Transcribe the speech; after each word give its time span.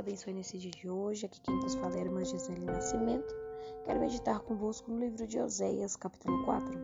abençoe 0.00 0.32
nesse 0.32 0.56
dia 0.56 0.70
de 0.70 0.88
hoje. 0.88 1.26
Aqui 1.26 1.40
quem 1.42 1.60
vos 1.60 1.74
fala 1.74 1.94
é 1.94 1.98
a 1.98 2.04
irmã 2.04 2.24
Gisele 2.24 2.64
Nascimento. 2.64 3.34
Quero 3.84 4.00
meditar 4.00 4.40
convosco 4.40 4.90
no 4.90 4.98
livro 4.98 5.26
de 5.26 5.38
Oséias, 5.38 5.94
capítulo 5.94 6.42
4. 6.46 6.80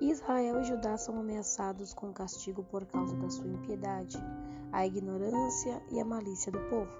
Israel 0.00 0.60
e 0.60 0.64
Judá 0.64 0.96
são 0.96 1.18
ameaçados 1.18 1.94
com 1.94 2.12
castigo 2.12 2.64
por 2.64 2.84
causa 2.86 3.14
da 3.16 3.30
sua 3.30 3.46
impiedade, 3.46 4.18
a 4.72 4.84
ignorância 4.84 5.80
e 5.92 6.00
a 6.00 6.04
malícia 6.04 6.50
do 6.50 6.58
povo. 6.68 6.90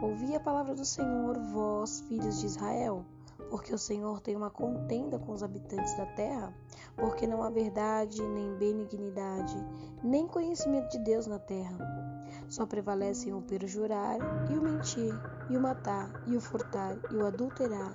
Ouvi 0.00 0.34
a 0.34 0.40
palavra 0.40 0.74
do 0.74 0.86
Senhor, 0.86 1.38
vós, 1.52 2.00
filhos 2.08 2.40
de 2.40 2.46
Israel, 2.46 3.04
porque 3.50 3.74
o 3.74 3.78
Senhor 3.78 4.20
tem 4.20 4.34
uma 4.34 4.50
contenda 4.50 5.18
com 5.18 5.32
os 5.32 5.42
habitantes 5.42 5.94
da 5.98 6.06
terra, 6.06 6.56
porque 6.96 7.26
não 7.26 7.42
há 7.42 7.50
verdade, 7.50 8.26
nem 8.26 8.56
benignidade, 8.56 9.54
nem 10.02 10.26
conhecimento 10.26 10.90
de 10.92 10.98
Deus 11.04 11.26
na 11.26 11.38
terra. 11.38 12.11
Só 12.52 12.66
prevalecem 12.66 13.32
o 13.32 13.40
perjurar 13.40 14.18
e 14.50 14.58
o 14.58 14.60
mentir, 14.60 15.18
e 15.48 15.56
o 15.56 15.60
matar, 15.60 16.10
e 16.26 16.36
o 16.36 16.40
furtar, 16.40 16.98
e 17.10 17.16
o 17.16 17.24
adulterar, 17.24 17.94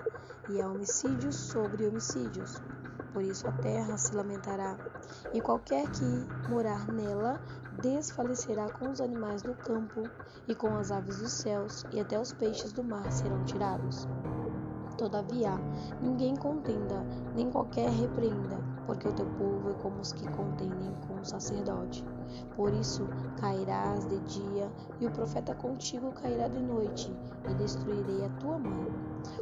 e 0.50 0.60
há 0.60 0.68
homicídios 0.68 1.36
sobre 1.36 1.86
homicídios. 1.86 2.60
Por 3.14 3.22
isso 3.22 3.48
a 3.48 3.52
terra 3.52 3.96
se 4.00 4.16
lamentará, 4.16 4.76
e 5.32 5.40
qualquer 5.42 5.88
que 5.92 6.50
morar 6.50 6.92
nela 6.92 7.40
desfalecerá 7.84 8.68
com 8.72 8.90
os 8.90 9.00
animais 9.00 9.44
do 9.44 9.54
campo 9.54 10.10
e 10.48 10.56
com 10.56 10.76
as 10.76 10.92
aves 10.92 11.20
dos 11.20 11.34
céus, 11.34 11.86
e 11.92 12.00
até 12.00 12.20
os 12.20 12.34
peixes 12.34 12.74
do 12.74 12.84
mar 12.84 13.12
serão 13.12 13.46
tirados. 13.46 14.08
Todavia, 14.98 15.52
ninguém 16.02 16.36
contenda, 16.36 17.06
nem 17.36 17.52
qualquer 17.52 17.92
repreenda, 17.92 18.58
porque 18.88 19.08
o 19.08 19.14
teu 19.14 19.26
povo 19.26 19.70
é 19.70 19.74
como 19.74 20.00
os 20.00 20.14
que 20.14 20.28
contendem 20.30 20.96
com 21.06 21.20
o 21.20 21.26
sacerdote. 21.26 22.04
Por 22.56 22.74
isso 22.74 23.08
cairás 23.40 24.08
de 24.08 24.20
dia, 24.22 24.72
e 25.00 25.06
o 25.06 25.12
profeta 25.12 25.54
contigo 25.54 26.12
cairá 26.14 26.48
de 26.48 26.60
noite, 26.60 27.14
e 27.50 27.54
destruirei 27.56 28.26
a 28.26 28.30
tua 28.40 28.58
mãe. 28.58 28.88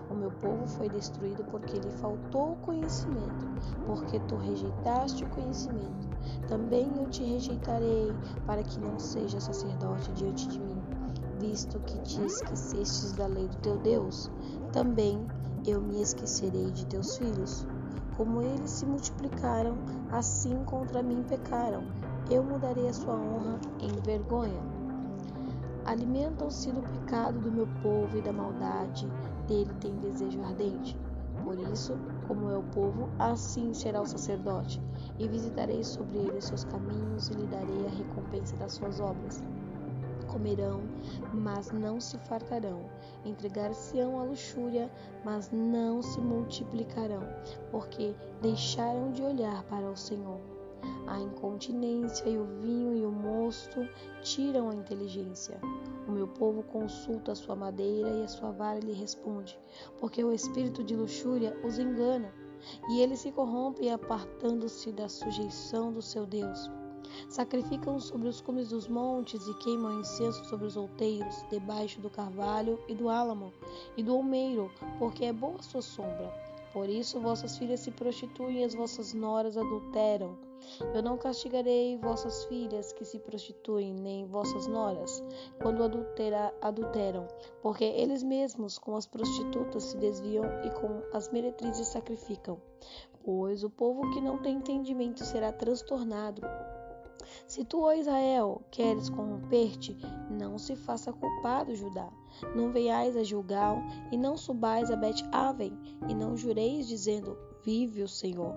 O 0.09 0.15
meu 0.15 0.31
povo 0.31 0.67
foi 0.67 0.89
destruído 0.89 1.43
porque 1.45 1.77
lhe 1.77 1.91
faltou 1.91 2.57
conhecimento, 2.63 3.45
porque 3.85 4.19
tu 4.21 4.35
rejeitaste 4.35 5.23
o 5.23 5.29
conhecimento. 5.29 6.09
Também 6.47 6.91
eu 6.97 7.07
te 7.07 7.23
rejeitarei, 7.23 8.11
para 8.45 8.63
que 8.63 8.79
não 8.79 8.97
seja 8.99 9.39
sacerdote 9.39 10.11
diante 10.13 10.47
de 10.47 10.59
mim, 10.59 10.81
visto 11.39 11.79
que 11.81 11.99
te 11.99 12.25
esquecestes 12.25 13.13
da 13.13 13.27
lei 13.27 13.47
do 13.47 13.57
teu 13.57 13.77
Deus. 13.77 14.31
Também 14.71 15.25
eu 15.67 15.79
me 15.81 16.01
esquecerei 16.01 16.71
de 16.71 16.85
teus 16.87 17.17
filhos. 17.17 17.67
Como 18.17 18.41
eles 18.41 18.71
se 18.71 18.85
multiplicaram, 18.85 19.75
assim 20.11 20.63
contra 20.65 21.03
mim 21.03 21.23
pecaram. 21.27 21.83
Eu 22.29 22.43
mudarei 22.43 22.87
a 22.87 22.93
sua 22.93 23.13
honra 23.13 23.59
em 23.79 23.91
vergonha. 24.01 24.61
Alimentam-se 25.85 26.71
do 26.71 26.81
pecado 26.81 27.39
do 27.39 27.51
meu 27.51 27.67
povo 27.83 28.17
e 28.17 28.21
da 28.21 28.31
maldade 28.31 29.07
dele 29.47 29.71
tem 29.79 29.95
desejo 29.97 30.41
ardente. 30.43 30.97
Por 31.43 31.59
isso, 31.71 31.97
como 32.27 32.49
é 32.49 32.57
o 32.57 32.63
povo, 32.63 33.09
assim 33.19 33.73
será 33.73 34.01
o 34.01 34.05
sacerdote, 34.07 34.81
e 35.19 35.27
visitarei 35.27 35.83
sobre 35.83 36.17
ele 36.17 36.37
os 36.37 36.45
seus 36.45 36.63
caminhos 36.63 37.29
e 37.29 37.33
lhe 37.33 37.45
darei 37.45 37.85
a 37.85 37.89
recompensa 37.89 38.55
das 38.55 38.73
suas 38.73 38.99
obras 38.99 39.43
comerão, 40.35 40.81
mas 41.33 41.71
não 41.71 42.01
se 42.01 42.17
fartarão. 42.19 42.89
Entregar-se-ão 43.23 44.19
à 44.19 44.23
luxúria, 44.23 44.91
mas 45.23 45.49
não 45.49 46.01
se 46.01 46.19
multiplicarão, 46.19 47.21
porque 47.71 48.13
deixaram 48.41 49.11
de 49.13 49.23
olhar 49.23 49.63
para 49.63 49.89
o 49.89 49.95
Senhor. 49.95 50.41
A 51.07 51.19
incontinência 51.19 52.27
e 52.27 52.37
o 52.37 52.45
vinho 52.59 52.95
e 52.97 53.05
o 53.05 53.11
mosto 53.11 53.87
tiram 54.21 54.69
a 54.69 54.75
inteligência. 54.75 55.57
O 56.05 56.11
meu 56.11 56.27
povo 56.27 56.63
consulta 56.63 57.31
a 57.31 57.35
sua 57.35 57.55
madeira 57.55 58.09
e 58.09 58.23
a 58.23 58.27
sua 58.27 58.51
vara 58.51 58.79
lhe 58.79 58.93
responde, 58.93 59.57
porque 59.99 60.21
o 60.23 60.33
espírito 60.33 60.83
de 60.83 60.95
luxúria 60.95 61.57
os 61.63 61.79
engana, 61.79 62.31
e 62.89 62.99
eles 62.99 63.19
se 63.19 63.31
corrompem 63.31 63.91
apartando-se 63.91 64.91
da 64.91 65.07
sujeição 65.07 65.93
do 65.93 66.01
seu 66.01 66.25
Deus. 66.25 66.69
Sacrificam 67.29 67.99
sobre 67.99 68.27
os 68.27 68.41
cumes 68.41 68.69
dos 68.69 68.87
montes 68.87 69.47
e 69.47 69.53
queimam 69.55 69.99
incenso 69.99 70.45
sobre 70.45 70.65
os 70.65 70.77
outeiros, 70.77 71.45
debaixo 71.49 71.99
do 72.01 72.09
carvalho 72.09 72.79
e 72.87 72.95
do 72.95 73.09
álamo 73.09 73.51
e 73.97 74.03
do 74.03 74.13
almeiro, 74.13 74.71
porque 74.97 75.25
é 75.25 75.33
boa 75.33 75.61
sua 75.61 75.81
sombra. 75.81 76.33
Por 76.75 76.89
isso 76.89 77.21
vossas 77.21 77.57
filhas 77.57 77.79
se 77.79 77.91
prostituem 77.91 78.59
e 78.59 78.63
as 78.65 78.73
vossas 78.73 79.13
noras 79.13 79.55
adulteram. 79.55 80.37
Eu 80.93 81.01
não 81.01 81.17
castigarei 81.17 81.97
vossas 81.97 82.43
filhas 82.45 82.91
que 82.91 83.05
se 83.05 83.17
prostituem, 83.19 83.93
nem 83.93 84.25
vossas 84.25 84.67
noras, 84.67 85.23
quando 85.61 85.83
adultera, 85.83 86.53
adulteram, 86.61 87.27
porque 87.61 87.85
eles 87.85 88.23
mesmos 88.23 88.77
com 88.77 88.95
as 88.95 89.05
prostitutas 89.05 89.83
se 89.83 89.97
desviam 89.97 90.43
e 90.65 90.69
com 90.71 91.01
as 91.13 91.29
meretrizes 91.29 91.87
sacrificam. 91.87 92.59
Pois 93.23 93.63
o 93.63 93.69
povo 93.69 94.11
que 94.11 94.19
não 94.19 94.37
tem 94.37 94.57
entendimento 94.57 95.23
será 95.23 95.51
transtornado, 95.53 96.41
se 97.47 97.63
tu, 97.63 97.81
ó 97.81 97.93
Israel, 97.93 98.61
queres 98.71 99.09
corromper-te, 99.09 99.97
não 100.29 100.57
se 100.57 100.75
faça 100.75 101.11
culpado, 101.11 101.75
Judá. 101.75 102.09
Não 102.55 102.71
venhais 102.71 103.15
a 103.15 103.23
Gilgal, 103.23 103.77
e 104.11 104.17
não 104.17 104.35
subais 104.35 104.91
a 104.91 104.95
Bet-Aven, 104.95 105.77
e 106.07 106.13
não 106.13 106.35
jureis, 106.35 106.87
dizendo, 106.87 107.37
vive 107.65 108.03
o 108.03 108.07
Senhor. 108.07 108.55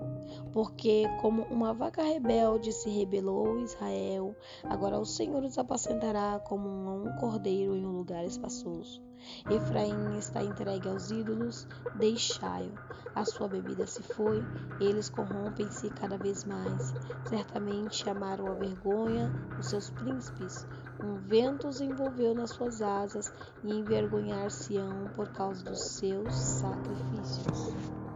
Porque, 0.52 1.04
como 1.20 1.42
uma 1.44 1.72
vaca 1.72 2.02
rebelde 2.02 2.72
se 2.72 2.90
rebelou 2.90 3.58
Israel, 3.60 4.36
agora 4.64 5.00
o 5.00 5.06
Senhor 5.06 5.42
os 5.42 5.58
apacentará 5.58 6.38
como 6.40 6.68
um 6.68 7.16
cordeiro 7.16 7.74
em 7.74 7.86
um 7.86 7.92
lugar 7.92 8.24
espaçoso. 8.24 9.02
Efraim 9.50 10.16
está 10.16 10.44
entregue 10.44 10.88
aos 10.88 11.10
ídolos, 11.10 11.66
deixai-o. 11.96 12.72
A 13.14 13.24
sua 13.24 13.48
bebida 13.48 13.84
se 13.86 14.02
foi, 14.02 14.44
eles 14.80 15.08
corrompem-se 15.08 15.90
cada 15.90 16.16
vez 16.16 16.44
mais. 16.44 16.94
Certamente 17.28 18.08
amaram 18.08 18.46
a 18.46 18.54
vergonha 18.54 19.32
os 19.58 19.66
seus 19.66 19.90
príncipes. 19.90 20.66
Um 21.02 21.16
vento 21.16 21.66
os 21.66 21.80
envolveu 21.80 22.34
nas 22.34 22.50
suas 22.50 22.80
asas 22.80 23.32
e 23.64 23.72
envergonhar-se-ão 23.72 25.08
por 25.16 25.28
causa 25.30 25.64
dos 25.64 25.80
seus 25.80 26.32
sacrifícios. 26.34 28.07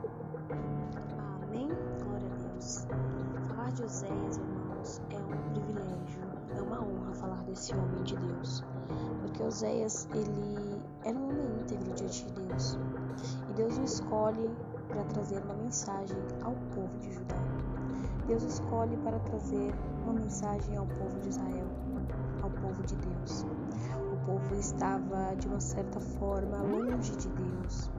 Deus. 2.62 2.86
Falar 3.48 3.72
de 3.72 3.82
Oséias, 3.82 4.36
irmãos, 4.36 5.02
é 5.10 5.16
um 5.16 5.50
privilégio, 5.50 6.22
é 6.56 6.62
uma 6.62 6.80
honra 6.80 7.12
falar 7.14 7.42
desse 7.42 7.74
homem 7.74 8.02
de 8.04 8.16
Deus. 8.16 8.62
Porque 9.20 9.42
Oséias, 9.42 10.08
ele 10.14 10.80
era 11.04 11.18
um 11.18 11.28
homem 11.28 11.46
íntegro 11.60 11.92
diante 11.94 12.24
de 12.26 12.32
Deus. 12.40 12.78
E 13.50 13.52
Deus 13.54 13.78
o 13.78 13.82
escolhe 13.82 14.48
para 14.88 15.02
trazer 15.04 15.42
uma 15.42 15.54
mensagem 15.54 16.16
ao 16.42 16.52
povo 16.74 16.98
de 17.00 17.12
Judá. 17.12 17.36
Deus 18.28 18.44
escolhe 18.44 18.96
para 18.98 19.18
trazer 19.18 19.74
uma 20.04 20.12
mensagem 20.12 20.76
ao 20.76 20.86
povo 20.86 21.18
de 21.20 21.30
Israel, 21.30 21.66
ao 22.42 22.50
povo 22.50 22.82
de 22.84 22.94
Deus. 22.96 23.44
O 24.12 24.24
povo 24.24 24.54
estava, 24.54 25.34
de 25.36 25.48
uma 25.48 25.60
certa 25.60 25.98
forma, 25.98 26.58
longe 26.58 27.16
de 27.16 27.28
Deus. 27.28 27.90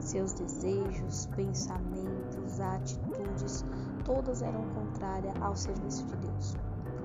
Seus 0.00 0.32
desejos, 0.32 1.26
pensamentos, 1.36 2.58
atitudes, 2.58 3.64
todas 4.08 4.40
eram 4.40 4.62
contrárias 4.70 5.34
ao 5.42 5.54
serviço 5.54 6.02
de 6.06 6.16
Deus. 6.16 6.56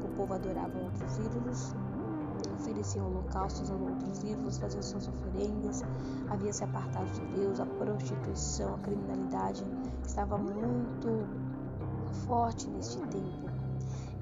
O 0.06 0.08
povo 0.16 0.34
adorava 0.34 0.80
outros 0.80 1.18
ídolos, 1.18 1.76
ofereciam 2.54 3.08
holocaustos 3.08 3.70
a 3.70 3.74
outros 3.74 4.24
ídolos, 4.24 4.58
faziam 4.58 4.82
suas 4.82 5.10
oferendas, 5.10 5.84
havia 6.30 6.54
se 6.54 6.64
apartado 6.64 7.12
de 7.12 7.26
Deus, 7.36 7.60
a 7.60 7.66
prostituição, 7.66 8.76
a 8.76 8.78
criminalidade 8.80 9.66
estava 10.06 10.38
muito 10.38 11.28
forte 12.26 12.70
neste 12.70 13.00
tempo. 13.08 13.52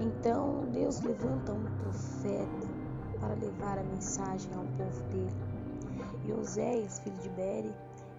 Então 0.00 0.64
Deus 0.72 1.00
levanta 1.02 1.52
um 1.52 1.62
profeta 1.84 2.66
para 3.20 3.34
levar 3.34 3.78
a 3.78 3.84
mensagem 3.84 4.50
ao 4.54 4.64
povo 4.76 5.02
dele. 5.04 5.36
E 6.24 6.32
Oséias, 6.32 6.98
filho 6.98 7.16
de 7.18 7.28
Bere, 7.30 7.72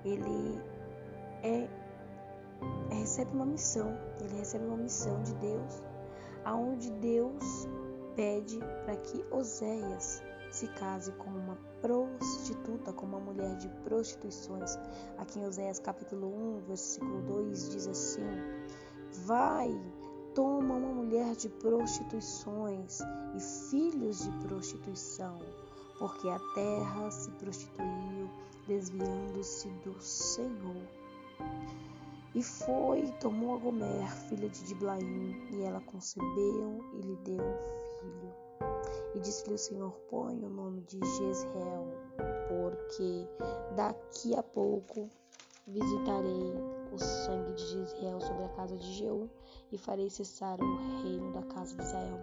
ele 0.05 0.61
é, 1.43 1.67
recebe 2.89 3.35
uma 3.35 3.45
missão, 3.45 3.97
ele 4.19 4.35
recebe 4.35 4.65
uma 4.65 4.77
missão 4.77 5.21
de 5.23 5.33
Deus, 5.35 5.83
aonde 6.45 6.91
Deus 6.91 7.67
pede 8.15 8.59
para 8.85 8.95
que 8.97 9.25
Oséias 9.31 10.21
se 10.51 10.67
case 10.67 11.11
com 11.13 11.31
uma 11.31 11.57
prostituta, 11.81 12.93
com 12.93 13.07
uma 13.07 13.19
mulher 13.19 13.55
de 13.57 13.67
prostituições. 13.83 14.77
Aqui 15.17 15.39
em 15.39 15.45
Oséias 15.45 15.79
capítulo 15.79 16.27
1, 16.57 16.61
versículo 16.67 17.21
2 17.23 17.71
diz 17.71 17.87
assim: 17.87 18.21
Vai, 19.25 19.69
toma 20.35 20.75
uma 20.75 20.93
mulher 20.93 21.35
de 21.35 21.49
prostituições 21.49 22.99
e 23.35 23.39
filhos 23.69 24.23
de 24.23 24.31
prostituição, 24.47 25.37
porque 25.97 26.29
a 26.29 26.39
terra 26.53 27.09
se 27.09 27.31
prostituiu, 27.31 28.29
desviando-se 28.67 29.69
do 29.83 29.99
Senhor. 29.99 30.87
E 32.35 32.41
foi 32.41 33.01
e 33.01 33.11
tomou 33.19 33.55
a 33.55 33.59
Gomer, 33.59 34.11
filha 34.27 34.49
de 34.49 34.63
Diblaim, 34.63 35.35
e 35.51 35.61
ela 35.61 35.79
concebeu 35.81 36.79
e 36.93 37.01
lhe 37.01 37.15
deu 37.17 37.43
um 37.43 37.99
filho. 37.99 38.33
E 39.13 39.19
disse-lhe 39.19 39.53
o 39.53 39.57
Senhor: 39.57 39.91
Põe 40.09 40.43
o 40.43 40.49
nome 40.49 40.81
de 40.81 40.97
Jezreel, 40.97 41.93
porque 42.49 43.27
daqui 43.75 44.35
a 44.35 44.41
pouco 44.41 45.11
visitarei 45.67 46.53
o 46.91 46.97
sangue 46.97 47.53
de 47.53 47.65
Jezreel 47.67 48.19
sobre 48.19 48.45
a 48.45 48.49
casa 48.49 48.77
de 48.77 48.93
Jeú 48.93 49.29
e 49.71 49.77
farei 49.77 50.09
cessar 50.09 50.59
o 50.59 51.01
reino 51.03 51.31
da 51.33 51.43
casa 51.43 51.75
de 51.75 51.83
Israel. 51.83 52.19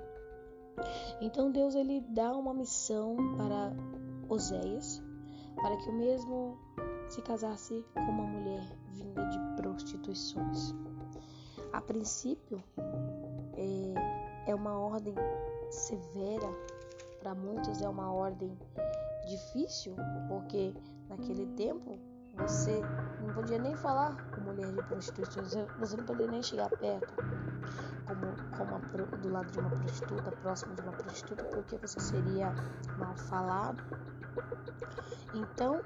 Então 1.21 1.53
Deus 1.53 1.77
ele 1.77 2.01
dá 2.01 2.33
uma 2.33 2.53
missão 2.53 3.17
para 3.37 3.73
Oséias, 4.29 5.01
para 5.55 5.77
que 5.77 5.89
o 5.89 5.93
mesmo 5.93 6.59
se 7.09 7.23
casasse 7.23 7.85
com 7.95 8.01
uma 8.01 8.25
mulher 8.25 8.80
vinda 8.93 9.25
de 9.27 9.39
prostituições. 9.57 10.75
A 11.73 11.81
princípio, 11.81 12.63
é, 13.57 14.51
é 14.51 14.55
uma 14.55 14.79
ordem 14.79 15.15
severa, 15.71 16.49
para 17.21 17.35
muitos 17.35 17.81
é 17.83 17.89
uma 17.89 18.13
ordem 18.13 18.57
difícil, 19.29 19.95
porque 20.29 20.75
naquele 21.09 21.47
tempo 21.55 21.99
você 22.37 22.81
não 23.21 23.35
podia 23.35 23.59
nem 23.59 23.75
falar 23.77 24.17
com 24.31 24.41
mulher 24.41 24.73
de 24.73 24.83
prostituições, 24.85 25.55
você 25.79 25.97
não 25.97 26.05
podia 26.05 26.27
nem 26.27 26.43
chegar 26.43 26.71
perto, 26.71 27.15
como, 28.07 28.57
como 28.57 28.77
a, 28.77 29.17
do 29.17 29.29
lado 29.29 29.51
de 29.51 29.59
uma 29.61 29.71
prostituta, 29.71 30.33
próximo 30.33 30.75
de 30.75 30.81
uma 30.83 30.93
prostituta, 30.93 31.45
porque 31.45 31.77
você 31.77 32.01
seria 32.01 32.53
mal 32.99 33.15
falado. 33.15 33.83
Então, 35.35 35.81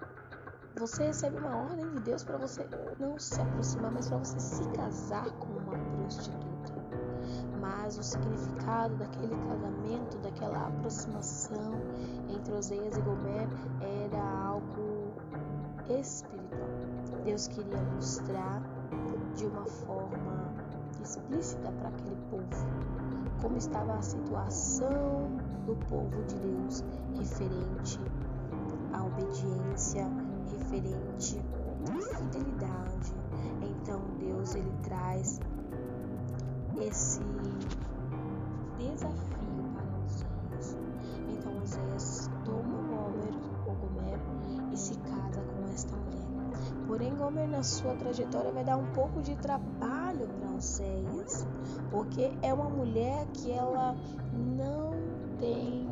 você 0.77 1.05
recebe 1.05 1.39
uma 1.39 1.57
ordem 1.57 1.89
de 1.91 2.01
Deus 2.01 2.25
para 2.25 2.37
você 2.37 2.67
não 2.99 3.19
se 3.19 3.41
aproximar, 3.41 3.93
mas 3.93 4.09
para 4.09 4.19
você 4.19 4.41
se 4.41 4.69
casar 4.71 5.31
com 5.33 5.47
uma 5.47 5.79
prostituta. 5.97 6.75
Mas 7.61 7.97
o 7.97 8.03
significado 8.03 8.95
daquele 8.97 9.35
casamento, 9.49 10.19
daquela 10.19 10.67
aproximação 10.67 11.75
entre 12.29 12.53
Oseias 12.55 12.97
e 12.97 13.01
Gomer 13.01 13.49
era 13.81 14.47
algo 14.47 15.15
espiritual. 15.89 16.69
Deus 17.25 17.49
queria 17.49 17.81
mostrar 17.95 18.63
de 19.35 19.47
uma 19.47 19.65
forma 19.65 20.55
explícita 21.01 21.71
para 21.73 21.89
aquele 21.89 22.17
povo 22.31 22.67
como 23.41 23.59
estava 23.59 23.95
a 23.95 24.03
situação 24.03 25.29
do 25.67 25.77
povo 25.87 26.23
de 26.25 26.35
Deus 26.37 26.85
referente 27.15 28.01
à 28.93 29.05
obediência 29.05 30.24
referente 30.75 31.41
à 31.89 32.17
fidelidade. 32.17 33.15
Então 33.63 34.01
Deus 34.19 34.55
ele 34.55 34.73
traz 34.83 35.41
esse 36.81 37.21
desafio 38.79 39.65
para 39.75 39.99
Oséias. 40.05 40.77
Então 41.29 41.63
Oséias 41.63 42.31
toma 42.45 42.83
Gomer, 42.89 43.35
ou 43.67 43.75
Gomer 43.75 44.19
e 44.73 44.77
se 44.77 44.95
casa 44.99 45.41
com 45.43 45.73
esta 45.73 45.97
mulher. 45.97 46.25
Porém, 46.87 47.15
Gomer 47.17 47.49
na 47.49 47.63
sua 47.63 47.95
trajetória 47.95 48.53
vai 48.53 48.65
dar 48.65 48.77
um 48.77 48.87
pouco 48.93 49.23
de 49.23 49.37
trabalho 49.37 50.29
para 50.29 50.51
Oséias, 50.57 51.47
porque 51.91 52.33
é 52.43 52.53
uma 52.53 52.69
mulher 52.69 53.27
que 53.33 53.51
ela 53.53 53.95
não 54.33 54.93
tem 55.39 55.89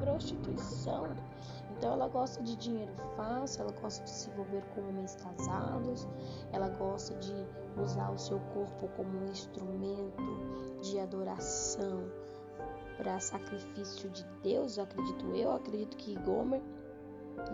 prostituição. 0.00 1.14
Então 1.76 1.92
ela 1.92 2.08
gosta 2.08 2.42
de 2.42 2.56
dinheiro 2.56 2.92
fácil, 3.16 3.62
ela 3.62 3.72
gosta 3.72 4.04
de 4.04 4.10
se 4.10 4.28
envolver 4.30 4.62
com 4.74 4.82
homens 4.82 5.16
casados, 5.16 6.06
ela 6.52 6.68
gosta 6.68 7.14
de 7.16 7.34
usar 7.80 8.10
o 8.10 8.18
seu 8.18 8.38
corpo 8.52 8.88
como 8.96 9.18
um 9.18 9.24
instrumento 9.26 10.22
de 10.82 10.98
adoração 10.98 12.04
para 12.98 13.18
sacrifício 13.18 14.10
de 14.10 14.24
Deus, 14.42 14.78
acredito 14.78 15.34
eu, 15.34 15.52
acredito 15.52 15.96
que 15.96 16.14
Gomer 16.16 16.60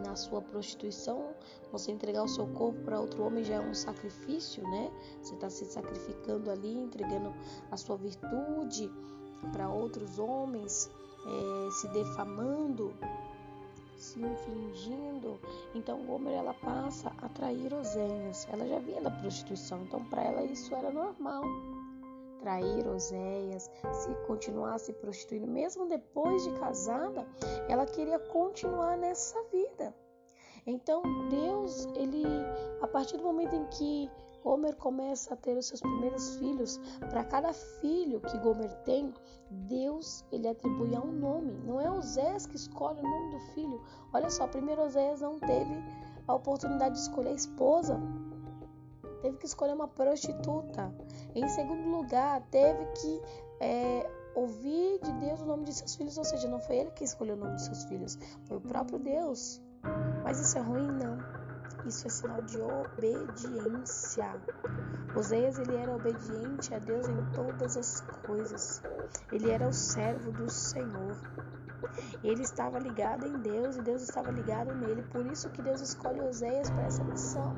na 0.04 0.16
sua 0.16 0.42
prostituição, 0.42 1.30
você 1.70 1.92
entregar 1.92 2.24
o 2.24 2.28
seu 2.28 2.46
corpo 2.48 2.80
para 2.80 3.00
outro 3.00 3.22
homem 3.22 3.44
já 3.44 3.56
é 3.56 3.60
um 3.60 3.74
sacrifício, 3.74 4.62
né? 4.64 4.90
Você 5.22 5.34
está 5.34 5.48
se 5.48 5.64
sacrificando 5.66 6.50
ali, 6.50 6.74
entregando 6.74 7.32
a 7.70 7.76
sua 7.76 7.96
virtude 7.96 8.90
para 9.52 9.68
outros 9.68 10.18
homens 10.18 10.90
é, 11.26 11.70
se 11.70 11.88
defamando, 11.88 12.94
se 13.96 14.20
infligindo. 14.20 15.38
Então 15.74 16.04
Gomer 16.06 16.34
ela 16.34 16.54
passa 16.54 17.12
a 17.20 17.28
trair 17.28 17.72
Oséias. 17.72 18.46
Ela 18.50 18.66
já 18.66 18.78
vinha 18.78 19.02
da 19.02 19.10
prostituição, 19.10 19.82
então 19.82 20.04
para 20.04 20.22
ela 20.22 20.42
isso 20.44 20.74
era 20.74 20.90
normal. 20.90 21.42
Trair 22.40 22.86
Oséias, 22.86 23.70
se 23.92 24.14
continuar 24.26 24.78
se 24.78 24.92
prostituindo, 24.92 25.46
mesmo 25.46 25.88
depois 25.88 26.44
de 26.44 26.52
casada, 26.58 27.26
ela 27.68 27.86
queria 27.86 28.18
continuar 28.18 28.96
nessa 28.96 29.42
vida. 29.44 29.94
Então 30.66 31.02
Deus, 31.28 31.86
ele, 31.96 32.24
a 32.80 32.86
partir 32.86 33.16
do 33.16 33.24
momento 33.24 33.54
em 33.54 33.64
que 33.66 34.10
Gomer 34.46 34.76
começa 34.76 35.34
a 35.34 35.36
ter 35.36 35.58
os 35.58 35.66
seus 35.66 35.80
primeiros 35.80 36.36
filhos. 36.36 36.78
Para 37.10 37.24
cada 37.24 37.52
filho 37.52 38.20
que 38.20 38.38
Gomer 38.38 38.72
tem, 38.84 39.12
Deus 39.50 40.24
ele 40.30 40.46
atribui 40.46 40.94
a 40.94 41.00
um 41.00 41.10
nome. 41.10 41.52
Não 41.64 41.80
é 41.80 41.90
Osés 41.90 42.46
que 42.46 42.54
escolhe 42.54 43.00
o 43.00 43.02
nome 43.02 43.32
do 43.32 43.40
filho. 43.54 43.82
Olha 44.12 44.30
só, 44.30 44.46
primeiro 44.46 44.82
Osés 44.82 45.20
não 45.20 45.40
teve 45.40 45.82
a 46.28 46.34
oportunidade 46.36 46.94
de 46.94 47.00
escolher 47.00 47.30
a 47.30 47.34
esposa. 47.34 48.00
Teve 49.20 49.36
que 49.36 49.46
escolher 49.46 49.74
uma 49.74 49.88
prostituta. 49.88 50.94
Em 51.34 51.48
segundo 51.48 51.88
lugar, 51.88 52.40
teve 52.52 52.86
que 53.00 53.22
é, 53.58 54.08
ouvir 54.36 55.00
de 55.00 55.12
Deus 55.14 55.40
o 55.40 55.46
nome 55.46 55.64
de 55.64 55.72
seus 55.72 55.96
filhos, 55.96 56.16
ou 56.16 56.24
seja, 56.24 56.46
não 56.46 56.60
foi 56.60 56.76
ele 56.76 56.92
que 56.92 57.02
escolheu 57.02 57.34
o 57.34 57.38
nome 57.38 57.56
de 57.56 57.62
seus 57.64 57.82
filhos, 57.86 58.16
foi 58.44 58.58
o 58.58 58.60
próprio 58.60 59.00
Deus. 59.00 59.60
Mas 60.22 60.38
isso 60.38 60.56
é 60.56 60.60
ruim? 60.60 60.86
Não. 60.86 61.35
Isso 61.86 62.06
é 62.06 62.10
sinal 62.10 62.42
de 62.42 62.60
obediência. 62.60 64.34
Oséias 65.14 65.56
ele 65.58 65.76
era 65.76 65.94
obediente 65.94 66.74
a 66.74 66.80
Deus 66.80 67.08
em 67.08 67.24
todas 67.32 67.76
as 67.76 68.00
coisas. 68.26 68.82
Ele 69.30 69.50
era 69.50 69.68
o 69.68 69.72
servo 69.72 70.32
do 70.32 70.50
Senhor. 70.50 71.16
Ele 72.24 72.42
estava 72.42 72.80
ligado 72.80 73.24
em 73.24 73.38
Deus 73.38 73.76
e 73.76 73.82
Deus 73.82 74.02
estava 74.02 74.32
ligado 74.32 74.74
nele. 74.74 75.02
Por 75.12 75.24
isso 75.26 75.48
que 75.50 75.62
Deus 75.62 75.80
escolhe 75.80 76.20
Oséias 76.20 76.70
para 76.70 76.86
essa 76.86 77.04
missão. 77.04 77.54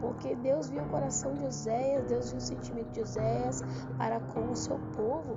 Porque 0.00 0.36
Deus 0.36 0.70
viu 0.70 0.82
o 0.82 0.88
coração 0.88 1.34
de 1.34 1.44
Oséias, 1.44 2.04
Deus 2.04 2.30
viu 2.30 2.38
o 2.38 2.40
sentimento 2.40 2.92
de 2.92 3.00
Oséias 3.00 3.62
para 3.96 4.20
com 4.20 4.50
o 4.52 4.56
seu 4.56 4.78
povo. 4.94 5.36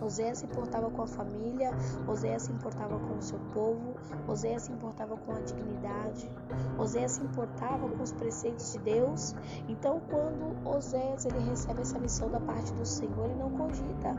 Oséias 0.00 0.38
se 0.38 0.46
importava 0.46 0.90
com 0.90 1.02
a 1.02 1.06
família, 1.06 1.70
Oséias 2.06 2.42
se 2.42 2.52
importava 2.52 2.98
com 2.98 3.18
o 3.18 3.22
seu 3.22 3.38
povo, 3.52 3.94
Oséias 4.28 4.62
se 4.62 4.72
importava 4.72 5.16
com 5.16 5.32
a 5.32 5.40
dignidade, 5.40 6.30
Oséias 6.78 7.12
se 7.12 7.22
importava 7.22 7.88
com 7.88 8.02
os 8.02 8.12
preceitos 8.12 8.72
de 8.72 8.78
Deus. 8.80 9.34
Então, 9.68 10.00
quando 10.10 10.68
Oséias 10.68 11.24
ele 11.24 11.38
recebe 11.40 11.82
essa 11.82 11.98
missão 11.98 12.30
da 12.30 12.40
parte 12.40 12.72
do 12.74 12.84
Senhor, 12.84 13.26
ele 13.26 13.34
não 13.34 13.50
cogita. 13.50 14.16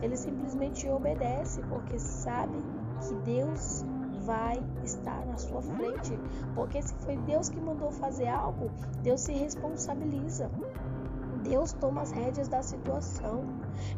Ele 0.00 0.16
simplesmente 0.16 0.88
obedece, 0.88 1.60
porque 1.62 1.98
sabe 1.98 2.58
que 3.00 3.14
Deus 3.24 3.84
vai 4.28 4.62
estar 4.84 5.24
na 5.26 5.38
sua 5.38 5.62
frente. 5.62 6.18
Porque 6.54 6.82
se 6.82 6.94
foi 6.96 7.16
Deus 7.16 7.48
que 7.48 7.60
mandou 7.60 7.90
fazer 7.90 8.28
algo, 8.28 8.70
Deus 9.02 9.22
se 9.22 9.32
responsabiliza. 9.32 10.50
Deus 11.48 11.72
toma 11.72 12.02
as 12.02 12.10
rédeas 12.10 12.46
da 12.46 12.62
situação. 12.62 13.42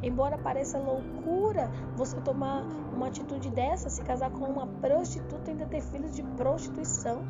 Embora 0.02 0.38
pareça 0.38 0.78
loucura 0.78 1.70
você 1.96 2.20
tomar 2.20 2.62
uma 2.94 3.08
atitude 3.08 3.50
dessa, 3.50 3.90
se 3.90 4.02
casar 4.02 4.30
com 4.30 4.44
uma 4.44 4.66
prostituta 4.66 5.50
e 5.50 5.52
ainda 5.52 5.66
ter 5.66 5.80
filhos 5.80 6.14
de 6.14 6.22
prostituição. 6.22 7.24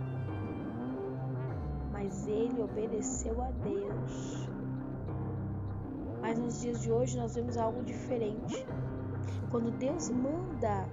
Mas 1.90 2.26
ele 2.26 2.62
obedeceu 2.62 3.40
a 3.42 3.50
Deus. 3.50 4.48
Mas 6.20 6.38
nos 6.38 6.60
dias 6.60 6.82
de 6.82 6.92
hoje 6.92 7.18
nós 7.18 7.34
vemos 7.34 7.56
algo 7.56 7.82
diferente. 7.82 8.66
Quando 9.50 9.70
Deus 9.70 10.10
manda 10.10 10.86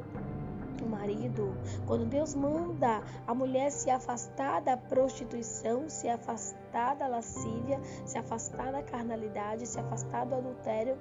marido, 0.87 1.55
quando 1.85 2.05
Deus 2.05 2.33
manda 2.33 3.03
a 3.25 3.33
mulher 3.33 3.71
se 3.71 3.89
afastar 3.89 4.61
da 4.61 4.77
prostituição, 4.77 5.89
se 5.89 6.09
afastar 6.09 6.95
da 6.95 7.07
lascívia, 7.07 7.79
se 8.05 8.17
afastar 8.17 8.71
da 8.71 8.81
carnalidade, 8.83 9.67
se 9.67 9.79
afastar 9.79 10.25
do 10.25 10.35
adultério, 10.35 10.97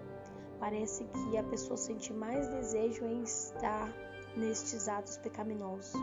parece 0.58 1.04
que 1.04 1.36
a 1.36 1.44
pessoa 1.44 1.76
sente 1.76 2.12
mais 2.12 2.48
desejo 2.48 3.04
em 3.04 3.22
estar 3.22 3.92
nestes 4.36 4.88
atos 4.88 5.16
pecaminosos. 5.18 6.00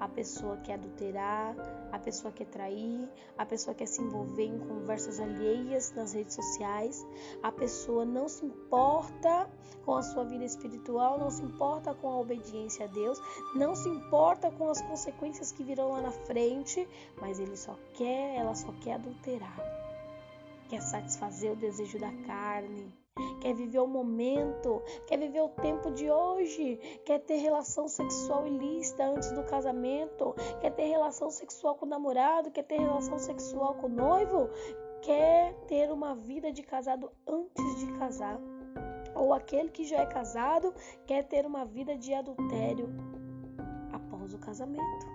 A 0.00 0.08
pessoa 0.08 0.56
quer 0.56 0.74
adulterar, 0.74 1.54
a 1.92 1.98
pessoa 1.98 2.32
quer 2.32 2.46
trair, 2.46 3.06
a 3.36 3.44
pessoa 3.44 3.74
quer 3.74 3.86
se 3.86 4.00
envolver 4.00 4.46
em 4.46 4.58
conversas 4.58 5.20
alheias 5.20 5.92
nas 5.92 6.14
redes 6.14 6.34
sociais, 6.34 7.06
a 7.42 7.52
pessoa 7.52 8.04
não 8.04 8.26
se 8.26 8.46
importa 8.46 9.48
com 9.84 9.94
a 9.94 10.02
sua 10.02 10.24
vida 10.24 10.44
espiritual, 10.44 11.18
não 11.18 11.30
se 11.30 11.42
importa 11.42 11.94
com 11.94 12.08
a 12.08 12.18
obediência 12.18 12.86
a 12.86 12.88
Deus, 12.88 13.18
não 13.54 13.74
se 13.74 13.88
importa 13.88 14.50
com 14.50 14.70
as 14.70 14.80
consequências 14.80 15.52
que 15.52 15.62
virão 15.62 15.92
lá 15.92 16.00
na 16.00 16.10
frente, 16.10 16.88
mas 17.20 17.38
ele 17.38 17.56
só 17.56 17.76
quer, 17.94 18.36
ela 18.36 18.54
só 18.54 18.72
quer 18.80 18.94
adulterar. 18.94 19.58
Quer 20.68 20.80
satisfazer 20.80 21.52
o 21.52 21.56
desejo 21.56 21.98
da 21.98 22.12
carne, 22.26 22.99
quer 23.40 23.54
viver 23.54 23.78
o 23.80 23.86
momento, 23.86 24.82
quer 25.06 25.18
viver 25.18 25.40
o 25.40 25.48
tempo 25.48 25.90
de 25.90 26.10
hoje, 26.10 26.76
quer 27.04 27.18
ter 27.20 27.36
relação 27.36 27.88
sexual 27.88 28.46
ilícita 28.46 29.04
antes 29.04 29.32
do 29.32 29.42
casamento, 29.44 30.34
quer 30.60 30.70
ter 30.70 30.84
relação 30.84 31.30
sexual 31.30 31.74
com 31.74 31.86
o 31.86 31.88
namorado, 31.88 32.50
quer 32.50 32.64
ter 32.64 32.78
relação 32.78 33.18
sexual 33.18 33.74
com 33.74 33.86
o 33.86 33.90
noivo, 33.90 34.48
quer 35.02 35.54
ter 35.66 35.90
uma 35.90 36.14
vida 36.14 36.52
de 36.52 36.62
casado 36.62 37.10
antes 37.26 37.78
de 37.78 37.86
casar. 37.98 38.38
Ou 39.14 39.32
aquele 39.32 39.68
que 39.68 39.84
já 39.84 39.98
é 39.98 40.06
casado 40.06 40.72
quer 41.06 41.24
ter 41.24 41.44
uma 41.44 41.64
vida 41.64 41.96
de 41.96 42.14
adultério 42.14 42.88
após 43.92 44.32
o 44.32 44.38
casamento. 44.38 45.06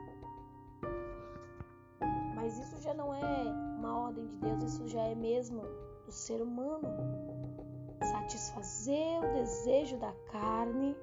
Mas 2.35 2.59
isso 2.59 2.81
já 2.81 2.93
não 2.93 3.13
é 3.13 3.43
uma 3.77 3.99
ordem 3.99 4.25
de 4.27 4.35
Deus, 4.37 4.63
isso 4.63 4.87
já 4.87 5.01
é 5.01 5.15
mesmo 5.15 5.61
do 6.05 6.11
ser 6.11 6.41
humano. 6.41 6.87
Satisfazer 8.01 9.19
o 9.23 9.33
desejo 9.33 9.97
da 9.97 10.11
carne, 10.31 10.95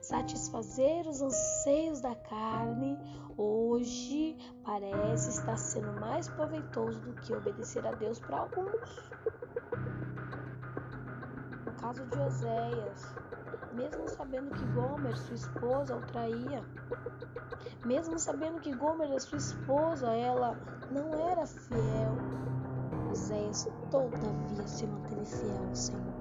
satisfazer 0.00 1.06
os 1.06 1.22
anseios 1.22 2.00
da 2.00 2.14
carne, 2.14 2.98
hoje 3.36 4.36
parece 4.64 5.30
estar 5.30 5.56
sendo 5.56 5.92
mais 6.00 6.28
proveitoso 6.28 7.00
do 7.00 7.12
que 7.14 7.34
obedecer 7.34 7.86
a 7.86 7.92
Deus 7.92 8.20
para 8.20 8.38
alguns. 8.38 9.10
No 11.64 11.72
caso 11.80 12.04
de 12.06 12.18
Oséias, 12.18 13.14
mesmo 13.72 14.08
sabendo 14.08 14.54
que 14.54 14.64
Gomer, 14.66 15.16
sua 15.16 15.34
esposa, 15.34 15.96
o 15.96 16.02
traía, 16.02 16.62
mesmo 17.84 18.18
sabendo 18.18 18.60
que 18.60 18.74
Gomer, 18.74 19.20
sua 19.20 19.38
esposa, 19.38 20.12
ela 20.12 20.56
não 20.90 21.14
era 21.28 21.46
fiel, 21.46 22.14
Oséias 23.10 23.68
todavia 23.90 24.66
se 24.66 24.86
manteve 24.86 25.24
fiel 25.24 25.68
ao 25.68 25.74
Senhor. 25.74 26.13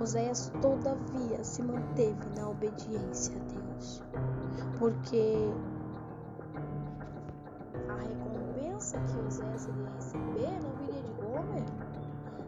Oséias 0.00 0.52
todavia 0.60 1.42
se 1.42 1.62
manteve 1.62 2.28
na 2.36 2.48
obediência 2.48 3.34
a 3.34 3.44
Deus, 3.52 4.02
porque 4.78 5.50
a 7.88 7.94
recompensa 7.94 8.98
que 9.00 9.18
Oséias 9.26 9.66
iria 9.66 9.90
receber 9.96 10.60
não 10.62 10.70
viria 10.76 11.02
de 11.02 11.12
Gomer, 11.14 11.64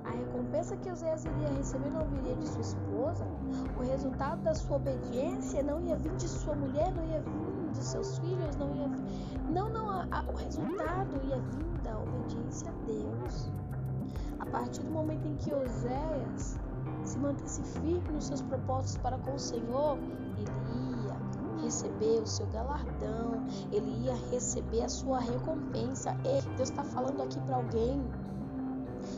a 0.05 0.11
recompensa 0.11 0.77
que 0.77 0.91
Oséias 0.91 1.25
iria 1.25 1.49
receber 1.49 1.91
não 1.91 2.07
viria 2.07 2.37
de 2.37 2.47
sua 2.47 2.61
esposa, 2.61 3.27
o 3.79 3.83
resultado 3.83 4.43
da 4.43 4.55
sua 4.55 4.77
obediência 4.77 5.63
não 5.63 5.81
ia 5.81 5.97
vir 5.97 6.15
de 6.17 6.29
sua 6.29 6.55
mulher, 6.55 6.93
não 6.95 7.05
ia 7.07 7.21
vir 7.21 7.71
de 7.73 7.83
seus 7.85 8.19
filhos, 8.19 8.57
não 8.57 8.75
ia 8.75 8.89
não, 9.51 9.71
não, 9.71 9.89
a, 9.91 10.07
a, 10.11 10.23
o 10.31 10.37
resultado 10.37 11.17
ia 11.25 11.41
vir 11.41 11.83
da 11.83 11.99
obediência 11.99 12.71
a 12.71 12.87
Deus. 12.87 13.51
A 14.39 14.47
partir 14.47 14.83
do 14.83 14.91
momento 14.91 15.27
em 15.27 15.37
que 15.37 15.53
Oséias 15.53 16.59
se 17.09 17.19
mantesse 17.19 17.63
firme 17.63 18.13
nos 18.13 18.27
seus 18.27 18.43
propósitos 18.43 18.99
para 18.99 19.17
com 19.19 19.35
o 19.35 19.39
Senhor, 19.39 19.99
ele 20.37 21.07
ia 21.07 21.65
receber 21.65 22.23
o 22.23 22.27
seu 22.27 22.47
galardão, 22.49 23.47
ele 23.73 24.05
ia 24.05 24.15
receber 24.31 24.83
a 24.85 24.89
sua 24.89 25.19
recompensa. 25.19 26.11
E 26.25 26.43
Deus 26.57 26.69
está 26.69 26.85
falando 26.85 27.23
aqui 27.23 27.41
para 27.41 27.57
alguém. 27.57 28.03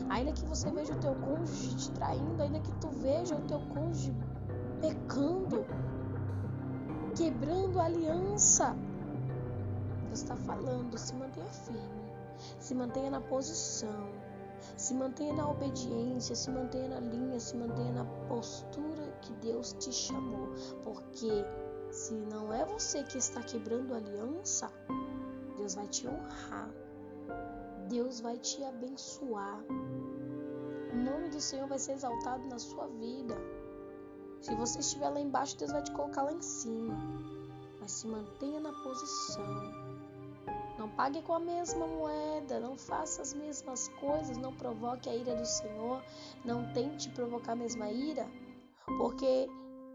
Ainda 0.09 0.31
que 0.31 0.45
você 0.45 0.71
veja 0.71 0.93
o 0.93 0.97
teu 0.97 1.13
cônjuge 1.15 1.75
te 1.75 1.91
traindo, 1.91 2.41
ainda 2.41 2.59
que 2.59 2.71
tu 2.75 2.87
veja 2.89 3.35
o 3.35 3.41
teu 3.41 3.59
cônjuge 3.59 4.13
pecando, 4.79 5.65
quebrando 7.15 7.79
a 7.79 7.85
aliança, 7.85 8.75
Deus 10.05 10.21
está 10.21 10.35
falando, 10.35 10.97
se 10.97 11.13
mantenha 11.15 11.47
firme, 11.47 12.13
se 12.57 12.73
mantenha 12.73 13.11
na 13.11 13.21
posição, 13.21 14.09
se 14.77 14.93
mantenha 14.93 15.33
na 15.33 15.49
obediência, 15.49 16.35
se 16.35 16.49
mantenha 16.49 16.89
na 16.89 16.99
linha, 16.99 17.39
se 17.39 17.55
mantenha 17.55 17.91
na 17.91 18.05
postura 18.27 19.11
que 19.21 19.33
Deus 19.33 19.73
te 19.73 19.91
chamou. 19.91 20.49
Porque 20.83 21.45
se 21.91 22.13
não 22.13 22.53
é 22.53 22.65
você 22.65 23.03
que 23.03 23.17
está 23.17 23.41
quebrando 23.41 23.93
a 23.93 23.97
aliança, 23.97 24.71
Deus 25.57 25.75
vai 25.75 25.87
te 25.87 26.07
honrar. 26.07 26.69
Deus 27.87 28.21
vai 28.21 28.37
te 28.37 28.63
abençoar. 28.63 29.63
O 30.93 30.95
nome 30.95 31.29
do 31.29 31.39
Senhor 31.39 31.67
vai 31.67 31.79
ser 31.79 31.93
exaltado 31.93 32.47
na 32.47 32.59
sua 32.59 32.87
vida. 32.87 33.35
Se 34.41 34.55
você 34.55 34.79
estiver 34.79 35.09
lá 35.09 35.19
embaixo, 35.19 35.57
Deus 35.57 35.71
vai 35.71 35.83
te 35.83 35.91
colocar 35.91 36.23
lá 36.23 36.33
em 36.33 36.41
cima. 36.41 36.97
Mas 37.79 37.91
se 37.91 38.07
mantenha 38.07 38.59
na 38.59 38.71
posição. 38.71 39.80
Não 40.81 40.89
pague 40.89 41.21
com 41.21 41.33
a 41.33 41.39
mesma 41.39 41.85
moeda, 41.85 42.59
não 42.59 42.75
faça 42.75 43.21
as 43.21 43.35
mesmas 43.35 43.87
coisas, 43.99 44.35
não 44.35 44.51
provoque 44.51 45.07
a 45.07 45.15
ira 45.15 45.35
do 45.35 45.45
Senhor, 45.45 46.03
não 46.43 46.73
tente 46.73 47.07
provocar 47.11 47.51
a 47.51 47.55
mesma 47.55 47.91
ira, 47.91 48.27
porque 48.97 49.47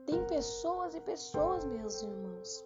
tem 0.06 0.24
pessoas 0.28 0.94
e 0.94 1.00
pessoas, 1.00 1.64
meus 1.64 2.00
irmãos. 2.02 2.64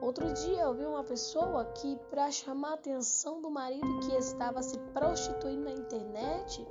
Outro 0.00 0.32
dia 0.34 0.62
eu 0.62 0.74
vi 0.74 0.84
uma 0.84 1.02
pessoa 1.02 1.64
que, 1.72 1.96
para 2.10 2.30
chamar 2.30 2.70
a 2.70 2.74
atenção 2.74 3.42
do 3.42 3.50
marido 3.50 3.98
que 4.06 4.14
estava 4.14 4.62
se 4.62 4.78
prostituindo 4.92 5.64
na 5.64 5.72
internet 5.72 6.64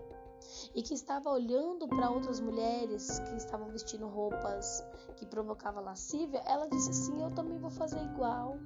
e 0.74 0.82
que 0.82 0.94
estava 0.94 1.30
olhando 1.30 1.86
para 1.90 2.10
outras 2.10 2.40
mulheres 2.40 3.20
que 3.20 3.36
estavam 3.36 3.68
vestindo 3.72 4.08
roupas 4.08 4.82
que 5.18 5.26
provocavam 5.26 5.84
lascívia, 5.84 6.42
ela 6.46 6.66
disse 6.70 6.92
assim: 6.92 7.22
Eu 7.22 7.32
também 7.32 7.58
vou 7.58 7.72
fazer 7.72 8.02
igual. 8.02 8.58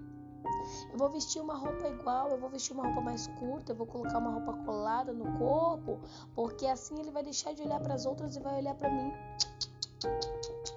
Eu 0.92 0.98
vou 0.98 1.10
vestir 1.10 1.42
uma 1.42 1.56
roupa 1.56 1.88
igual, 1.88 2.30
eu 2.30 2.38
vou 2.38 2.50
vestir 2.50 2.74
uma 2.74 2.86
roupa 2.86 3.01
mais 3.01 3.27
curta, 3.39 3.72
eu 3.72 3.75
vou 3.75 3.88
colocar 3.88 4.18
uma 4.18 4.32
roupa 4.32 4.54
colada 4.66 5.13
no 5.13 5.38
corpo, 5.38 6.00
porque 6.36 6.66
assim 6.66 7.00
ele 7.00 7.12
vai 7.12 7.24
deixar 7.24 7.54
de 7.54 7.62
olhar 7.62 7.80
para 7.80 7.94
as 7.94 8.06
outras 8.06 8.36
e 8.36 8.39
vai 8.39 8.58
olhar 8.58 8.75
para 8.75 8.89
mim. 8.89 9.12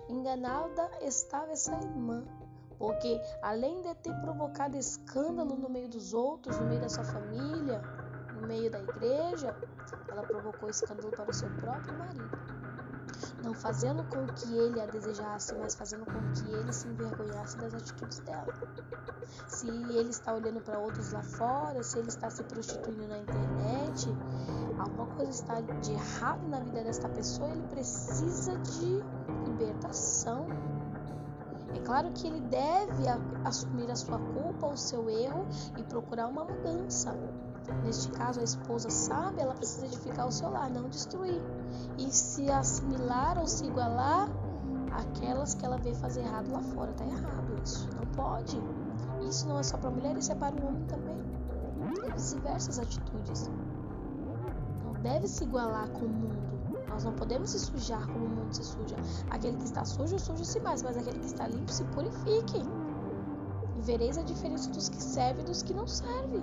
Enganada 0.09 0.91
estava 1.01 1.53
essa 1.53 1.73
irmã, 1.73 2.25
porque 2.79 3.21
além 3.43 3.83
de 3.83 3.95
ter 3.97 4.15
provocado 4.21 4.77
escândalo 4.77 5.57
no 5.57 5.69
meio 5.69 5.89
dos 5.89 6.15
outros, 6.15 6.59
no 6.59 6.67
meio 6.67 6.81
da 6.81 6.89
sua 6.89 7.05
família, 7.05 7.83
no 8.35 8.47
meio 8.47 8.71
da 8.71 8.81
igreja, 8.81 9.57
ela 10.09 10.23
provocou 10.23 10.69
escândalo 10.69 11.11
para 11.11 11.31
o 11.31 11.35
seu 11.35 11.49
próprio 11.57 11.97
marido 11.99 12.60
não 13.43 13.55
fazendo 13.55 14.05
com 14.05 14.27
que 14.27 14.55
ele 14.57 14.81
a 14.81 14.87
desejasse, 14.87 15.55
mas 15.55 15.75
fazendo 15.75 16.05
com 16.05 16.33
que 16.33 16.51
ele 16.53 16.73
se 16.73 16.89
envergonhasse 16.89 17.57
das 17.59 17.75
atitudes 17.75 18.19
dela. 18.21 18.53
Se 19.49 19.69
ele 19.69 20.11
está 20.11 20.35
olhando 20.35 20.61
para 20.61 20.79
outros 20.79 21.13
lá 21.13 21.23
fora, 21.23 21.83
se 21.83 21.99
ele 21.99 22.09
está 22.09 22.31
se 22.31 22.43
prostituindo 22.45 23.09
na 23.09 23.19
internet, 23.19 24.09
alguma 24.79 25.07
coisa 25.07 25.31
está 25.31 25.61
de 25.61 25.93
errado 25.93 26.47
na 26.49 26.61
vida 26.61 26.83
desta 26.83 27.09
pessoa, 27.09 27.49
ele 27.51 27.67
precisa 27.69 28.57
de 28.59 29.03
libertação. 29.47 30.47
É 31.75 31.81
claro 31.81 32.11
que 32.13 32.27
ele 32.27 32.41
deve 32.41 33.05
assumir 33.45 33.91
a 33.91 33.97
sua 33.97 34.19
culpa, 34.19 34.67
o 34.67 34.77
seu 34.77 35.09
erro 35.09 35.47
e 35.77 35.83
procurar 35.85 36.27
uma 36.27 36.45
mudança. 36.45 37.17
Neste 37.85 38.11
caso, 38.11 38.41
a 38.41 38.43
esposa 38.43 38.91
sabe, 38.91 39.41
ela 39.41 39.55
precisa 39.55 39.89
de 39.89 39.99
ficar 39.99 40.23
ao 40.25 40.33
seu 40.33 40.51
lado, 40.51 40.75
não 40.75 40.89
destruir. 40.89 41.41
E 41.99 42.11
se 42.11 42.51
assimilar 42.51 43.39
ou 43.39 43.47
se 43.47 43.65
igualar 43.65 44.29
aquelas 44.93 45.55
que 45.55 45.65
ela 45.65 45.79
vê 45.79 45.95
fazer 45.95 46.21
errado 46.21 46.51
lá 46.53 46.61
fora. 46.61 46.93
Tá 46.93 47.05
errado 47.05 47.61
isso. 47.65 47.89
Não 47.97 48.07
pode. 48.13 48.61
Isso 49.23 49.49
não 49.49 49.59
é 49.59 49.63
só 49.63 49.77
para 49.77 49.91
mulher, 49.91 50.17
isso 50.17 50.33
é 50.33 50.35
para 50.35 50.55
o 50.55 50.67
homem 50.67 50.85
também. 50.85 51.19
E 52.09 52.13
vice-versa 52.13 52.71
as 52.71 52.79
atitudes. 52.79 53.51
Não 54.85 54.93
deve 55.03 55.29
se 55.29 55.45
igualar 55.45 55.89
com 55.91 56.07
o 56.07 56.09
mundo. 56.09 56.51
Nós 56.89 57.05
não 57.05 57.13
podemos 57.13 57.51
se 57.51 57.59
sujar 57.59 58.07
como 58.07 58.27
o 58.27 58.29
mundo 58.29 58.53
se 58.53 58.65
suja. 58.65 58.97
Aquele 59.31 59.57
que 59.57 59.65
está 59.65 59.85
sujo, 59.85 60.19
suja-se 60.19 60.59
mais, 60.61 60.83
mas 60.83 60.97
aquele 60.97 61.19
que 61.19 61.27
está 61.27 61.47
limpo, 61.47 61.71
se 61.73 61.85
purifique. 61.85 62.63
E 63.77 63.81
vereis 63.83 64.19
a 64.19 64.23
diferença 64.23 64.69
dos 64.71 64.89
que 64.89 65.01
servem 65.03 65.45
e 65.45 65.47
dos 65.47 65.63
que 65.63 65.73
não 65.73 65.87
servem. 65.87 66.43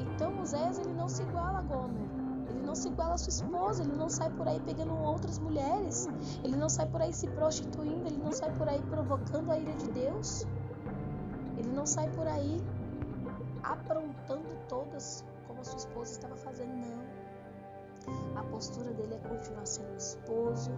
Então 0.00 0.40
Oséias 0.40 0.78
ele 0.78 0.92
não 0.92 1.08
se 1.08 1.22
iguala 1.22 1.58
a 1.58 1.62
Gomer. 1.62 2.08
Ele 2.48 2.66
não 2.66 2.74
se 2.74 2.88
iguala 2.88 3.14
a 3.14 3.18
sua 3.18 3.30
esposa, 3.30 3.82
ele 3.82 3.94
não 3.96 4.08
sai 4.08 4.30
por 4.30 4.48
aí 4.48 4.60
pegando 4.60 4.96
outras 4.96 5.38
mulheres, 5.38 6.08
ele 6.42 6.56
não 6.56 6.68
sai 6.68 6.86
por 6.86 7.02
aí 7.02 7.12
se 7.12 7.26
prostituindo, 7.28 8.06
ele 8.06 8.16
não 8.16 8.32
sai 8.32 8.50
por 8.56 8.68
aí 8.68 8.80
provocando 8.88 9.50
a 9.50 9.58
ira 9.58 9.74
de 9.74 9.90
Deus, 9.90 10.46
ele 11.58 11.68
não 11.68 11.84
sai 11.84 12.08
por 12.10 12.26
aí 12.26 12.62
aprontando 13.62 14.48
todas 14.68 15.24
como 15.46 15.60
a 15.60 15.64
sua 15.64 15.76
esposa 15.76 16.12
estava 16.12 16.36
fazendo, 16.36 16.74
não. 16.74 18.38
A 18.38 18.42
postura 18.44 18.90
dele 18.92 19.14
é 19.14 19.28
continuar 19.28 19.66
sendo 19.66 19.94
esposo, 19.96 20.70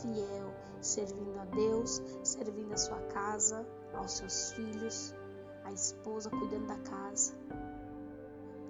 fiel, 0.00 0.52
servindo 0.80 1.38
a 1.38 1.44
Deus, 1.44 2.02
servindo 2.22 2.72
a 2.72 2.76
sua 2.76 2.98
casa, 3.12 3.64
aos 3.94 4.12
seus 4.12 4.52
filhos, 4.52 5.14
a 5.64 5.72
esposa 5.72 6.30
cuidando 6.30 6.66
da 6.66 6.78
casa, 6.78 7.34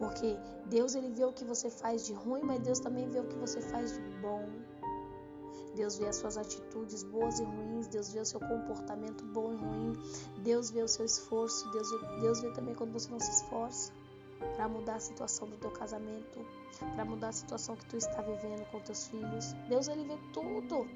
porque 0.04 0.38
Deus 0.66 0.94
ele 0.94 1.08
vê 1.08 1.24
o 1.24 1.32
que 1.32 1.44
você 1.44 1.70
faz 1.70 2.04
de 2.06 2.12
ruim, 2.12 2.42
mas 2.42 2.60
Deus 2.60 2.78
também 2.78 3.08
vê 3.08 3.20
o 3.20 3.24
que 3.24 3.36
você 3.36 3.60
faz 3.60 3.94
de 3.94 4.00
bom. 4.20 4.46
Deus 5.74 5.96
vê 5.96 6.06
as 6.06 6.16
suas 6.16 6.36
atitudes 6.36 7.02
boas 7.02 7.40
e 7.40 7.44
ruins, 7.44 7.88
Deus 7.88 8.12
vê 8.12 8.20
o 8.20 8.24
seu 8.24 8.38
comportamento 8.38 9.24
bom 9.24 9.52
e 9.52 9.56
ruim, 9.56 9.92
Deus 10.42 10.70
vê 10.70 10.82
o 10.82 10.88
seu 10.88 11.04
esforço, 11.04 11.68
Deus 11.72 11.90
vê, 11.90 12.20
Deus 12.20 12.40
vê 12.42 12.50
também 12.52 12.74
quando 12.74 12.92
você 12.92 13.10
não 13.10 13.18
se 13.18 13.30
esforça. 13.30 13.92
para 14.56 14.68
mudar 14.68 14.96
a 14.96 15.00
situação 15.00 15.48
do 15.48 15.56
teu 15.56 15.70
casamento, 15.70 16.44
para 16.94 17.04
mudar 17.04 17.28
a 17.28 17.32
situação 17.32 17.74
que 17.76 17.86
tu 17.86 17.96
está 17.96 18.20
vivendo 18.20 18.70
com 18.70 18.80
teus 18.80 19.06
filhos. 19.06 19.54
Deus 19.68 19.88
ele 19.88 20.04
vê 20.04 20.18
tudo. 20.34 20.86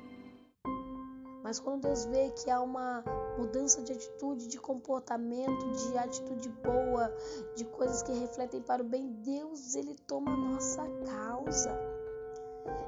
Mas 1.43 1.59
quando 1.59 1.83
Deus 1.83 2.05
vê 2.05 2.31
que 2.31 2.51
há 2.51 2.61
uma 2.61 3.03
mudança 3.39 3.83
de 3.83 3.93
atitude, 3.93 4.49
de 4.49 4.59
comportamento, 4.59 5.71
de 5.71 5.97
atitude 5.97 6.49
boa, 6.49 7.15
de 7.55 7.65
coisas 7.65 8.03
que 8.03 8.13
refletem 8.13 8.61
para 8.61 8.83
o 8.83 8.85
bem, 8.85 9.13
Deus 9.23 9.77
ele 9.77 9.95
toma 10.07 10.37
nossa 10.37 10.85
causa. 11.07 11.79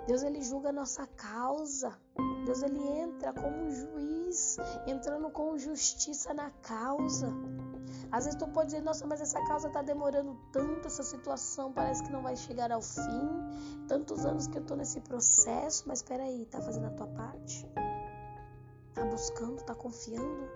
Deus 0.07 0.23
ele 0.23 0.43
julga 0.43 0.71
a 0.71 0.73
nossa 0.73 1.07
causa. 1.07 1.97
Deus 2.45 2.63
ele 2.63 2.81
entra 2.81 3.33
como 3.33 3.71
juiz, 3.71 4.57
entrando 4.87 5.31
com 5.31 5.57
justiça 5.57 6.35
na 6.35 6.51
causa. 6.51 7.33
Às 8.11 8.25
vezes 8.25 8.39
tu 8.39 8.49
pode 8.49 8.71
dizer, 8.71 8.83
nossa, 8.83 9.07
mas 9.07 9.21
essa 9.21 9.41
causa 9.45 9.69
está 9.69 9.83
demorando 9.83 10.37
tanto, 10.53 10.89
essa 10.89 11.03
situação 11.03 11.73
parece 11.73 12.03
que 12.03 12.11
não 12.11 12.23
vai 12.23 12.37
chegar 12.37 12.73
ao 12.73 12.83
fim. 12.83 13.87
Tantos 13.87 14.25
anos 14.27 14.47
que 14.47 14.59
eu 14.59 14.63
estou 14.63 14.77
nesse 14.77 15.01
processo, 15.01 15.85
mas 15.87 16.01
espera 16.01 16.25
aí, 16.25 16.45
tá 16.47 16.61
fazendo 16.61 16.87
a 16.87 16.91
tua 16.91 17.07
parte? 17.07 17.67
Tá 19.01 19.07
buscando, 19.07 19.63
tá 19.63 19.75
confiando? 19.75 20.47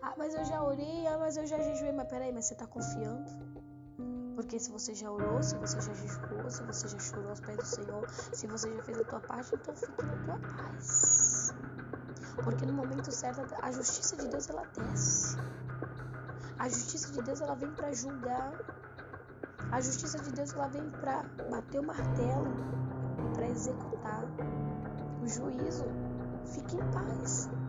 Ah, 0.00 0.14
mas 0.16 0.34
eu 0.34 0.42
já 0.46 0.64
orei, 0.64 1.06
ah, 1.06 1.18
mas 1.18 1.36
eu 1.36 1.44
já 1.44 1.58
jejuei, 1.60 1.92
mas 1.92 2.08
peraí, 2.08 2.32
mas 2.32 2.46
você 2.46 2.54
tá 2.54 2.66
confiando? 2.66 3.30
Porque 4.34 4.58
se 4.58 4.70
você 4.70 4.94
já 4.94 5.10
orou, 5.10 5.42
se 5.42 5.54
você 5.58 5.78
já 5.82 5.92
jejuou, 5.92 6.48
se 6.48 6.62
você 6.62 6.88
já 6.88 6.98
chorou 6.98 7.28
aos 7.28 7.40
pés 7.40 7.58
do 7.58 7.66
Senhor, 7.66 8.06
se 8.08 8.46
você 8.46 8.74
já 8.74 8.82
fez 8.84 8.98
a 9.00 9.04
tua 9.04 9.20
parte, 9.20 9.54
então 9.54 9.76
fique 9.76 10.02
na 10.02 10.16
tua 10.24 10.38
paz. 10.38 11.52
Porque 12.42 12.64
no 12.64 12.72
momento 12.72 13.12
certo 13.12 13.42
a 13.60 13.70
justiça 13.70 14.16
de 14.16 14.28
Deus 14.28 14.48
ela 14.48 14.66
desce. 14.74 15.36
A 16.58 16.70
justiça 16.70 17.12
de 17.12 17.20
Deus 17.20 17.42
ela 17.42 17.54
vem 17.54 17.70
para 17.74 17.92
julgar. 17.92 18.54
A 19.72 19.80
justiça 19.82 20.18
de 20.20 20.32
Deus 20.32 20.54
ela 20.54 20.68
vem 20.68 20.88
para 20.88 21.22
bater 21.50 21.80
o 21.80 21.84
martelo 21.84 22.48
e 23.18 23.34
para 23.34 23.46
executar 23.46 24.24
o 25.22 25.28
juízo. 25.28 25.84
Fique 26.46 26.76
em 26.76 26.92
paz. 26.92 27.59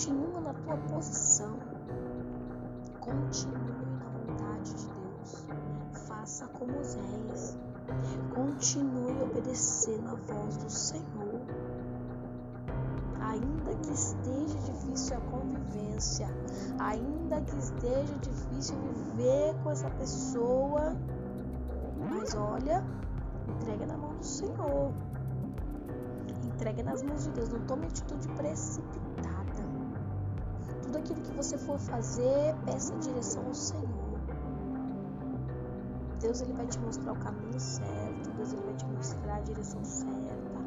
Continua 0.00 0.40
na 0.40 0.54
tua 0.54 0.76
posição. 0.78 1.58
Continue 3.00 3.84
na 3.98 4.08
vontade 4.08 4.72
de 4.72 4.86
Deus. 4.86 5.46
Faça 6.08 6.48
como 6.48 6.78
Oséias. 6.78 7.58
Continue 8.34 9.22
obedecendo 9.22 10.08
a 10.08 10.14
voz 10.14 10.56
do 10.56 10.70
Senhor. 10.70 11.42
Ainda 13.20 13.74
que 13.82 13.92
esteja 13.92 14.58
difícil 14.60 15.18
a 15.18 15.20
convivência, 15.20 16.28
ainda 16.78 17.42
que 17.42 17.58
esteja 17.58 18.14
difícil 18.22 18.76
viver 18.94 19.54
com 19.62 19.70
essa 19.70 19.90
pessoa, 19.90 20.96
mas 22.10 22.34
olha, 22.34 22.82
entrega 23.48 23.84
na 23.84 23.98
mão 23.98 24.16
do 24.16 24.24
Senhor. 24.24 24.94
Entrega 26.46 26.82
nas 26.84 27.02
mãos 27.02 27.24
de 27.24 27.32
Deus. 27.32 27.50
Não 27.50 27.60
tome 27.66 27.84
atitude 27.84 28.26
precipitada 28.28 29.39
tudo 30.90 30.98
aquilo 30.98 31.20
que 31.20 31.32
você 31.32 31.56
for 31.56 31.78
fazer, 31.78 32.54
peça 32.64 32.92
direção 32.96 33.46
ao 33.46 33.54
Senhor. 33.54 34.18
Deus 36.20 36.40
ele 36.40 36.52
vai 36.52 36.66
te 36.66 36.78
mostrar 36.80 37.12
o 37.12 37.16
caminho 37.16 37.60
certo, 37.60 38.30
Deus 38.36 38.52
ele 38.52 38.62
vai 38.62 38.74
te 38.74 38.86
mostrar 38.86 39.36
a 39.36 39.40
direção 39.40 39.84
certa. 39.84 40.60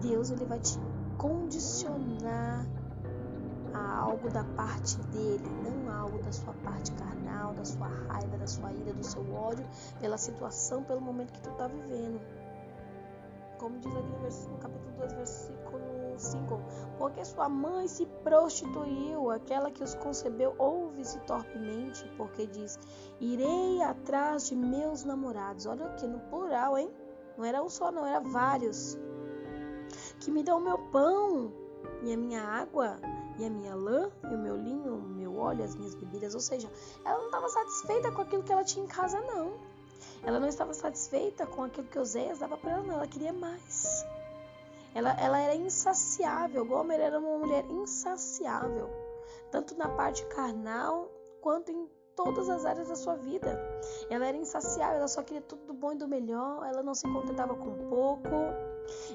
Deus 0.00 0.30
ele 0.30 0.44
vai 0.44 0.60
te 0.60 0.78
condicionar 1.18 2.64
a 3.74 3.98
algo 3.98 4.30
da 4.30 4.44
parte 4.44 4.98
dele, 5.08 5.44
não 5.64 5.92
algo 5.92 6.22
da 6.22 6.30
sua 6.30 6.54
parte 6.64 6.92
carnal, 6.92 7.54
da 7.54 7.64
sua 7.64 7.88
raiva, 7.88 8.38
da 8.38 8.46
sua 8.46 8.72
ira, 8.72 8.92
do 8.92 9.04
seu 9.04 9.34
ódio, 9.34 9.66
pela 10.00 10.16
situação, 10.16 10.84
pelo 10.84 11.00
momento 11.00 11.32
que 11.32 11.40
tu 11.40 11.50
está 11.50 11.66
vivendo. 11.66 12.20
Como 13.58 13.78
diz 13.80 13.92
ali 13.96 14.48
no 14.48 14.58
capítulo 14.58 14.96
2, 14.98 15.12
versículo 15.14 15.95
5. 16.18 16.60
Porque 16.98 17.24
sua 17.24 17.48
mãe 17.48 17.86
se 17.88 18.06
prostituiu, 18.24 19.30
aquela 19.30 19.70
que 19.70 19.82
os 19.82 19.94
concebeu 19.94 20.54
ouve-se 20.58 21.18
torpemente, 21.20 22.08
porque 22.16 22.46
diz: 22.46 22.78
Irei 23.20 23.82
atrás 23.82 24.48
de 24.48 24.56
meus 24.56 25.04
namorados. 25.04 25.66
Olha 25.66 25.86
aqui 25.86 26.06
no 26.06 26.20
plural, 26.20 26.78
hein? 26.78 26.90
Não 27.36 27.44
era 27.44 27.62
um 27.62 27.68
só, 27.68 27.92
não, 27.92 28.06
era 28.06 28.20
vários. 28.20 28.98
Que 30.20 30.30
me 30.30 30.42
dão 30.42 30.58
o 30.58 30.60
meu 30.60 30.78
pão 30.90 31.52
e 32.02 32.12
a 32.12 32.16
minha 32.16 32.42
água 32.42 32.98
e 33.38 33.44
a 33.44 33.50
minha 33.50 33.74
lã 33.74 34.10
e 34.30 34.34
o 34.34 34.38
meu 34.38 34.56
linho, 34.56 34.96
o 34.96 35.08
meu 35.08 35.36
óleo, 35.36 35.64
as 35.64 35.74
minhas 35.74 35.94
bebidas. 35.94 36.34
Ou 36.34 36.40
seja, 36.40 36.70
ela 37.04 37.18
não 37.18 37.26
estava 37.26 37.48
satisfeita 37.48 38.10
com 38.10 38.22
aquilo 38.22 38.42
que 38.42 38.52
ela 38.52 38.64
tinha 38.64 38.84
em 38.84 38.88
casa, 38.88 39.20
não. 39.20 39.54
Ela 40.22 40.40
não 40.40 40.48
estava 40.48 40.72
satisfeita 40.72 41.46
com 41.46 41.64
aquilo 41.64 41.86
que 41.86 41.98
Oséias 41.98 42.38
dava 42.38 42.56
para 42.56 42.72
ela, 42.72 42.82
não. 42.82 42.94
Ela 42.94 43.06
queria 43.06 43.32
mais. 43.32 44.04
Ela, 44.96 45.10
ela 45.20 45.38
era 45.38 45.54
insaciável. 45.54 46.64
Gomer 46.64 46.98
era 46.98 47.18
uma 47.18 47.36
mulher 47.36 47.66
insaciável, 47.70 48.88
tanto 49.50 49.76
na 49.76 49.90
parte 49.90 50.24
carnal 50.24 51.10
quanto 51.42 51.70
em 51.70 51.86
todas 52.16 52.48
as 52.48 52.64
áreas 52.64 52.88
da 52.88 52.96
sua 52.96 53.14
vida. 53.14 53.60
Ela 54.08 54.24
era 54.28 54.38
insaciável, 54.38 54.96
ela 54.96 55.08
só 55.08 55.22
queria 55.22 55.42
tudo 55.42 55.66
do 55.66 55.74
bom 55.74 55.92
e 55.92 55.96
do 55.96 56.08
melhor, 56.08 56.66
ela 56.66 56.82
não 56.82 56.94
se 56.94 57.06
contentava 57.12 57.54
com 57.54 57.76
pouco. 57.90 58.30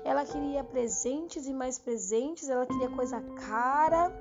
Ela 0.03 0.23
queria 0.23 0.63
presentes 0.63 1.47
e 1.47 1.53
mais 1.53 1.79
presentes, 1.79 2.47
ela 2.47 2.67
queria 2.67 2.91
coisa 2.91 3.19
cara. 3.47 4.11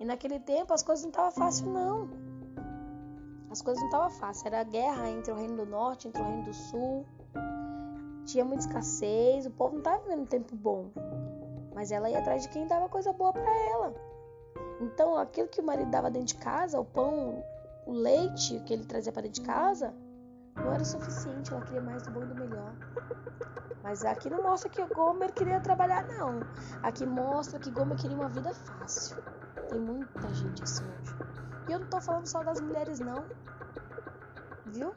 E 0.00 0.04
naquele 0.06 0.40
tempo 0.40 0.72
as 0.72 0.82
coisas 0.82 1.04
não 1.04 1.10
estavam 1.10 1.30
fáceis 1.30 1.68
não. 1.68 2.08
As 3.50 3.60
coisas 3.60 3.82
não 3.82 3.88
estavam 3.90 4.10
fáceis, 4.12 4.46
era 4.46 4.64
guerra 4.64 5.10
entre 5.10 5.30
o 5.30 5.36
reino 5.36 5.56
do 5.56 5.66
norte, 5.66 6.08
entre 6.08 6.22
o 6.22 6.24
reino 6.24 6.44
do 6.44 6.54
sul 6.54 7.04
tinha 8.28 8.44
muita 8.44 8.66
escassez, 8.66 9.46
o 9.46 9.50
povo 9.50 9.72
não 9.72 9.78
estava 9.78 10.02
vivendo 10.02 10.20
um 10.20 10.26
tempo 10.26 10.54
bom. 10.54 10.90
Mas 11.74 11.90
ela 11.90 12.10
ia 12.10 12.18
atrás 12.18 12.42
de 12.42 12.50
quem 12.50 12.66
dava 12.66 12.88
coisa 12.88 13.10
boa 13.12 13.32
para 13.32 13.70
ela. 13.70 13.94
Então, 14.80 15.16
aquilo 15.16 15.48
que 15.48 15.60
o 15.60 15.64
marido 15.64 15.90
dava 15.90 16.10
dentro 16.10 16.28
de 16.28 16.34
casa, 16.34 16.78
o 16.78 16.84
pão, 16.84 17.42
o 17.86 17.92
leite 17.92 18.60
que 18.66 18.74
ele 18.74 18.84
trazia 18.84 19.12
para 19.12 19.22
dentro 19.22 19.40
de 19.40 19.46
casa, 19.46 19.94
não 20.54 20.72
era 20.72 20.82
o 20.82 20.84
suficiente. 20.84 21.52
Ela 21.52 21.62
queria 21.62 21.80
mais 21.80 22.02
do 22.02 22.10
bom 22.10 22.22
e 22.22 22.26
do 22.26 22.34
melhor. 22.34 22.74
Mas 23.82 24.04
aqui 24.04 24.28
não 24.28 24.42
mostra 24.42 24.68
que 24.68 24.84
Gomer 24.94 25.32
queria 25.32 25.60
trabalhar, 25.60 26.06
não. 26.06 26.40
Aqui 26.82 27.06
mostra 27.06 27.58
que 27.58 27.70
Gomer 27.70 27.96
queria 27.96 28.16
uma 28.16 28.28
vida 28.28 28.52
fácil. 28.52 29.16
Tem 29.70 29.80
muita 29.80 30.28
gente 30.34 30.62
assim 30.62 30.84
hoje. 30.84 31.16
E 31.68 31.72
eu 31.72 31.78
não 31.78 31.86
tô 31.86 31.98
falando 31.98 32.26
só 32.26 32.42
das 32.42 32.60
mulheres, 32.60 33.00
não. 33.00 33.24
Viu? 34.66 34.92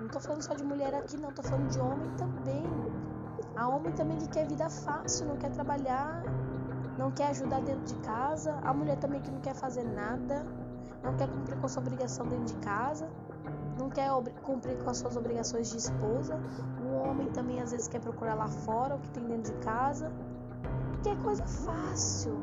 Não 0.00 0.08
tô 0.08 0.20
falando 0.20 0.42
só 0.42 0.54
de 0.54 0.62
mulher 0.62 0.94
aqui, 0.94 1.16
não, 1.16 1.32
tô 1.32 1.42
falando 1.42 1.70
de 1.70 1.80
homem 1.80 2.10
também. 2.16 2.64
Há 3.56 3.68
homem 3.68 3.92
também 3.92 4.18
que 4.18 4.28
quer 4.28 4.46
vida 4.46 4.68
fácil, 4.68 5.26
não 5.26 5.36
quer 5.36 5.50
trabalhar, 5.50 6.22
não 6.98 7.10
quer 7.10 7.28
ajudar 7.28 7.62
dentro 7.62 7.84
de 7.84 7.94
casa. 8.06 8.58
Há 8.62 8.74
mulher 8.74 8.98
também 8.98 9.20
que 9.22 9.30
não 9.30 9.40
quer 9.40 9.54
fazer 9.54 9.84
nada, 9.84 10.44
não 11.02 11.16
quer 11.16 11.28
cumprir 11.28 11.56
com 11.58 11.66
a 11.66 11.68
sua 11.68 11.82
obrigação 11.82 12.26
dentro 12.26 12.44
de 12.44 12.56
casa, 12.56 13.08
não 13.78 13.88
quer 13.88 14.10
cumprir 14.42 14.76
com 14.82 14.90
as 14.90 14.98
suas 14.98 15.16
obrigações 15.16 15.70
de 15.70 15.78
esposa. 15.78 16.38
O 16.84 16.94
homem 16.96 17.28
também 17.30 17.60
às 17.60 17.70
vezes 17.70 17.88
quer 17.88 18.00
procurar 18.00 18.34
lá 18.34 18.48
fora 18.48 18.96
o 18.96 18.98
que 18.98 19.08
tem 19.10 19.24
dentro 19.24 19.54
de 19.54 19.58
casa. 19.64 20.12
Quer 21.02 21.16
coisa 21.22 21.46
fácil, 21.46 22.38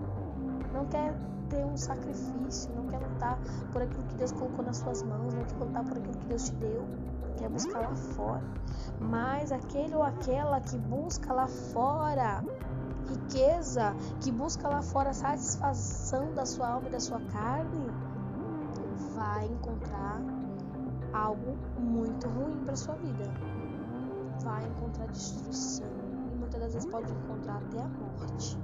não 0.74 0.86
quer 0.86 1.14
ter 1.54 1.64
um 1.64 1.78
sacrifício, 1.78 2.74
não 2.76 2.88
quer 2.88 3.00
lutar 3.00 3.38
por 3.72 3.82
aquilo 3.82 4.04
que 4.04 4.16
Deus 4.16 4.32
colocou 4.32 4.66
nas 4.66 4.78
suas 4.78 5.04
mãos, 5.04 5.34
não 5.34 5.44
quer 5.44 5.56
lutar 5.58 5.84
por 5.84 5.98
aquilo 5.98 6.18
que 6.18 6.26
Deus 6.26 6.50
te 6.50 6.56
deu 6.56 6.88
quer 7.38 7.50
buscar 7.50 7.80
lá 7.82 7.96
fora. 7.96 8.44
Mas 9.00 9.52
aquele 9.52 9.96
ou 9.96 10.04
aquela 10.04 10.60
que 10.62 10.78
busca 10.78 11.34
lá 11.34 11.48
fora 11.48 12.44
riqueza, 13.10 13.94
que 14.22 14.32
busca 14.32 14.68
lá 14.68 14.82
fora 14.82 15.14
satisfação 15.14 16.34
da 16.34 16.46
sua 16.46 16.68
alma 16.68 16.88
e 16.88 16.92
da 16.92 17.00
sua 17.00 17.20
carne, 17.20 17.88
vai 19.14 19.46
encontrar 19.46 20.22
algo 21.12 21.58
muito 21.80 22.28
ruim 22.30 22.64
para 22.64 22.76
sua 22.76 22.96
vida. 22.96 23.30
Vai 24.42 24.66
encontrar 24.66 25.08
destruição 25.08 25.88
e 26.32 26.36
muitas 26.36 26.60
das 26.60 26.74
vezes 26.74 26.90
pode 26.90 27.12
encontrar 27.12 27.58
até 27.58 27.82
a 27.82 27.88
morte. 27.88 28.58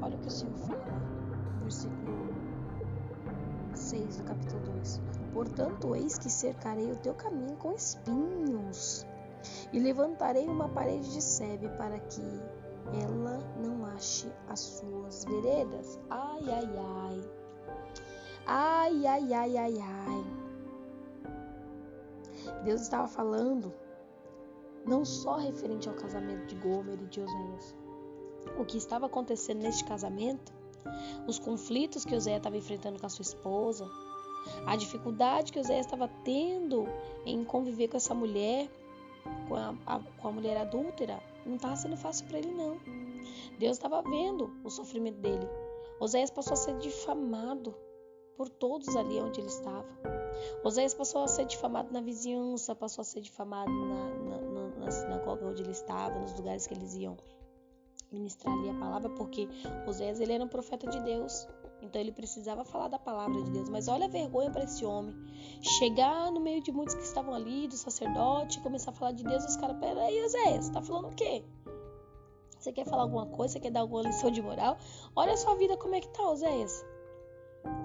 Olha 0.00 0.16
o 0.16 0.18
que 0.18 0.28
o 0.28 0.30
Senhor 0.30 0.54
fala, 0.54 0.84
versículo 1.62 2.28
6 3.74 4.16
do 4.18 4.24
capítulo 4.24 4.60
2. 4.74 5.00
Portanto, 5.32 5.94
eis 5.94 6.18
que 6.18 6.30
cercarei 6.30 6.90
o 6.92 6.96
teu 6.96 7.14
caminho 7.14 7.56
com 7.56 7.72
espinhos, 7.72 9.06
e 9.72 9.78
levantarei 9.78 10.48
uma 10.48 10.68
parede 10.68 11.12
de 11.12 11.22
sebe 11.22 11.68
para 11.70 11.98
que 12.00 12.22
ela 13.02 13.38
não 13.62 13.84
ache 13.86 14.30
as 14.48 14.60
suas 14.60 15.24
veredas. 15.24 15.98
Ai, 16.10 16.42
ai, 16.48 16.70
ai. 16.76 17.30
Ai, 18.46 19.06
ai, 19.06 19.34
ai, 19.34 19.56
ai, 19.58 19.78
ai. 19.80 20.24
Deus 22.64 22.80
estava 22.82 23.06
falando 23.06 23.72
não 24.86 25.04
só 25.04 25.36
referente 25.36 25.88
ao 25.88 25.94
casamento 25.94 26.46
de 26.46 26.54
Gomer 26.56 26.98
e 27.00 27.06
de 27.06 27.20
Oséias. 27.20 27.74
O 28.56 28.64
que 28.64 28.78
estava 28.78 29.06
acontecendo 29.06 29.62
neste 29.62 29.84
casamento, 29.84 30.52
os 31.26 31.38
conflitos 31.38 32.04
que 32.04 32.14
Oséias 32.14 32.38
estava 32.38 32.56
enfrentando 32.56 32.98
com 32.98 33.06
a 33.06 33.10
sua 33.10 33.22
esposa, 33.22 33.88
A 34.66 34.76
dificuldade 34.76 35.52
que 35.52 35.58
Oséias 35.58 35.86
estava 35.86 36.08
tendo 36.24 36.86
em 37.26 37.44
conviver 37.44 37.88
com 37.88 37.96
essa 37.96 38.14
mulher, 38.14 38.68
com 39.48 39.56
a, 39.56 39.74
a, 39.86 40.00
com 40.00 40.28
a 40.28 40.32
mulher 40.32 40.56
adúltera, 40.56 41.22
não 41.44 41.56
estava 41.56 41.76
sendo 41.76 41.96
fácil 41.96 42.26
para 42.26 42.38
ele, 42.38 42.52
não. 42.52 42.78
Deus 43.58 43.76
estava 43.76 44.02
vendo 44.02 44.50
o 44.64 44.70
sofrimento 44.70 45.18
dele. 45.18 45.46
Oséias 46.00 46.30
passou 46.30 46.54
a 46.54 46.56
ser 46.56 46.78
difamado 46.78 47.74
por 48.36 48.48
todos 48.48 48.94
ali 48.96 49.20
onde 49.20 49.40
ele 49.40 49.48
estava. 49.48 49.86
Oséias 50.62 50.94
passou 50.94 51.24
a 51.24 51.28
ser 51.28 51.44
difamado 51.46 51.92
na 51.92 52.00
vizinhança, 52.00 52.74
passou 52.74 53.02
a 53.02 53.04
ser 53.04 53.20
difamado 53.20 53.70
na, 53.70 54.04
na, 54.14 54.68
na 54.76 54.90
sinagoga 54.90 55.46
onde 55.46 55.62
ele 55.62 55.72
estava, 55.72 56.18
nos 56.20 56.34
lugares 56.34 56.66
que 56.66 56.74
eles 56.74 56.94
iam 56.94 57.16
ministrar 58.12 58.54
ali 58.54 58.70
a 58.70 58.74
palavra, 58.74 59.10
porque 59.10 59.48
Oséias 59.86 60.20
ele 60.20 60.32
era 60.32 60.44
um 60.44 60.48
profeta 60.48 60.86
de 60.86 61.00
Deus. 61.00 61.46
Então 61.80 62.00
ele 62.00 62.12
precisava 62.12 62.64
falar 62.64 62.88
da 62.88 62.98
palavra 62.98 63.40
de 63.42 63.50
Deus. 63.50 63.68
Mas 63.68 63.88
olha 63.88 64.06
a 64.06 64.08
vergonha 64.08 64.50
para 64.50 64.64
esse 64.64 64.84
homem. 64.84 65.14
Chegar 65.60 66.30
no 66.32 66.40
meio 66.40 66.62
de 66.62 66.72
muitos 66.72 66.94
que 66.94 67.02
estavam 67.02 67.34
ali, 67.34 67.68
do 67.68 67.76
sacerdote, 67.76 68.60
começar 68.60 68.90
a 68.90 68.94
falar 68.94 69.12
de 69.12 69.22
Deus, 69.22 69.44
os 69.44 69.56
caras, 69.56 69.76
peraí, 69.78 70.20
Oséias, 70.24 70.66
você 70.66 70.72
tá 70.72 70.82
falando 70.82 71.08
o 71.08 71.14
quê? 71.14 71.44
Você 72.58 72.72
quer 72.72 72.84
falar 72.84 73.02
alguma 73.02 73.26
coisa? 73.26 73.52
Você 73.52 73.60
quer 73.60 73.70
dar 73.70 73.80
alguma 73.80 74.02
lição 74.02 74.30
de 74.30 74.42
moral? 74.42 74.76
Olha 75.14 75.34
a 75.34 75.36
sua 75.36 75.54
vida 75.54 75.76
como 75.76 75.94
é 75.94 76.00
que 76.00 76.08
tá, 76.08 76.28
Oséias. 76.28 76.84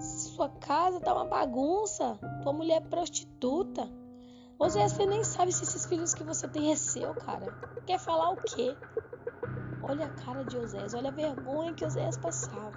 Sua 0.00 0.48
casa 0.48 1.00
tá 1.00 1.14
uma 1.14 1.26
bagunça. 1.26 2.18
Tua 2.42 2.52
mulher 2.52 2.82
é 2.82 2.88
prostituta. 2.88 3.88
Oséias, 4.58 4.92
você 4.92 5.06
nem 5.06 5.22
sabe 5.22 5.52
se 5.52 5.62
esses 5.62 5.86
filhos 5.86 6.14
que 6.14 6.24
você 6.24 6.48
tem 6.48 6.72
é 6.72 6.76
seu, 6.76 7.14
cara. 7.14 7.52
Quer 7.86 7.98
falar 7.98 8.30
o 8.30 8.36
quê? 8.36 8.76
Olha 9.86 10.06
a 10.06 10.08
cara 10.08 10.42
de 10.44 10.56
Oséias, 10.56 10.94
olha 10.94 11.10
a 11.10 11.12
vergonha 11.12 11.74
que 11.74 11.84
Oséias 11.84 12.16
passava 12.16 12.72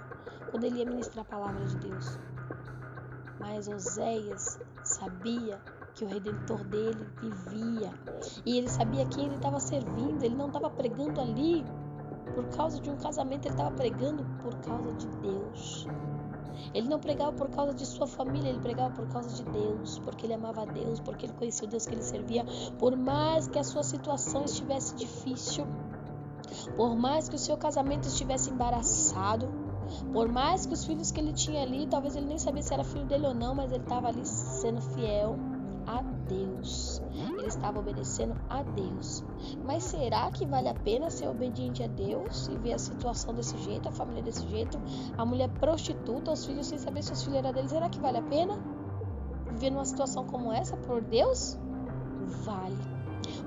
quando 0.50 0.64
ele 0.64 0.78
ia 0.78 0.86
ministrar 0.86 1.24
a 1.24 1.28
palavra 1.28 1.64
de 1.64 1.76
Deus. 1.78 2.18
Mas 3.40 3.66
Oséias 3.66 4.60
sabia 4.82 5.58
que 5.94 6.04
o 6.04 6.08
redentor 6.08 6.62
dele 6.64 7.06
vivia 7.20 7.92
e 8.44 8.58
ele 8.58 8.68
sabia 8.68 9.06
quem 9.06 9.24
ele 9.26 9.36
estava 9.36 9.58
servindo. 9.58 10.22
Ele 10.22 10.36
não 10.36 10.48
estava 10.48 10.68
pregando 10.68 11.20
ali 11.20 11.64
por 12.34 12.46
causa 12.56 12.80
de 12.80 12.90
um 12.90 12.96
casamento, 12.96 13.46
ele 13.46 13.54
estava 13.54 13.74
pregando 13.74 14.24
por 14.42 14.54
causa 14.60 14.92
de 14.92 15.06
Deus. 15.16 15.86
Ele 16.74 16.88
não 16.88 17.00
pregava 17.00 17.32
por 17.32 17.48
causa 17.48 17.72
de 17.72 17.86
sua 17.86 18.06
família, 18.06 18.50
ele 18.50 18.60
pregava 18.60 18.94
por 18.94 19.08
causa 19.08 19.30
de 19.30 19.44
Deus, 19.50 19.98
porque 20.00 20.26
ele 20.26 20.34
amava 20.34 20.66
Deus, 20.66 21.00
porque 21.00 21.26
ele 21.26 21.32
conhecia 21.32 21.66
o 21.66 21.70
Deus 21.70 21.86
que 21.86 21.94
ele 21.94 22.02
servia. 22.02 22.44
Por 22.78 22.96
mais 22.96 23.48
que 23.48 23.58
a 23.58 23.64
sua 23.64 23.82
situação 23.82 24.44
estivesse 24.44 24.94
difícil, 24.94 25.66
por 26.76 26.96
mais 26.96 27.28
que 27.28 27.36
o 27.36 27.38
seu 27.38 27.56
casamento 27.56 28.06
estivesse 28.06 28.50
embaraçado, 28.50 29.48
por 30.12 30.28
mais 30.28 30.66
que 30.66 30.74
os 30.74 30.84
filhos 30.84 31.10
que 31.10 31.20
ele 31.20 31.32
tinha 31.32 31.62
ali, 31.62 31.86
talvez 31.86 32.14
ele 32.14 32.26
nem 32.26 32.38
sabia 32.38 32.62
se 32.62 32.74
era 32.74 32.84
filho 32.84 33.06
dele 33.06 33.26
ou 33.26 33.34
não, 33.34 33.54
mas 33.54 33.72
ele 33.72 33.82
estava 33.82 34.08
ali 34.08 34.24
sendo 34.24 34.80
fiel 34.80 35.36
a 35.86 36.02
Deus. 36.28 37.00
Ele 37.38 37.46
estava 37.46 37.78
obedecendo 37.78 38.36
a 38.50 38.62
Deus. 38.62 39.24
Mas 39.64 39.84
será 39.84 40.30
que 40.30 40.44
vale 40.44 40.68
a 40.68 40.74
pena 40.74 41.08
ser 41.08 41.28
obediente 41.28 41.82
a 41.82 41.86
Deus 41.86 42.48
e 42.48 42.56
ver 42.56 42.74
a 42.74 42.78
situação 42.78 43.34
desse 43.34 43.56
jeito, 43.58 43.88
a 43.88 43.92
família 43.92 44.22
desse 44.22 44.46
jeito, 44.48 44.78
a 45.16 45.24
mulher 45.24 45.48
prostituta, 45.58 46.30
os 46.30 46.44
filhos 46.44 46.66
sem 46.66 46.78
saber 46.78 47.02
se 47.02 47.12
os 47.12 47.22
filhos 47.22 47.38
eram 47.38 47.52
dele? 47.52 47.68
Será 47.68 47.88
que 47.88 47.98
vale 47.98 48.18
a 48.18 48.22
pena 48.22 48.58
viver 49.50 49.70
numa 49.70 49.84
situação 49.86 50.26
como 50.26 50.52
essa 50.52 50.76
por 50.76 51.00
Deus? 51.00 51.58
Vale. 52.44 52.76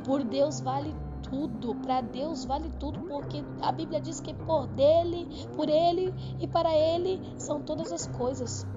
Por 0.04 0.24
Deus 0.24 0.60
vale 0.60 0.94
tudo, 1.32 1.74
para 1.76 2.02
Deus 2.02 2.44
vale 2.44 2.70
tudo, 2.78 3.00
porque 3.08 3.42
a 3.62 3.72
Bíblia 3.72 4.02
diz 4.02 4.20
que 4.20 4.34
por 4.34 4.68
dele, 4.68 5.28
por 5.56 5.70
ele 5.70 6.14
e 6.40 6.46
para 6.46 6.76
ele 6.76 7.22
são 7.38 7.62
todas 7.62 7.92
as 7.94 8.06
coisas. 8.06 8.68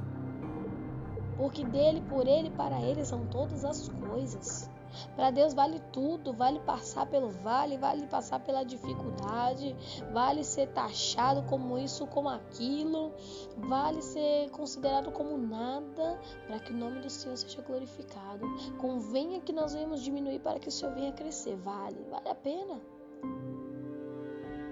Porque 1.37 1.65
dele, 1.65 2.01
por 2.09 2.29
ele 2.29 2.49
e 2.49 2.53
para 2.53 2.81
ele 2.81 3.05
são 3.05 3.27
todas 3.27 3.65
as 3.65 3.89
coisas. 3.89 4.71
Para 5.17 5.31
Deus 5.31 5.55
vale 5.55 5.81
tudo, 5.93 6.33
vale 6.33 6.61
passar 6.61 7.07
pelo 7.07 7.29
vale, 7.29 7.77
vale 7.77 8.07
passar 8.07 8.41
pela 8.41 8.65
dificuldade, 8.65 9.75
vale 10.13 10.45
ser 10.45 10.69
taxado 10.69 11.43
como 11.45 11.79
isso, 11.79 12.07
como 12.07 12.29
aquilo, 12.29 13.13
vale 13.57 14.03
ser 14.03 14.51
considerado 14.51 15.11
como 15.11 15.37
nada, 15.39 16.19
para 16.47 16.59
que 16.59 16.73
o 16.73 16.77
nome 16.77 17.01
do 17.01 17.11
Senhor 17.11 17.37
seja 17.37 17.63
glorificado. 17.63 18.47
Convenha 18.79 19.41
que 19.41 19.53
nós 19.53 19.75
venhamos 19.75 20.03
diminuir 20.03 20.41
para 20.41 20.59
que 20.59 20.69
o 20.69 20.73
Senhor 20.73 20.95
venha 20.95 21.13
crescer, 21.13 21.57
vale, 21.57 22.05
vale 22.11 22.29
a 22.29 22.35
pena. 22.35 22.81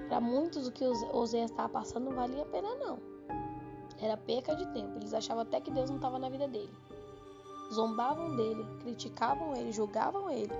Para 0.09 0.21
muitos 0.21 0.67
o 0.67 0.73
que 0.73 0.85
Oséias 0.85 1.51
estava 1.51 1.69
passando 1.71 2.05
não 2.05 2.13
valia 2.13 2.43
a 2.43 2.47
pena 2.47 2.75
não. 2.75 2.99
Era 3.99 4.17
perca 4.17 4.55
de 4.55 4.67
tempo. 4.73 4.99
Eles 4.99 5.15
achavam 5.15 5.43
até 5.43 5.61
que 5.61 5.71
Deus 5.71 5.89
não 5.89 5.97
estava 5.97 6.19
na 6.19 6.29
vida 6.29 6.47
dele 6.49 6.71
zombavam 7.73 8.37
dele, 8.37 8.67
criticavam 8.81 9.57
ele, 9.57 9.73
julgavam 9.73 10.31
ele. 10.31 10.53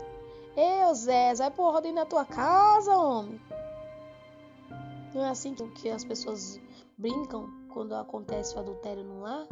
Ei, 0.57 0.95
Zé, 0.95 1.35
vai 1.35 1.51
pôr 1.51 1.75
ordem 1.75 1.93
na 1.93 2.05
tua 2.05 2.25
casa, 2.25 2.97
homem. 2.97 3.41
Não 5.15 5.25
é 5.25 5.29
assim 5.29 5.55
que 5.55 5.91
as 5.91 6.05
pessoas 6.05 6.61
brincam 6.97 7.49
quando 7.73 7.95
acontece 7.95 8.55
o 8.57 8.61
adultério 8.61 9.05
no 9.05 9.21
lar? 9.21 9.47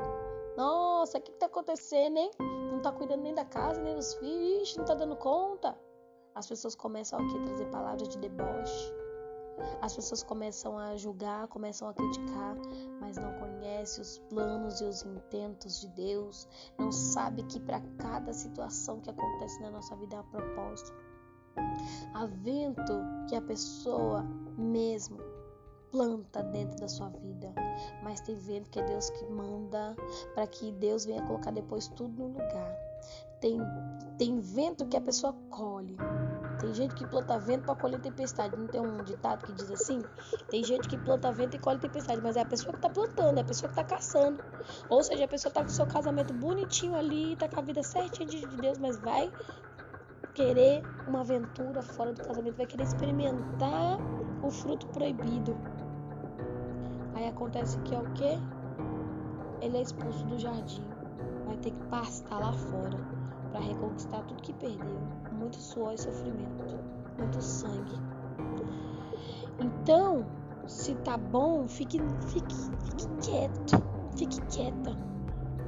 Nossa, 0.56 1.18
o 1.18 1.20
que, 1.20 1.32
que 1.32 1.38
tá 1.38 1.46
acontecendo, 1.46 2.16
hein? 2.18 2.30
Não 2.38 2.80
tá 2.80 2.92
cuidando 2.92 3.22
nem 3.22 3.34
da 3.34 3.44
casa, 3.44 3.80
nem 3.80 3.94
dos 3.94 4.14
filhos, 4.14 4.76
não 4.76 4.84
tá 4.84 4.94
dando 4.94 5.16
conta. 5.16 5.78
As 6.34 6.46
pessoas 6.46 6.74
começam 6.74 7.18
a 7.18 7.44
trazer 7.44 7.66
palavras 7.66 8.08
de 8.08 8.18
deboche, 8.18 8.94
as 9.80 9.94
pessoas 9.94 10.22
começam 10.22 10.78
a 10.78 10.96
julgar, 10.96 11.46
começam 11.48 11.88
a 11.88 11.94
criticar, 11.94 12.56
mas 13.00 13.16
não 13.16 13.32
conhece 13.34 14.00
os 14.00 14.18
planos 14.28 14.80
e 14.80 14.84
os 14.84 15.02
intentos 15.02 15.80
de 15.80 15.88
Deus, 15.88 16.48
não 16.78 16.90
sabe 16.92 17.42
que 17.44 17.60
para 17.60 17.80
cada 17.98 18.32
situação 18.32 19.00
que 19.00 19.10
acontece 19.10 19.60
na 19.60 19.70
nossa 19.70 19.96
vida 19.96 20.18
há 20.18 20.22
propósito. 20.24 20.92
Há 22.14 22.26
vento 22.26 22.92
que 23.28 23.34
a 23.34 23.42
pessoa 23.42 24.22
mesmo 24.56 25.18
planta 25.90 26.42
dentro 26.42 26.78
da 26.78 26.88
sua 26.88 27.08
vida, 27.08 27.52
mas 28.02 28.20
tem 28.20 28.36
vento 28.36 28.70
que 28.70 28.78
é 28.78 28.84
Deus 28.84 29.10
que 29.10 29.24
manda 29.26 29.96
para 30.34 30.46
que 30.46 30.72
Deus 30.72 31.04
venha 31.04 31.26
colocar 31.26 31.50
depois 31.50 31.88
tudo 31.88 32.22
no 32.22 32.28
lugar. 32.28 32.89
Tem, 33.40 33.58
tem 34.18 34.38
vento 34.38 34.86
que 34.86 34.96
a 34.96 35.00
pessoa 35.00 35.34
colhe, 35.48 35.96
tem 36.60 36.74
gente 36.74 36.94
que 36.94 37.06
planta 37.06 37.38
vento 37.38 37.64
para 37.64 37.74
colher 37.74 37.98
tempestade. 38.00 38.54
Não 38.54 38.66
tem 38.66 38.80
um 38.80 39.02
ditado 39.02 39.46
que 39.46 39.52
diz 39.54 39.70
assim? 39.70 40.02
Tem 40.50 40.62
gente 40.62 40.86
que 40.88 40.98
planta 40.98 41.32
vento 41.32 41.56
e 41.56 41.58
colhe 41.58 41.78
tempestade, 41.78 42.20
mas 42.22 42.36
é 42.36 42.42
a 42.42 42.44
pessoa 42.44 42.72
que 42.72 42.78
está 42.78 42.90
plantando, 42.90 43.38
é 43.38 43.40
a 43.40 43.44
pessoa 43.44 43.72
que 43.72 43.80
está 43.80 43.96
caçando. 43.96 44.44
Ou 44.90 45.02
seja, 45.02 45.24
a 45.24 45.28
pessoa 45.28 45.48
está 45.48 45.62
com 45.62 45.68
o 45.68 45.72
seu 45.72 45.86
casamento 45.86 46.34
bonitinho 46.34 46.94
ali, 46.94 47.32
está 47.32 47.48
com 47.48 47.60
a 47.60 47.62
vida 47.62 47.82
certinha 47.82 48.28
de 48.28 48.46
Deus, 48.46 48.76
mas 48.78 48.98
vai 48.98 49.32
querer 50.34 50.82
uma 51.08 51.20
aventura 51.20 51.80
fora 51.80 52.12
do 52.12 52.22
casamento, 52.22 52.56
vai 52.56 52.66
querer 52.66 52.84
experimentar 52.84 53.98
o 54.42 54.50
fruto 54.50 54.86
proibido. 54.88 55.56
Aí 57.14 57.26
acontece 57.26 57.78
que 57.80 57.94
é 57.94 57.98
o 57.98 58.12
quê? 58.12 58.38
Ele 59.62 59.78
é 59.78 59.82
expulso 59.82 60.26
do 60.26 60.38
jardim, 60.38 60.84
vai 61.46 61.56
ter 61.56 61.70
que 61.70 61.82
pastar 61.86 62.38
lá 62.38 62.52
fora 62.52 63.19
para 63.50 63.60
reconquistar 63.60 64.22
tudo 64.24 64.42
que 64.42 64.52
perdeu 64.52 64.98
muito 65.32 65.56
suor 65.56 65.94
e 65.94 65.98
sofrimento, 65.98 66.78
muito 67.18 67.40
sangue. 67.40 67.98
Então, 69.58 70.24
se 70.66 70.94
tá 70.96 71.16
bom, 71.16 71.66
fique, 71.68 72.00
fique, 72.28 72.54
fique 72.54 73.08
quieto, 73.22 73.82
fique 74.16 74.40
quieta. 74.46 74.96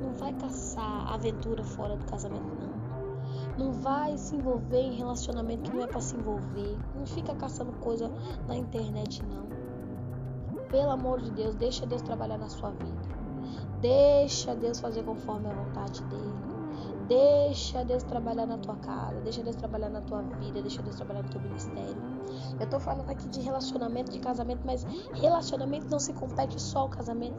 Não 0.00 0.12
vai 0.14 0.32
caçar 0.34 1.12
aventura 1.12 1.62
fora 1.64 1.96
do 1.96 2.04
casamento, 2.06 2.54
não. 2.60 2.72
Não 3.58 3.72
vai 3.72 4.16
se 4.16 4.34
envolver 4.34 4.80
em 4.80 4.94
relacionamento 4.94 5.70
que 5.70 5.76
não 5.76 5.84
é 5.84 5.86
para 5.86 6.00
se 6.00 6.16
envolver. 6.16 6.78
Não 6.96 7.06
fica 7.06 7.34
caçando 7.34 7.72
coisa 7.74 8.10
na 8.46 8.56
internet, 8.56 9.22
não. 9.26 9.46
Pelo 10.68 10.90
amor 10.90 11.20
de 11.20 11.30
Deus, 11.32 11.54
deixa 11.54 11.86
Deus 11.86 12.00
trabalhar 12.02 12.38
na 12.38 12.48
sua 12.48 12.70
vida. 12.70 13.02
Deixa 13.80 14.54
Deus 14.54 14.80
fazer 14.80 15.02
conforme 15.04 15.48
a 15.48 15.52
vontade 15.52 16.02
dele. 16.04 16.51
Deixa 17.12 17.84
Deus 17.84 18.02
trabalhar 18.04 18.46
na 18.46 18.56
tua 18.56 18.76
casa, 18.76 19.20
deixa 19.20 19.42
Deus 19.42 19.54
trabalhar 19.56 19.90
na 19.90 20.00
tua 20.00 20.22
vida, 20.22 20.62
deixa 20.62 20.80
Deus 20.80 20.96
trabalhar 20.96 21.22
no 21.22 21.28
teu 21.28 21.42
ministério. 21.42 21.94
Eu 22.58 22.66
tô 22.70 22.80
falando 22.80 23.10
aqui 23.10 23.28
de 23.28 23.42
relacionamento, 23.42 24.10
de 24.10 24.18
casamento, 24.18 24.62
mas 24.64 24.82
relacionamento 25.12 25.88
não 25.90 25.98
se 25.98 26.14
compete 26.14 26.58
só 26.58 26.80
ao 26.80 26.88
casamento. 26.88 27.36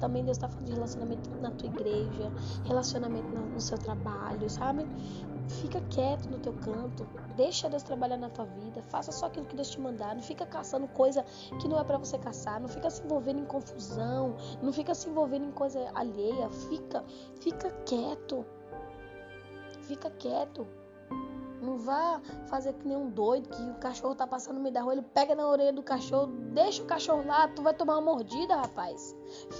Também 0.00 0.24
Deus 0.24 0.38
tá 0.38 0.48
falando 0.48 0.64
de 0.64 0.72
relacionamento 0.72 1.30
na 1.42 1.50
tua 1.50 1.68
igreja, 1.68 2.32
relacionamento 2.64 3.28
no 3.28 3.60
seu 3.60 3.76
trabalho, 3.76 4.48
sabe? 4.48 4.86
Fica 5.60 5.82
quieto 5.90 6.30
no 6.30 6.38
teu 6.38 6.54
canto, 6.54 7.06
deixa 7.36 7.68
Deus 7.68 7.82
trabalhar 7.82 8.16
na 8.16 8.30
tua 8.30 8.46
vida, 8.46 8.82
faça 8.88 9.12
só 9.12 9.26
aquilo 9.26 9.44
que 9.44 9.54
Deus 9.54 9.68
te 9.68 9.78
mandar, 9.78 10.14
não 10.14 10.22
fica 10.22 10.46
caçando 10.46 10.88
coisa 10.88 11.22
que 11.60 11.68
não 11.68 11.78
é 11.78 11.84
para 11.84 11.98
você 11.98 12.16
caçar, 12.16 12.58
não 12.58 12.68
fica 12.68 12.88
se 12.88 13.04
envolvendo 13.04 13.40
em 13.40 13.44
confusão, 13.44 14.36
não 14.62 14.72
fica 14.72 14.94
se 14.94 15.10
envolvendo 15.10 15.44
em 15.44 15.52
coisa 15.52 15.90
alheia, 15.94 16.48
fica, 16.48 17.04
fica 17.38 17.70
quieto. 17.84 18.46
Fica 19.82 20.10
quieto. 20.10 20.66
Não 21.60 21.78
vá 21.78 22.20
fazer 22.48 22.72
que 22.72 22.88
nem 22.88 22.96
um 22.96 23.08
doido 23.08 23.48
que 23.48 23.62
o 23.62 23.74
cachorro 23.74 24.16
tá 24.16 24.26
passando 24.26 24.56
no 24.56 24.62
meio 24.62 24.74
da 24.74 24.82
rua, 24.82 24.94
ele 24.94 25.02
pega 25.02 25.32
na 25.32 25.46
orelha 25.46 25.72
do 25.72 25.82
cachorro, 25.82 26.26
deixa 26.52 26.82
o 26.82 26.86
cachorro 26.86 27.24
lá, 27.24 27.46
tu 27.46 27.62
vai 27.62 27.72
tomar 27.72 27.98
uma 27.98 28.12
mordida, 28.12 28.56
rapaz. 28.56 29.14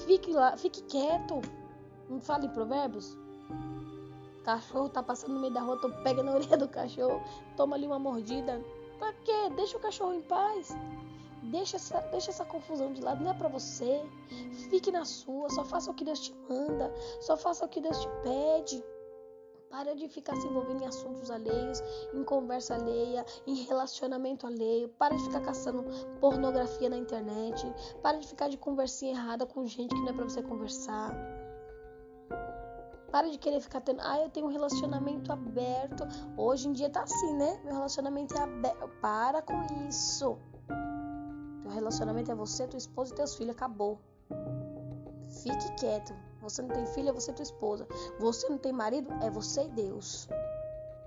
Fique 0.05 0.33
lá, 0.33 0.57
fique 0.57 0.83
quieto. 0.83 1.41
Não 2.09 2.21
fala 2.21 2.45
em 2.45 2.49
provérbios? 2.49 3.17
Cachorro 4.43 4.89
tá 4.89 5.01
passando 5.01 5.35
no 5.35 5.41
meio 5.41 5.55
da 5.55 5.61
rua, 5.61 5.79
tu 5.81 5.89
pega 6.03 6.25
na 6.25 6.33
orelha 6.35 6.57
do 6.57 6.69
cachorro, 6.69 7.23
toma 7.57 7.77
ali 7.77 7.87
uma 7.87 8.01
mordida. 8.01 8.61
Pra 8.99 9.13
quê? 9.13 9.51
Deixa 9.55 9.77
o 9.77 9.81
cachorro 9.81 10.13
em 10.13 10.23
paz. 10.23 10.77
Deixa 11.45 11.77
essa, 11.77 12.01
deixa 12.11 12.31
essa 12.31 12.45
confusão 12.45 12.93
de 12.93 13.01
lado, 13.01 13.23
não 13.23 13.31
é 13.31 13.35
para 13.35 13.49
você. 13.49 14.05
Fique 14.71 14.91
na 14.91 15.05
sua, 15.05 15.49
só 15.51 15.65
faça 15.65 15.91
o 15.91 15.95
que 15.95 16.05
Deus 16.05 16.21
te 16.21 16.35
manda, 16.49 16.93
só 17.21 17.37
faça 17.37 17.65
o 17.65 17.69
que 17.69 17.81
Deus 17.81 17.99
te 18.01 18.09
pede. 18.23 18.85
Para 19.73 19.97
de 19.97 20.07
ficar 20.07 20.37
se 20.37 20.47
envolvendo 20.47 20.83
em 20.83 20.87
assuntos 20.87 21.31
alheios, 21.31 21.83
em 22.13 22.23
conversa 22.23 22.75
alheia, 22.75 23.25
em 23.47 23.55
relacionamento 23.55 24.47
alheio. 24.47 24.91
Para 24.91 25.17
de 25.17 25.25
ficar 25.25 25.41
caçando 25.41 25.83
pornografia 26.21 26.91
na 26.91 26.99
internet. 26.99 27.65
Para 28.03 28.19
de 28.19 28.29
ficar 28.29 28.49
de 28.49 28.59
conversinha 28.59 29.13
errada 29.13 29.47
com 29.47 29.65
gente 29.67 29.95
que 29.95 30.01
não 30.03 30.11
é 30.11 30.13
para 30.13 30.25
você 30.25 30.43
conversar. 30.43 31.17
Para 33.11 33.31
de 33.31 33.39
querer 33.39 33.63
ficar 33.63 33.81
tendo. 33.81 34.03
Ah, 34.03 34.21
eu 34.21 34.29
tenho 34.29 34.45
um 34.45 34.51
relacionamento 34.51 35.33
aberto. 35.33 36.05
Hoje 36.37 36.69
em 36.69 36.73
dia 36.75 36.91
tá 36.91 37.05
assim, 37.05 37.33
né? 37.33 37.59
Meu 37.65 37.73
relacionamento 37.73 38.37
é 38.37 38.43
aberto. 38.43 38.89
Para 39.01 39.41
com 39.41 39.59
isso. 39.89 40.37
Teu 41.63 41.73
relacionamento 41.73 42.31
é 42.31 42.35
você, 42.35 42.69
tua 42.69 42.77
esposa 42.77 43.15
e 43.15 43.17
teus 43.17 43.35
filhos. 43.37 43.57
Acabou. 43.57 43.99
Fique 45.31 45.75
quieto. 45.77 46.13
Você 46.43 46.61
não 46.61 46.69
tem 46.69 46.85
filha, 46.87 47.11
é 47.11 47.13
você 47.13 47.33
tua 47.33 47.45
esposa. 47.45 47.87
Você 48.19 48.49
não 48.49 48.59
tem 48.59 48.73
marido, 48.73 49.11
é 49.23 49.31
você 49.31 49.65
e 49.65 49.69
Deus. 49.69 50.29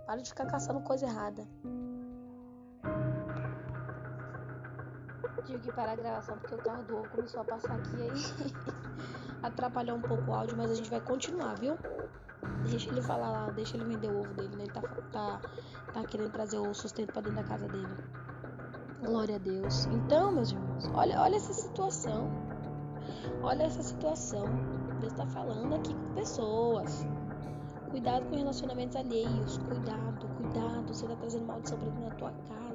Para 0.05 0.21
de 0.21 0.29
ficar 0.29 0.45
caçando 0.45 0.79
coisa 0.79 1.05
errada. 1.05 1.45
Tive 5.45 5.59
que 5.59 5.71
parar 5.73 5.91
a 5.91 5.95
gravação 5.95 6.37
porque 6.39 6.55
o 6.55 6.57
carro 6.57 6.83
do 6.83 6.97
ovo 6.97 7.09
começou 7.09 7.41
a 7.41 7.45
passar 7.45 7.75
aqui 7.75 8.01
aí. 8.01 8.09
atrapalhou 9.43 9.97
um 9.97 10.01
pouco 10.01 10.31
o 10.31 10.33
áudio, 10.33 10.57
mas 10.57 10.71
a 10.71 10.75
gente 10.75 10.89
vai 10.89 11.01
continuar, 11.01 11.55
viu? 11.55 11.77
Deixa 12.69 12.89
ele 12.89 13.01
falar 13.01 13.29
lá, 13.29 13.49
deixa 13.51 13.77
ele 13.77 13.85
vender 13.85 14.07
o 14.07 14.19
ovo 14.19 14.33
dele, 14.33 14.55
né? 14.55 14.63
Ele 14.63 14.71
tá, 14.71 14.81
tá, 15.11 15.41
tá 15.93 16.03
querendo 16.03 16.31
trazer 16.31 16.57
o 16.57 16.73
sustento 16.73 17.11
pra 17.11 17.21
dentro 17.21 17.37
da 17.37 17.43
casa 17.43 17.67
dele. 17.67 17.95
Glória 19.03 19.35
a 19.35 19.39
Deus. 19.39 19.85
Então, 19.85 20.31
meus 20.31 20.51
irmãos, 20.51 20.89
olha, 20.93 21.21
olha 21.21 21.35
essa 21.35 21.53
situação. 21.53 22.44
Olha 23.41 23.63
essa 23.63 23.83
situação. 23.83 24.45
Deus 24.99 25.13
tá 25.13 25.25
falando 25.27 25.75
aqui 25.75 25.93
com 25.93 26.13
pessoas. 26.13 27.05
Cuidado 27.89 28.25
com 28.25 28.35
relacionamentos 28.35 28.95
alheios. 28.95 29.57
Cuidado, 29.57 30.27
cuidado. 30.37 30.87
Você 30.87 31.07
tá 31.07 31.15
trazendo 31.15 31.45
maldição 31.45 31.77
pra 31.77 31.87
dentro 31.89 32.09
da 32.09 32.15
tua 32.15 32.31
casa 32.31 32.65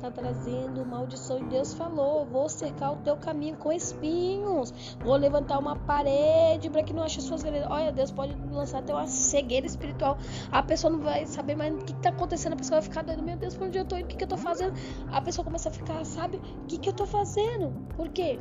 Tá 0.00 0.10
trazendo 0.10 0.84
maldição. 0.84 1.38
E 1.38 1.44
Deus 1.44 1.74
falou: 1.74 2.24
Vou 2.26 2.48
cercar 2.48 2.92
o 2.92 2.96
teu 2.96 3.16
caminho 3.16 3.56
com 3.56 3.72
espinhos. 3.72 4.72
Vou 5.02 5.16
levantar 5.16 5.58
uma 5.58 5.76
parede 5.76 6.68
para 6.68 6.82
que 6.82 6.92
não 6.92 7.02
ache 7.02 7.20
suas 7.20 7.42
veredas. 7.42 7.70
Olha, 7.70 7.92
Deus 7.92 8.10
pode 8.10 8.34
lançar 8.50 8.80
até 8.80 8.92
uma 8.92 9.06
cegueira 9.06 9.66
espiritual. 9.66 10.18
A 10.50 10.62
pessoa 10.62 10.92
não 10.92 11.00
vai 11.00 11.26
saber 11.26 11.54
mais 11.54 11.74
o 11.74 11.78
que, 11.78 11.92
está 11.92 12.10
acontecendo. 12.10 12.52
A 12.52 12.56
pessoa 12.56 12.80
vai 12.80 12.88
ficar 12.88 13.02
doida. 13.02 13.22
Meu 13.22 13.36
Deus, 13.36 13.54
por 13.54 13.66
onde 13.66 13.78
eu 13.78 13.84
tô 13.84 13.96
indo? 13.96 14.04
O 14.04 14.08
que, 14.08 14.16
que 14.16 14.24
eu 14.24 14.28
tô 14.28 14.36
fazendo? 14.36 14.74
A 15.10 15.20
pessoa 15.20 15.44
começa 15.44 15.68
a 15.68 15.72
ficar, 15.72 16.04
sabe? 16.04 16.36
O 16.36 16.66
que, 16.66 16.78
que 16.78 16.88
eu 16.88 16.92
tô 16.92 17.06
fazendo? 17.06 17.72
Por 17.96 18.08
quê? 18.08 18.38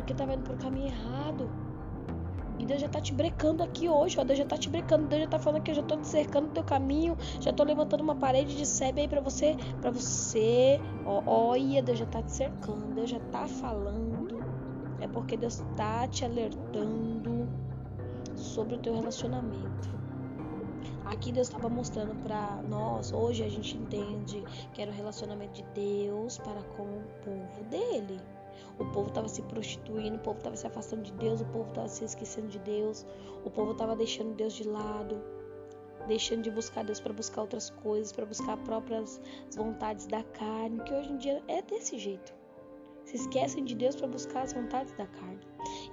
Porque 0.00 0.14
tá 0.14 0.24
indo 0.24 0.42
pro 0.42 0.56
caminho 0.56 0.86
errado. 0.86 1.50
E 2.58 2.66
Deus 2.66 2.80
já 2.80 2.88
tá 2.88 3.00
te 3.00 3.12
brecando 3.12 3.62
aqui 3.62 3.88
hoje, 3.88 4.18
ó. 4.18 4.24
Deus 4.24 4.38
já 4.38 4.44
tá 4.44 4.56
te 4.56 4.68
brecando. 4.68 5.06
Deus 5.06 5.22
já 5.22 5.28
tá 5.28 5.38
falando 5.38 5.62
que 5.62 5.70
eu 5.70 5.74
já 5.74 5.82
tô 5.82 5.96
te 5.96 6.06
cercando 6.06 6.46
o 6.46 6.50
teu 6.50 6.64
caminho. 6.64 7.16
Já 7.40 7.52
tô 7.52 7.64
levantando 7.64 8.02
uma 8.02 8.16
parede 8.16 8.56
de 8.56 8.66
sebe 8.66 9.02
aí 9.02 9.08
pra 9.08 9.20
você. 9.20 9.56
para 9.80 9.90
você. 9.90 10.80
Ó, 11.04 11.22
olha, 11.26 11.82
Deus 11.82 11.98
já 11.98 12.06
tá 12.06 12.22
te 12.22 12.32
cercando. 12.32 12.94
Deus 12.94 13.10
já 13.10 13.20
tá 13.30 13.46
falando. 13.46 14.42
É 15.00 15.08
porque 15.08 15.36
Deus 15.36 15.62
tá 15.76 16.06
te 16.08 16.24
alertando 16.24 17.48
sobre 18.36 18.76
o 18.76 18.78
teu 18.78 18.94
relacionamento. 18.94 20.00
Aqui 21.04 21.32
Deus 21.32 21.48
estava 21.48 21.68
mostrando 21.68 22.14
para 22.22 22.62
nós, 22.68 23.12
hoje 23.12 23.42
a 23.42 23.48
gente 23.48 23.76
entende 23.76 24.44
que 24.72 24.80
era 24.80 24.90
o 24.90 24.94
relacionamento 24.94 25.54
de 25.54 25.64
Deus 25.74 26.38
para 26.38 26.62
com 26.76 26.84
o 26.84 27.02
povo 27.24 27.64
dele. 27.64 28.20
O 28.80 28.84
povo 28.86 29.08
estava 29.08 29.28
se 29.28 29.42
prostituindo, 29.42 30.16
o 30.16 30.20
povo 30.20 30.38
estava 30.38 30.56
se 30.56 30.66
afastando 30.66 31.02
de 31.02 31.12
Deus, 31.12 31.42
o 31.42 31.44
povo 31.44 31.68
estava 31.68 31.86
se 31.86 32.04
esquecendo 32.04 32.48
de 32.48 32.58
Deus, 32.60 33.06
o 33.44 33.50
povo 33.50 33.72
estava 33.72 33.94
deixando 33.94 34.34
Deus 34.34 34.54
de 34.54 34.66
lado, 34.66 35.22
deixando 36.08 36.42
de 36.42 36.50
buscar 36.50 36.82
Deus 36.82 36.98
para 36.98 37.12
buscar 37.12 37.42
outras 37.42 37.68
coisas, 37.68 38.10
para 38.10 38.24
buscar 38.24 38.56
próprias 38.64 39.20
vontades 39.54 40.06
da 40.06 40.22
carne, 40.22 40.80
que 40.80 40.94
hoje 40.94 41.12
em 41.12 41.18
dia 41.18 41.42
é 41.46 41.60
desse 41.60 41.98
jeito. 41.98 42.32
Se 43.04 43.16
esquecem 43.16 43.64
de 43.64 43.74
Deus 43.74 43.96
para 43.96 44.06
buscar 44.06 44.42
as 44.42 44.52
vontades 44.52 44.92
da 44.94 45.06
carne. 45.06 45.40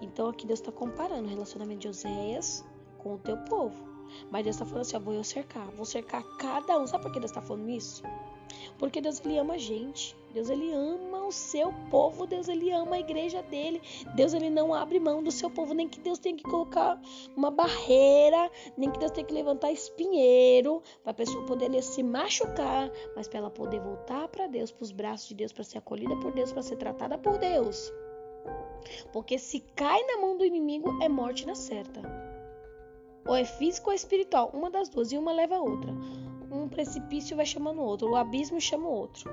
Então 0.01 0.29
aqui 0.29 0.47
Deus 0.47 0.59
está 0.59 0.71
comparando 0.71 1.27
o 1.27 1.29
relacionamento 1.29 1.81
de 1.81 1.87
Oséias 1.89 2.63
com 2.99 3.15
o 3.15 3.17
teu 3.17 3.37
povo. 3.37 3.75
Mas 4.31 4.43
Deus 4.43 4.55
está 4.55 4.65
falando 4.65 4.81
assim: 4.81 4.95
ó, 4.95 4.99
vou 4.99 5.13
eu 5.13 5.23
cercar, 5.23 5.67
vou 5.71 5.85
cercar 5.85 6.23
cada 6.37 6.79
um. 6.79 6.87
Sabe 6.87 7.03
por 7.03 7.11
que 7.11 7.19
Deus 7.19 7.31
está 7.31 7.41
falando 7.41 7.69
isso? 7.69 8.03
Porque 8.77 9.01
Deus 9.01 9.23
ele 9.23 9.37
ama 9.37 9.55
a 9.55 9.57
gente. 9.57 10.15
Deus 10.33 10.49
ele 10.49 10.71
ama 10.71 11.25
o 11.25 11.31
seu 11.31 11.73
povo, 11.89 12.27
Deus 12.27 12.47
ele 12.47 12.71
ama 12.71 12.95
a 12.95 12.99
igreja 12.99 13.41
dele. 13.41 13.81
Deus 14.15 14.33
ele 14.33 14.49
não 14.49 14.73
abre 14.73 14.99
mão 14.99 15.23
do 15.23 15.31
seu 15.31 15.49
povo, 15.49 15.73
nem 15.73 15.87
que 15.87 15.99
Deus 15.99 16.19
tenha 16.19 16.35
que 16.35 16.43
colocar 16.43 17.01
uma 17.35 17.49
barreira, 17.49 18.51
nem 18.77 18.91
que 18.91 18.99
Deus 18.99 19.11
tenha 19.11 19.25
que 19.25 19.33
levantar 19.33 19.71
espinheiro 19.71 20.81
para 21.01 21.11
a 21.11 21.15
pessoa 21.15 21.45
poder 21.45 21.81
se 21.81 22.03
machucar, 22.03 22.91
mas 23.15 23.27
para 23.27 23.39
ela 23.39 23.49
poder 23.49 23.79
voltar 23.79 24.27
para 24.27 24.47
Deus, 24.47 24.71
para 24.71 24.83
os 24.83 24.91
braços 24.91 25.29
de 25.29 25.35
Deus, 25.35 25.51
para 25.51 25.63
ser 25.63 25.79
acolhida 25.79 26.15
por 26.17 26.31
Deus, 26.31 26.51
para 26.51 26.61
ser 26.61 26.75
tratada 26.75 27.17
por 27.17 27.37
Deus. 27.37 27.91
Porque 29.11 29.39
se 29.39 29.59
cai 29.75 30.03
na 30.03 30.17
mão 30.17 30.37
do 30.37 30.45
inimigo 30.45 31.01
é 31.01 31.09
morte 31.09 31.47
na 31.47 31.55
certa. 31.55 32.01
Ou 33.25 33.35
é 33.35 33.43
físico 33.43 33.89
ou 33.89 33.93
é 33.93 33.95
espiritual, 33.95 34.51
uma 34.53 34.69
das 34.69 34.87
duas 34.87 35.11
e 35.11 35.17
uma 35.17 35.33
leva 35.33 35.55
a 35.55 35.61
outra 35.61 35.91
um 36.51 36.67
precipício 36.67 37.35
vai 37.35 37.45
chamando 37.45 37.79
o 37.79 37.83
outro, 37.83 38.09
o 38.09 38.15
abismo 38.15 38.59
chama 38.59 38.87
o 38.87 38.91
outro. 38.91 39.29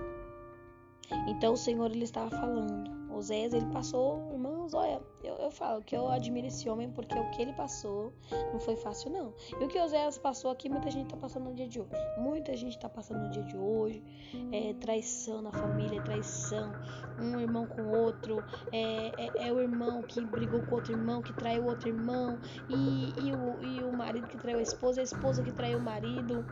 Então 1.29 1.53
o 1.53 1.57
Senhor 1.57 1.91
ele 1.91 2.05
estava 2.05 2.31
falando. 2.31 3.05
Oséias 3.15 3.53
ele 3.53 3.67
passou, 3.67 4.29
irmãos, 4.33 4.75
olha, 4.75 5.01
eu, 5.23 5.35
eu 5.37 5.51
falo 5.51 5.83
que 5.83 5.97
eu 5.97 6.09
admiro 6.09 6.49
esse 6.49 6.69
homem 6.69 6.91
porque 6.91 7.17
o 7.17 7.31
que 7.31 7.43
ele 7.43 7.53
passou 7.53 8.13
não 8.53 8.59
foi 8.59 8.75
fácil 8.77 9.11
não. 9.11 9.33
E 9.61 9.65
o 9.65 9.69
que 9.69 9.79
Oséias 9.79 10.19
passou 10.19 10.51
aqui, 10.51 10.69
muita 10.69 10.91
gente 10.91 11.05
está 11.05 11.17
passando 11.17 11.45
no 11.45 11.55
dia 11.55 11.69
de 11.69 11.81
hoje. 11.81 11.91
Muita 12.19 12.57
gente 12.57 12.75
está 12.75 12.89
passando 12.89 13.23
no 13.23 13.31
dia 13.31 13.45
de 13.45 13.57
hoje. 13.57 14.03
É, 14.51 14.75
traição 14.75 15.41
na 15.41 15.53
família, 15.53 16.03
traição, 16.03 16.73
um 17.21 17.39
irmão 17.39 17.67
com 17.67 17.87
outro, 17.87 18.43
é, 18.73 19.13
é, 19.17 19.49
é, 19.49 19.53
o 19.53 19.61
irmão 19.61 20.03
que 20.03 20.21
brigou 20.21 20.63
com 20.63 20.75
outro 20.75 20.93
irmão, 20.93 21.23
que 21.23 21.33
traiu 21.33 21.67
outro 21.67 21.89
irmão, 21.89 22.39
e, 22.69 23.13
e, 23.21 23.33
o, 23.33 23.63
e 23.63 23.85
o 23.85 23.93
marido 23.97 24.27
que 24.27 24.37
traiu 24.37 24.59
a 24.59 24.63
esposa, 24.63 25.01
a 25.01 25.05
esposa 25.05 25.43
que 25.43 25.53
traiu 25.53 25.79
o 25.79 25.83
marido 25.83 26.45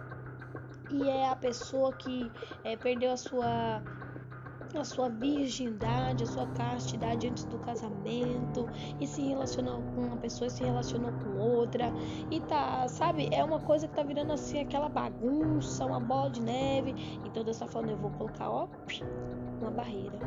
e 0.92 1.08
é 1.08 1.28
a 1.28 1.36
pessoa 1.36 1.92
que 1.92 2.30
é, 2.64 2.76
perdeu 2.76 3.12
a 3.12 3.16
sua 3.16 3.82
a 4.78 4.84
sua 4.84 5.10
virgindade, 5.10 6.24
a 6.24 6.26
sua 6.26 6.46
castidade 6.46 7.28
antes 7.28 7.44
do 7.44 7.58
casamento 7.58 8.66
e 8.98 9.06
se 9.06 9.20
relacionou 9.20 9.82
com 9.94 10.02
uma 10.02 10.16
pessoa 10.16 10.48
e 10.48 10.50
se 10.50 10.64
relacionou 10.64 11.12
com 11.12 11.38
outra 11.38 11.92
e 12.30 12.40
tá, 12.40 12.88
sabe, 12.88 13.28
é 13.32 13.44
uma 13.44 13.60
coisa 13.60 13.86
que 13.86 13.94
tá 13.94 14.02
virando 14.02 14.32
assim 14.32 14.60
aquela 14.60 14.88
bagunça, 14.88 15.84
uma 15.84 16.00
bola 16.00 16.30
de 16.30 16.40
neve. 16.40 16.94
Então 17.24 17.44
Deus 17.44 17.58
tá 17.58 17.66
falando, 17.66 17.90
eu 17.90 17.98
vou 17.98 18.10
colocar, 18.12 18.50
ó, 18.50 18.68
uma 19.60 19.70
barreira. 19.70 20.18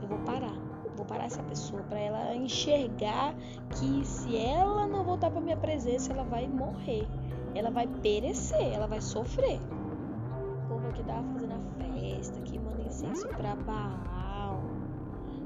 Eu 0.00 0.08
vou 0.08 0.18
parar. 0.18 0.54
Vou 0.96 1.06
parar 1.06 1.24
essa 1.24 1.42
pessoa 1.42 1.82
para 1.84 1.98
ela 1.98 2.34
enxergar 2.36 3.34
que 3.70 4.04
se 4.04 4.36
ela 4.36 4.86
não 4.86 5.02
voltar 5.02 5.30
para 5.30 5.40
minha 5.40 5.56
presença, 5.56 6.12
ela 6.12 6.22
vai 6.22 6.46
morrer 6.46 7.08
ela 7.54 7.70
vai 7.70 7.86
perecer, 7.86 8.72
ela 8.72 8.86
vai 8.86 9.00
sofrer. 9.00 9.60
O 9.60 10.68
povo 10.68 10.88
aqui 10.88 11.02
tava 11.04 11.22
fazendo 11.32 11.54
a 11.54 11.82
festa, 11.82 12.38
aqui 12.38 12.58
manda 12.58 12.82
incenso 12.82 13.28
pra 13.28 13.54
Baal, 13.56 14.62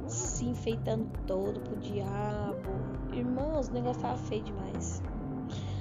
se 0.07 0.47
enfeitando 0.47 1.09
todo 1.27 1.61
pro 1.61 1.77
diabo. 1.77 2.71
Irmãos, 3.13 3.69
o 3.69 3.73
negócio 3.73 4.03
tava 4.03 4.19
feio 4.19 4.43
demais. 4.43 5.03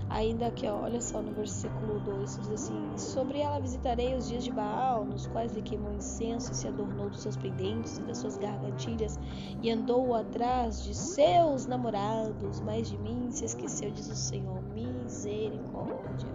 Ainda 0.07 0.53
ó, 0.71 0.83
olha 0.83 1.01
só 1.01 1.21
no 1.21 1.31
versículo 1.33 1.99
2, 1.99 2.39
diz 2.39 2.51
assim: 2.51 2.97
Sobre 2.97 3.39
ela 3.39 3.59
visitarei 3.59 4.13
os 4.15 4.27
dias 4.27 4.43
de 4.43 4.51
Baal, 4.51 5.03
nos 5.03 5.25
quais 5.27 5.51
lhe 5.51 5.61
queimou 5.61 5.91
incenso 5.93 6.51
e 6.51 6.55
se 6.55 6.67
adornou 6.67 7.09
dos 7.09 7.21
seus 7.21 7.35
pendentes 7.35 7.97
e 7.97 8.01
das 8.03 8.19
suas 8.19 8.37
gargantilhas, 8.37 9.19
e 9.61 9.69
andou 9.71 10.13
atrás 10.13 10.83
de 10.83 10.93
seus 10.93 11.65
namorados, 11.65 12.61
mas 12.61 12.89
de 12.89 12.97
mim 12.99 13.29
se 13.31 13.45
esqueceu, 13.45 13.91
diz 13.91 14.09
o 14.09 14.15
Senhor. 14.15 14.63
Misericórdia. 15.05 16.29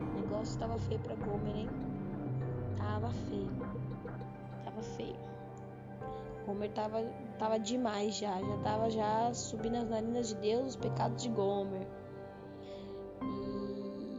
O 0.00 0.20
negócio 0.20 0.52
estava 0.52 0.78
feio 0.78 1.00
para 1.00 1.16
Gomer, 1.16 1.56
hein? 1.56 1.68
Tava 2.76 3.10
feio. 3.10 3.50
Tava 4.64 4.82
feio. 4.82 5.16
Gomer 6.46 6.70
tava, 6.70 7.02
tava 7.40 7.58
demais 7.58 8.16
já. 8.16 8.40
Já 8.40 8.56
tava 8.58 8.88
já 8.88 9.34
subindo 9.34 9.78
as 9.78 9.88
narinas 9.88 10.28
de 10.28 10.36
Deus 10.36 10.68
os 10.68 10.76
pecados 10.76 11.24
de 11.24 11.28
Gomer. 11.30 11.88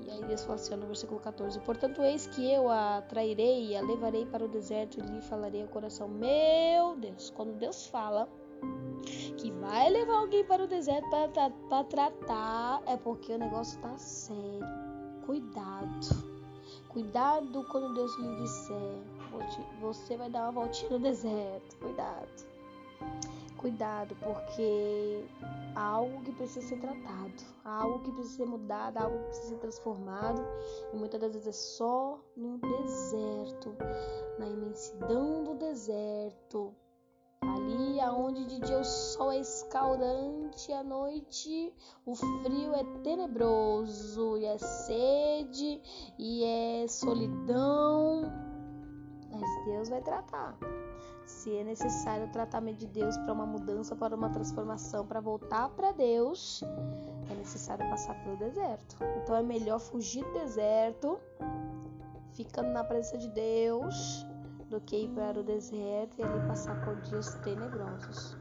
E 0.06 0.12
aí 0.12 0.26
Deus 0.26 0.44
fala 0.44 0.56
assim, 0.56 0.76
no 0.76 0.86
versículo 0.86 1.22
14: 1.22 1.58
Portanto, 1.62 2.02
eis 2.02 2.28
que 2.28 2.52
eu 2.52 2.68
a 2.70 3.02
trairei 3.08 3.68
e 3.68 3.78
a 3.78 3.82
levarei 3.82 4.26
para 4.26 4.44
o 4.44 4.50
deserto 4.50 5.00
e 5.00 5.02
lhe 5.02 5.22
falarei 5.22 5.62
ao 5.62 5.70
coração: 5.70 6.10
Meu 6.10 6.98
Deus, 6.98 7.30
quando 7.30 7.58
Deus 7.58 7.88
fala 7.88 8.28
que 9.38 9.52
vai 9.52 9.90
levar 9.90 10.20
alguém 10.20 10.44
para 10.46 10.64
o 10.64 10.68
deserto 10.68 11.10
para 11.70 11.84
tratar, 11.84 12.82
é 12.86 12.98
porque 12.98 13.34
o 13.34 13.38
negócio 13.38 13.80
tá 13.82 13.98
sério. 13.98 14.66
Cuidado. 15.26 16.34
Cuidado 16.90 17.66
quando 17.72 17.94
Deus 17.94 18.18
lhe 18.20 18.36
disser, 18.42 19.02
você 19.82 20.16
vai 20.16 20.30
dar 20.30 20.44
uma 20.44 20.64
voltinha 20.64 20.92
no 20.92 21.00
deserto. 21.00 21.76
Cuidado. 21.78 22.54
Cuidado, 23.58 24.16
porque 24.22 25.24
há 25.74 25.82
algo 25.82 26.22
que 26.24 26.34
precisa 26.34 26.68
ser 26.68 26.80
tratado, 26.82 27.46
há 27.64 27.84
algo 27.84 28.00
que 28.00 28.12
precisa 28.12 28.36
ser 28.36 28.46
mudado, 28.46 28.98
há 28.98 29.04
algo 29.04 29.18
que 29.20 29.26
precisa 29.28 29.50
ser 29.50 29.60
transformado, 29.60 30.46
e 30.92 30.98
muitas 30.98 31.22
das 31.22 31.32
vezes 31.32 31.48
é 31.48 31.52
só 31.54 32.20
no 32.36 32.58
deserto, 32.58 33.74
na 34.38 34.48
imensidão 34.48 35.46
do 35.46 35.56
deserto, 35.56 36.74
ali 37.44 38.00
aonde 38.00 38.46
de 38.46 38.60
dia 38.60 38.80
o 38.80 38.84
sol 38.84 39.32
é 39.32 39.40
escaldante, 39.40 40.72
à 40.72 40.84
noite 40.84 41.74
o 42.06 42.16
frio 42.16 42.74
é 42.74 42.84
tenebroso, 43.04 44.38
e 44.38 44.46
é 44.46 44.58
sede, 44.58 45.82
e 46.18 46.44
é 46.44 46.88
solidão, 46.88 48.32
mas 49.32 49.66
Deus 49.66 49.90
vai 49.90 50.02
tratar 50.02 50.58
se 51.26 51.56
é 51.56 51.64
necessário 51.64 52.26
o 52.26 52.30
tratamento 52.30 52.80
de 52.80 52.88
Deus 52.88 53.18
para 53.18 53.34
uma 53.34 53.46
mudança, 53.46 53.96
para 53.96 54.16
uma 54.16 54.30
transformação, 54.30 55.06
para 55.06 55.20
voltar 55.20 55.70
para 55.70 55.92
Deus, 55.92 56.64
é 57.30 57.36
necessário 57.36 57.88
passar 57.90 58.16
pelo 58.24 58.38
deserto. 58.38 58.98
Então 59.22 59.36
é 59.36 59.44
melhor 59.44 59.80
fugir 59.80 60.24
do 60.26 60.34
deserto, 60.34 61.20
ficando 62.34 62.70
na 62.70 62.84
presença 62.84 63.18
de 63.18 63.30
Deus, 63.30 64.26
do 64.74 64.82
que 64.82 65.04
ir 65.04 65.10
para 65.10 65.40
o 65.40 65.44
deserto 65.44 66.18
e 66.18 66.24
ali 66.24 66.48
passar 66.48 66.84
por 66.84 66.96
dias 67.02 67.36
tenebrosos. 67.44 68.36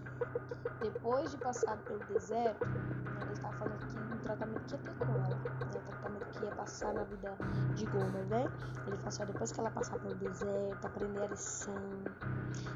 Depois 0.80 1.30
de 1.30 1.36
passar 1.36 1.76
pelo 1.84 2.02
deserto, 2.06 2.64
ele 2.64 3.32
está 3.34 3.52
falando 3.52 3.74
aqui 3.82 3.96
do 3.96 4.18
tratamento 4.22 4.64
que 4.64 4.72
ia 4.72 4.78
ter 4.78 4.94
com 4.94 5.04
ela, 5.04 5.28
né? 5.28 5.36
o 5.76 5.82
tratamento 5.90 6.38
que 6.38 6.44
ia 6.46 6.52
passar 6.72 6.94
na 6.94 7.02
vida 7.04 7.36
de 7.74 7.84
Gomer, 7.84 8.24
né? 8.30 8.50
Ele 8.86 8.96
fala 8.96 9.08
assim, 9.08 9.22
ó, 9.22 9.26
depois 9.26 9.52
que 9.52 9.60
ela 9.60 9.70
passar 9.70 9.98
pelo 9.98 10.14
deserto, 10.14 10.86
aprender 10.86 11.22
a 11.22 11.26
lição, 11.26 11.74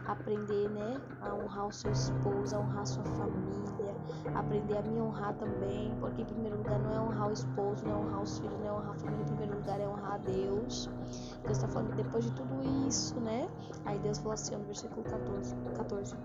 aprender, 0.06 0.68
né, 0.68 1.00
a 1.22 1.34
honrar 1.34 1.66
o 1.68 1.72
seu 1.72 1.90
esposo, 1.90 2.54
a 2.54 2.58
honrar 2.58 2.82
a 2.82 2.86
sua 2.86 3.04
família, 3.04 3.94
aprender 4.34 4.76
a 4.76 4.82
me 4.82 5.00
honrar 5.00 5.32
também, 5.36 5.96
porque 5.98 6.20
em 6.20 6.24
primeiro 6.26 6.58
lugar 6.58 6.78
não 6.78 6.92
é 6.92 7.00
honrar 7.00 7.30
o 7.30 7.32
esposo, 7.32 7.86
não 7.86 7.92
é 7.92 7.96
honrar 7.96 8.22
os 8.22 8.38
filhos, 8.38 8.58
não 8.58 8.66
é 8.66 8.72
honrar 8.72 8.90
a 8.90 8.98
família, 8.98 9.22
em 9.22 9.26
primeiro 9.26 9.54
lugar 9.56 9.80
é 9.80 9.88
honrar 9.88 10.12
a 10.12 10.18
Deus. 10.18 10.90
Deus 11.42 11.56
está 11.56 11.66
falando 11.66 11.96
depois 11.96 12.22
de 12.22 12.32
tudo 12.32 12.86
isso, 12.86 13.18
né? 13.20 13.48
Aí 13.86 13.98
Deus 14.00 14.18
falou 14.18 14.34
assim, 14.34 14.54
ó, 14.56 14.58
no 14.58 14.64
versículo 14.66 15.02
14, 15.04 15.56
14 15.74 16.16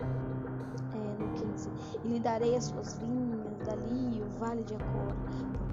é, 0.94 1.24
no 1.24 1.34
15: 1.34 1.70
E 2.04 2.08
lhe 2.10 2.20
darei 2.20 2.54
as 2.58 2.66
suas 2.66 2.98
vinhas, 2.98 3.58
dali 3.66 4.22
o 4.22 4.30
vale 4.40 4.62
de 4.64 4.76
Acor, 4.76 5.16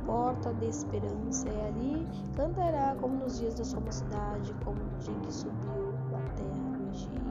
porta 0.09 0.55
de 0.55 0.65
esperança, 0.65 1.47
e 1.51 1.61
ali 1.67 2.09
cantará 2.35 2.97
como 2.99 3.19
nos 3.19 3.39
dias 3.39 3.55
da 3.55 3.63
sua 3.63 3.81
mocidade, 3.81 4.55
como 4.65 4.79
no 4.79 4.99
dia 5.01 5.15
que 5.21 5.31
subiu 5.31 5.93
da 6.11 6.19
terra 6.35 6.79
do 6.79 6.91
Egito. 6.91 7.29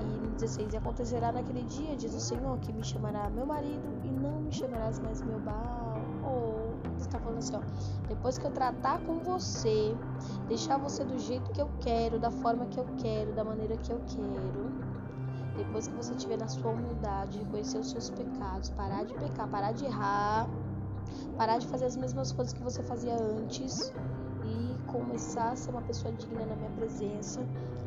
E 0.00 0.26
no 0.26 0.30
16: 0.30 0.72
E 0.72 0.76
acontecerá 0.78 1.30
naquele 1.32 1.62
dia, 1.64 1.94
diz 1.94 2.14
o 2.14 2.20
Senhor, 2.20 2.58
que 2.60 2.72
me 2.72 2.82
chamará 2.82 3.28
meu 3.28 3.44
marido, 3.44 3.86
e 4.02 4.08
não 4.08 4.40
me 4.40 4.50
chamarás 4.50 4.98
mais 4.98 5.20
meu 5.20 5.38
Baal. 5.40 6.00
Oh, 6.24 6.96
está 6.96 7.18
falando 7.18 7.38
assim, 7.38 7.56
ó, 7.56 7.60
depois 8.08 8.38
que 8.38 8.46
eu 8.46 8.50
tratar 8.50 8.98
com 9.00 9.18
você, 9.18 9.94
deixar 10.48 10.78
você 10.78 11.04
do 11.04 11.18
jeito 11.18 11.52
que 11.52 11.60
eu 11.60 11.68
quero, 11.80 12.18
da 12.18 12.30
forma 12.30 12.64
que 12.64 12.78
eu 12.78 12.86
quero, 12.96 13.34
da 13.34 13.44
maneira 13.44 13.76
que 13.76 13.92
eu 13.92 14.00
quero, 14.06 14.72
depois 15.54 15.86
que 15.86 15.94
você 15.94 16.14
estiver 16.14 16.38
na 16.38 16.48
sua 16.48 16.70
humildade, 16.70 17.38
reconhecer 17.38 17.76
os 17.76 17.90
seus 17.90 18.08
pecados, 18.08 18.70
parar 18.70 19.04
de 19.04 19.12
pecar, 19.12 19.46
parar 19.48 19.72
de 19.72 19.84
errar, 19.84 20.48
parar 21.36 21.58
de 21.58 21.66
fazer 21.66 21.84
as 21.86 21.96
mesmas 21.96 22.32
coisas 22.32 22.52
que 22.52 22.62
você 22.62 22.82
fazia 22.82 23.14
antes 23.14 23.92
e 24.44 24.90
começar 24.90 25.50
a 25.52 25.56
ser 25.56 25.70
uma 25.70 25.82
pessoa 25.82 26.12
digna 26.12 26.46
na 26.46 26.56
minha 26.56 26.70
presença, 26.70 27.40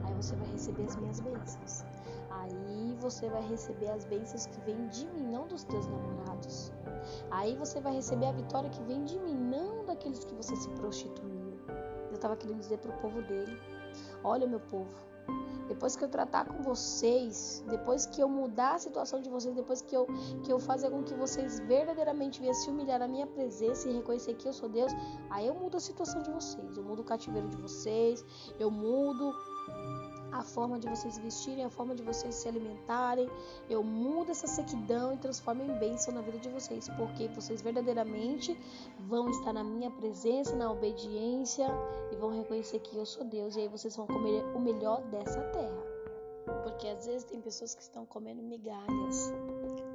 aí 0.03 0.13
você 0.13 0.35
vai 0.35 0.47
receber 0.51 0.83
as 0.85 0.95
minhas 0.95 1.19
bênçãos. 1.19 1.83
Aí 2.29 2.97
você 2.99 3.29
vai 3.29 3.41
receber 3.47 3.89
as 3.89 4.05
bênçãos 4.05 4.45
que 4.45 4.59
vêm 4.61 4.87
de 4.87 5.07
mim, 5.07 5.31
não 5.31 5.47
dos 5.47 5.63
teus 5.63 5.87
namorados. 5.87 6.71
Aí 7.31 7.55
você 7.55 7.79
vai 7.79 7.93
receber 7.95 8.27
a 8.27 8.31
vitória 8.31 8.69
que 8.69 8.81
vem 8.83 9.03
de 9.03 9.17
mim, 9.19 9.35
não 9.35 9.85
daqueles 9.85 10.23
que 10.23 10.33
você 10.35 10.55
se 10.55 10.69
prostituiu. 10.69 11.59
Eu 12.09 12.15
estava 12.15 12.35
querendo 12.35 12.59
dizer 12.59 12.77
para 12.79 12.91
o 12.91 12.99
povo 12.99 13.21
dele: 13.23 13.59
Olha, 14.23 14.47
meu 14.47 14.59
povo, 14.59 14.93
depois 15.69 15.95
que 15.95 16.03
eu 16.03 16.09
tratar 16.09 16.45
com 16.45 16.61
vocês, 16.63 17.63
depois 17.69 18.05
que 18.05 18.19
eu 18.19 18.27
mudar 18.27 18.73
a 18.73 18.79
situação 18.79 19.21
de 19.21 19.29
vocês, 19.29 19.55
depois 19.55 19.81
que 19.81 19.95
eu, 19.95 20.07
que 20.43 20.51
eu 20.51 20.59
fazer 20.59 20.89
com 20.89 21.03
que 21.03 21.13
vocês 21.13 21.59
verdadeiramente 21.59 22.41
venham 22.41 22.55
se 22.55 22.69
humilhar 22.69 22.99
na 22.99 23.07
minha 23.07 23.27
presença 23.27 23.87
e 23.87 23.93
reconhecer 23.93 24.33
que 24.33 24.47
eu 24.47 24.53
sou 24.53 24.67
Deus, 24.67 24.91
aí 25.29 25.45
eu 25.45 25.53
mudo 25.53 25.77
a 25.77 25.79
situação 25.79 26.21
de 26.23 26.31
vocês, 26.31 26.75
eu 26.75 26.83
mudo 26.83 27.03
o 27.03 27.05
cativeiro 27.05 27.47
de 27.47 27.57
vocês, 27.57 28.25
eu 28.59 28.71
mudo 28.71 29.31
a 30.31 30.43
forma 30.43 30.79
de 30.79 30.87
vocês 30.87 31.17
vestirem, 31.17 31.63
a 31.63 31.69
forma 31.69 31.95
de 31.95 32.03
vocês 32.03 32.35
se 32.35 32.47
alimentarem. 32.47 33.29
Eu 33.69 33.83
mudo 33.83 34.31
essa 34.31 34.47
sequidão 34.47 35.13
e 35.13 35.17
transformo 35.17 35.63
em 35.63 35.77
bênção 35.79 36.13
na 36.13 36.21
vida 36.21 36.37
de 36.39 36.49
vocês, 36.49 36.89
porque 36.89 37.27
vocês 37.29 37.61
verdadeiramente 37.61 38.57
vão 39.07 39.29
estar 39.29 39.53
na 39.53 39.63
minha 39.63 39.91
presença, 39.91 40.55
na 40.55 40.71
obediência 40.71 41.67
e 42.11 42.15
vão 42.15 42.31
reconhecer 42.31 42.79
que 42.79 42.95
eu 42.95 43.05
sou 43.05 43.23
Deus. 43.23 43.55
E 43.55 43.61
aí 43.61 43.67
vocês 43.67 43.95
vão 43.95 44.07
comer 44.07 44.43
o 44.55 44.59
melhor 44.59 45.01
dessa 45.03 45.41
terra. 45.41 45.89
Porque 46.63 46.87
às 46.87 47.05
vezes 47.05 47.23
tem 47.25 47.39
pessoas 47.41 47.75
que 47.75 47.81
estão 47.81 48.05
comendo 48.05 48.41
migalhas. 48.41 49.31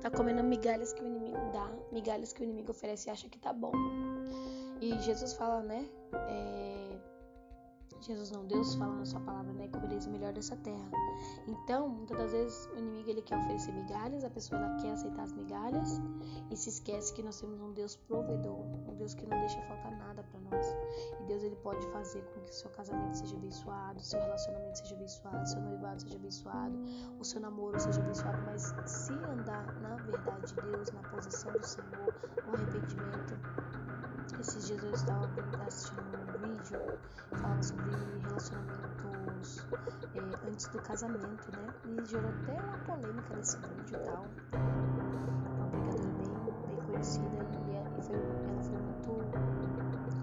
Tá 0.01 0.11
comendo 0.11 0.43
migalhas 0.45 0.93
que 0.93 1.03
o 1.03 1.07
inimigo 1.07 1.39
dá, 1.53 1.71
migalhas 1.91 2.33
que 2.33 2.43
o 2.43 2.45
inimigo 2.45 2.71
oferece 2.71 3.09
e 3.09 3.11
acha 3.11 3.29
que 3.29 3.39
tá 3.39 3.53
bom. 3.53 3.73
E 4.81 4.93
Jesus 5.01 5.33
fala, 5.33 5.63
né? 5.63 5.89
É 6.13 6.84
Jesus 8.07 8.31
não, 8.31 8.45
Deus 8.45 8.75
fala 8.75 8.97
na 8.97 9.07
sua 9.07 9.21
palavra, 9.21 9.51
né? 9.55 9.67
Comereis 9.69 10.05
o 10.07 10.11
melhor 10.11 10.31
dessa 10.35 10.55
terra. 10.57 10.91
Então, 11.47 11.89
muitas 11.89 12.19
das 12.19 12.33
vezes 12.33 12.69
o 12.75 12.77
inimigo 12.77 13.09
ele 13.09 13.23
quer 13.23 13.39
oferecer 13.39 13.73
migalhas, 13.73 14.23
a 14.25 14.29
pessoa 14.29 14.61
ela 14.61 14.77
quer 14.77 14.91
aceitar 14.91 15.23
as 15.23 15.33
migalhas 15.33 16.03
e 16.51 16.57
se 16.57 16.69
esquece 16.69 17.15
que 17.15 17.23
nós 17.23 17.41
temos 17.41 17.59
um 17.63 17.73
Deus 17.73 17.97
provedor, 17.97 18.61
um 18.61 18.95
Deus 18.95 19.15
que 19.15 19.27
não 19.27 19.39
deixa 19.39 19.59
faltar 19.63 19.91
nada 19.97 20.23
para 20.23 20.39
nós. 20.41 20.67
E 21.19 21.25
Deus 21.25 21.43
ele 21.43 21.57
pode 21.57 21.87
fazer 21.93 22.23
com 22.35 22.43
que 22.43 22.51
o 22.51 22.55
seu 22.55 22.71
casamento 22.73 23.17
seja 23.17 23.37
abençoado, 23.37 23.99
seu 24.01 24.21
relacionamento 24.21 24.79
seja 24.79 24.95
abençoado, 24.97 25.49
seu 25.49 25.61
noivado 25.63 26.03
seja 26.03 26.17
abençoado, 26.17 26.79
o 27.19 27.25
seu 27.25 27.41
namoro 27.41 27.81
seja 27.81 28.03
abençoado, 28.03 28.43
mas 28.45 28.75
se 28.85 29.13
andar 29.15 29.81
na 29.81 29.97
verdade 29.97 30.53
de 30.53 30.61
Deus, 30.61 30.91
na 30.93 31.01
posição 31.09 31.53
do 31.53 31.67
Senhor, 31.67 32.15
no 32.47 32.55
arrependimento, 32.55 33.35
esses 34.41 34.67
dias 34.67 34.83
eu 34.83 34.91
estava 34.91 35.27
assistindo 35.67 36.03
um 36.03 36.44
que 36.65 37.37
falava 37.37 37.63
sobre 37.63 37.91
relacionamentos 38.23 39.67
é, 40.15 40.49
antes 40.49 40.67
do 40.69 40.81
casamento, 40.81 41.53
né? 41.53 41.75
E 41.85 42.05
gerou 42.07 42.31
até 42.31 42.53
uma 42.53 42.79
polêmica 42.79 43.37
nesse 43.37 43.59
vídeo 43.59 43.99
e 44.01 44.05
tal. 44.05 44.25
Uma 45.57 45.67
brigadora 45.67 46.09
bem, 46.15 46.77
bem 46.77 46.87
conhecida 46.87 47.27
e, 47.67 47.71
é, 47.73 47.85
e 47.99 48.03
foi, 48.03 48.17
ela 48.17 48.63
foi 48.63 48.79
muito 48.79 49.11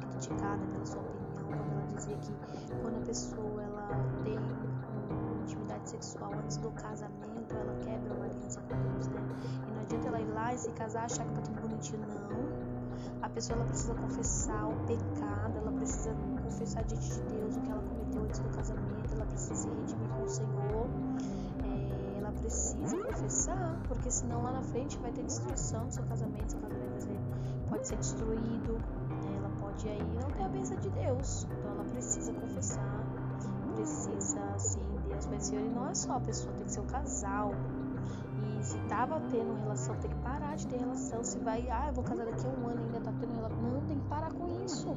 criticada 0.10 0.66
pela 0.66 0.86
sua 0.86 1.02
opinião 1.02 1.22
quando 1.46 1.72
ela 1.74 1.86
dizia 1.96 2.18
que 2.18 2.34
quando 2.82 2.98
a 2.98 3.06
pessoa 3.06 3.64
ela 3.64 3.90
tem 4.24 4.38
intimidade 5.44 5.90
sexual 5.90 6.34
antes 6.34 6.58
do 6.58 6.72
casamento, 6.72 7.54
ela 7.54 7.76
quebra 7.82 8.14
uma 8.16 8.26
aliança 8.26 8.62
com 8.62 8.82
Deus, 8.82 9.08
né? 9.10 9.22
E 9.68 9.72
não 9.72 9.82
adianta 9.82 10.08
ela 10.08 10.20
ir 10.20 10.30
lá 10.34 10.54
e 10.54 10.58
se 10.58 10.72
casar 10.72 11.06
achar 11.06 11.24
que 11.26 11.34
tá 11.34 11.42
tudo 11.42 11.62
bonitinho, 11.62 12.02
não 12.02 12.71
a 13.22 13.30
pessoa 13.30 13.58
ela 13.58 13.68
precisa 13.68 13.94
confessar 13.96 14.68
o 14.68 14.76
pecado, 14.86 15.58
ela 15.58 15.72
precisa 15.72 16.16
confessar 16.44 16.84
diante 16.84 17.10
de 17.10 17.22
Deus 17.22 17.58
o 17.58 17.62
que 17.62 17.72
ela 17.72 17.82
cometeu 17.82 18.24
antes 18.24 18.40
do 18.40 18.50
casamento, 18.50 19.14
ela 19.14 19.26
precisa 19.26 19.56
se 19.56 19.70
redimir 19.70 20.10
com 20.10 20.24
o 20.24 20.30
Senhor, 20.30 20.88
é, 21.64 22.18
ela 22.18 22.32
precisa 22.32 22.98
confessar, 22.98 23.82
porque 23.88 24.10
senão 24.10 24.44
lá 24.44 24.52
na 24.52 24.64
frente 24.64 24.98
vai 25.00 25.12
ter 25.12 25.24
destruição 25.24 25.86
do 25.88 25.94
seu 25.94 26.04
casamento, 26.04 26.52
seu 26.52 26.60
casamento 26.60 26.82
pode 27.72 27.88
ser 27.88 27.96
destruído, 27.96 28.74
né? 29.10 29.38
ela 29.38 29.50
pode 29.62 29.88
aí 29.88 30.04
não 30.22 30.30
ter 30.32 30.44
a 30.44 30.50
bênção 30.50 30.78
de 30.78 30.90
Deus, 30.90 31.48
então 31.50 31.72
ela 31.72 31.86
precisa 31.86 32.34
confessar, 32.34 33.04
precisa 33.76 34.40
assim, 34.54 34.86
Deus, 35.08 35.26
mas 35.28 35.44
Senhor, 35.46 35.72
não 35.74 35.88
é 35.90 35.96
só 35.96 36.18
a 36.18 36.20
pessoa, 36.20 36.54
tem 36.56 36.66
que 36.66 36.72
ser 36.72 36.82
o 36.82 36.84
casal, 36.84 37.54
e 37.54 37.56
se 37.56 37.71
tava 39.02 39.20
tendo 39.32 39.56
relação, 39.56 39.96
tem 39.96 40.12
que 40.12 40.18
parar 40.18 40.56
de 40.56 40.68
ter 40.68 40.78
relação. 40.78 41.24
Se 41.24 41.40
vai, 41.40 41.68
ah, 41.72 41.88
eu 41.88 41.94
vou 41.94 42.04
casar 42.04 42.24
daqui 42.24 42.46
a 42.46 42.50
um 42.50 42.68
ano 42.68 42.84
ainda 42.84 43.00
tá 43.00 43.12
tendo 43.20 43.34
relação. 43.34 43.58
Não, 43.60 43.82
tem 43.88 44.00
que 44.00 44.08
parar 44.08 44.32
com 44.32 44.64
isso. 44.64 44.96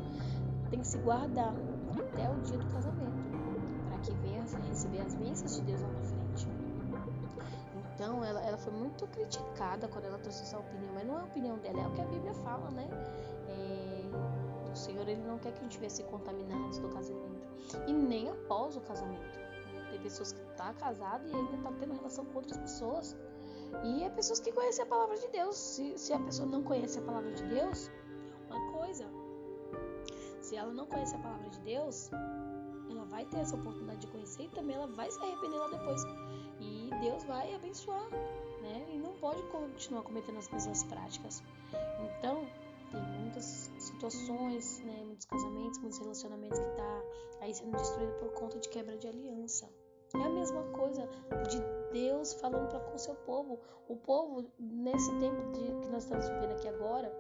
Tem 0.69 0.81
que 0.81 0.87
se 0.87 0.99
guardar 0.99 1.55
até 1.91 2.31
o 2.31 2.35
dia 2.43 2.59
do 2.59 2.67
casamento. 2.67 3.15
para 3.89 3.99
que 4.01 4.13
venha 4.17 4.43
receber 4.69 5.01
as 5.01 5.15
bênçãos 5.15 5.57
de 5.57 5.63
Deus 5.63 5.81
lá 5.81 5.89
na 5.89 6.03
frente. 6.03 6.49
Então, 7.95 8.23
ela, 8.23 8.41
ela 8.43 8.59
foi 8.59 8.75
muito 8.75 9.07
criticada 9.07 9.89
quando 9.89 10.05
ela 10.05 10.19
trouxe 10.19 10.43
essa 10.43 10.59
opinião. 10.59 10.93
Mas 10.93 11.07
não 11.07 11.17
é 11.17 11.21
a 11.21 11.25
opinião 11.25 11.57
dela, 11.59 11.81
é 11.81 11.87
o 11.87 11.93
que 11.93 12.03
a 12.03 12.07
Bíblia 12.07 12.35
fala, 12.35 12.71
né? 12.73 12.87
É, 13.49 14.71
o 14.71 14.77
Senhor, 14.77 15.09
ele 15.09 15.23
não 15.23 15.39
quer 15.39 15.53
que 15.53 15.61
a 15.61 15.63
gente 15.63 15.79
venha 15.79 16.11
contaminados 16.11 16.79
do 16.79 16.91
casamento. 16.91 17.49
E 17.87 17.93
nem 17.93 18.29
após 18.29 18.77
o 18.77 18.83
casamento. 18.83 19.39
Tem 19.91 19.99
pessoas 20.01 20.33
que 20.33 20.41
tá 20.57 20.75
casado 20.75 21.27
e 21.27 21.35
ainda 21.35 21.57
tá 21.63 21.73
tendo 21.79 21.95
relação 21.95 22.27
com 22.27 22.37
outras 22.37 22.59
pessoas. 22.59 23.17
E 23.83 24.05
é 24.05 24.11
pessoas 24.11 24.41
que 24.41 24.53
conhecem 24.53 24.85
a 24.85 24.87
palavra 24.87 25.17
de 25.17 25.29
Deus. 25.29 25.57
Se, 25.57 25.99
se 25.99 26.13
a 26.13 26.19
pessoa 26.19 26.49
não 26.49 26.63
conhece 26.63 26.99
a 26.99 27.03
palavra 27.03 27.33
de 27.33 27.45
Deus, 27.45 27.91
é 28.51 28.55
uma 28.55 28.73
coisa. 28.73 29.07
Se 30.41 30.57
ela 30.57 30.73
não 30.73 30.87
conhece 30.87 31.15
a 31.15 31.19
palavra 31.19 31.49
de 31.49 31.61
Deus, 31.61 32.11
ela 32.91 33.05
vai 33.07 33.25
ter 33.27 33.39
essa 33.39 33.57
oportunidade 33.57 34.01
de 34.01 34.07
conhecer 34.09 34.45
e 34.45 34.49
também 34.49 34.77
ela 34.77 34.87
vai 34.87 35.11
se 35.11 35.19
arrepender 35.21 35.57
lá 35.57 35.69
depois. 35.69 36.03
E 36.61 36.91
Deus 37.01 37.25
vai 37.25 37.55
abençoar, 37.55 38.09
né? 38.63 38.87
E 38.91 38.99
não 38.99 39.15
pode 39.15 39.43
continuar 39.45 40.03
cometendo 40.03 40.39
as 40.39 40.49
mesmas 40.51 40.85
práticas. 40.85 41.43
Então, 42.19 42.47
tem 42.91 43.21
muitas 43.21 43.71
situações, 43.79 44.81
né, 44.81 45.03
muitos 45.05 45.27
casamentos, 45.27 45.79
muitos 45.81 45.99
relacionamentos 45.99 46.59
que 46.59 46.77
tá 46.77 47.03
aí 47.41 47.55
sendo 47.55 47.77
destruído 47.77 48.13
por 48.15 48.33
conta 48.35 48.59
de 48.59 48.69
quebra 48.69 48.97
de 48.97 49.09
aliança. 49.09 49.69
É 50.21 50.25
a 50.25 50.31
mesma 50.31 50.63
coisa 50.73 51.09
de 51.49 51.61
Deus 51.93 52.35
falando 52.35 52.69
para 52.69 52.81
com 52.81 52.97
o 52.97 52.99
seu 52.99 53.15
povo. 53.15 53.59
O 53.89 53.97
povo, 53.97 54.45
nesse 54.59 55.11
tempo 55.19 55.53
de, 55.53 55.61
que 55.81 55.89
nós 55.89 56.05
estamos 56.05 56.29
vivendo 56.29 56.53
aqui 56.53 56.69
agora, 56.69 57.13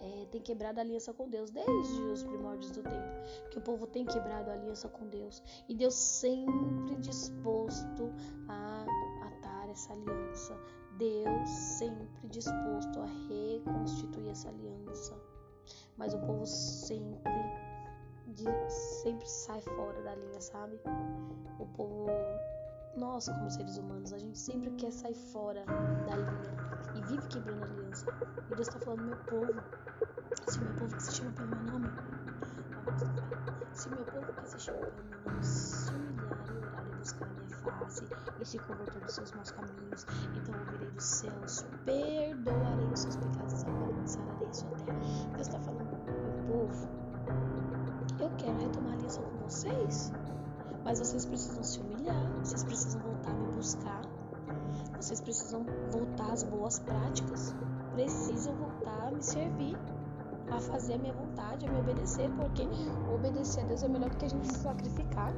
é, 0.00 0.26
tem 0.30 0.40
quebrado 0.40 0.78
a 0.78 0.82
aliança 0.82 1.12
com 1.12 1.28
Deus 1.28 1.50
desde 1.50 2.00
os 2.02 2.22
primórdios 2.22 2.70
do 2.70 2.82
tempo, 2.82 3.48
que 3.50 3.58
o 3.58 3.60
povo 3.60 3.86
tem 3.86 4.04
quebrado 4.04 4.50
a 4.50 4.54
aliança 4.54 4.88
com 4.88 5.06
Deus. 5.08 5.42
E 5.68 5.74
Deus 5.74 5.94
sempre 5.94 6.96
disposto 6.96 8.12
a 8.48 8.84
atar 9.26 9.68
essa 9.68 9.92
aliança, 9.92 10.56
Deus 10.96 11.48
sempre 11.48 12.28
disposto 12.28 13.00
a 13.00 13.06
reconstituir 13.28 14.30
essa 14.30 14.48
aliança, 14.48 15.16
mas 15.96 16.14
o 16.14 16.18
povo 16.18 16.46
sempre 16.46 17.22
sempre 18.68 19.26
sai 19.26 19.60
fora 19.60 20.02
da 20.02 20.14
linha, 20.14 20.40
sabe? 20.40 20.80
O 21.58 21.66
povo, 21.66 22.06
nós 22.96 23.28
como 23.28 23.50
seres 23.50 23.78
humanos, 23.78 24.12
a 24.12 24.18
gente 24.18 24.38
sempre 24.38 24.70
quer 24.72 24.92
sair 24.92 25.14
fora 25.14 25.64
da 26.06 26.16
linha 26.16 26.58
e 26.94 27.00
vive 27.02 27.26
quebrando 27.28 27.62
a 27.62 27.66
aliança. 27.66 28.06
E 28.50 28.54
Deus 28.54 28.68
está 28.68 28.78
falando, 28.80 29.04
meu 29.04 29.16
povo, 29.24 29.54
se 30.46 30.60
meu 30.60 30.74
povo 30.74 30.96
que 30.96 31.02
se 31.02 31.14
chama 31.14 31.32
pelo 31.32 31.48
meu 31.48 31.72
nome, 31.72 31.88
se 33.72 33.88
meu 33.88 34.04
povo 34.04 34.32
que 34.32 34.48
se 34.48 34.58
chama 34.60 34.78
pelo 34.78 35.08
meu 35.08 35.20
nome 35.20 35.28
se 35.42 35.90
humilhar 35.94 36.46
e 36.48 36.58
orar 36.58 36.86
e 36.86 36.96
buscar 36.96 37.26
a 37.26 37.28
minha 37.28 37.48
face 37.56 38.04
e 38.40 38.44
se 38.44 38.58
converter 38.58 39.00
dos 39.00 39.14
seus 39.14 39.32
maus 39.32 39.50
caminhos, 39.50 40.06
então 40.36 40.54
ouvirei 40.58 40.90
dos 40.90 41.04
céus, 41.04 41.66
perdoarei 41.84 42.86
os 42.92 43.00
seus 43.00 43.16
pecados 43.16 43.57
mas 50.88 51.00
vocês 51.00 51.26
precisam 51.26 51.62
se 51.62 51.80
humilhar, 51.80 52.32
vocês 52.42 52.64
precisam 52.64 53.02
voltar 53.02 53.30
a 53.30 53.34
me 53.34 53.48
buscar, 53.48 54.00
vocês 54.96 55.20
precisam 55.20 55.66
voltar 55.90 56.32
às 56.32 56.42
boas 56.44 56.78
práticas, 56.78 57.54
precisam 57.92 58.54
voltar 58.54 59.08
a 59.08 59.10
me 59.10 59.22
servir, 59.22 59.76
a 60.50 60.58
fazer 60.58 60.94
a 60.94 60.98
minha 60.98 61.12
vontade, 61.12 61.66
a 61.66 61.70
me 61.70 61.78
obedecer, 61.78 62.30
porque 62.36 62.66
obedecer 63.14 63.64
a 63.64 63.66
Deus 63.66 63.82
é 63.82 63.88
melhor 63.88 64.08
do 64.08 64.16
que 64.16 64.24
a 64.24 64.28
gente 64.30 64.46
se 64.46 64.60
sacrificar. 64.60 65.30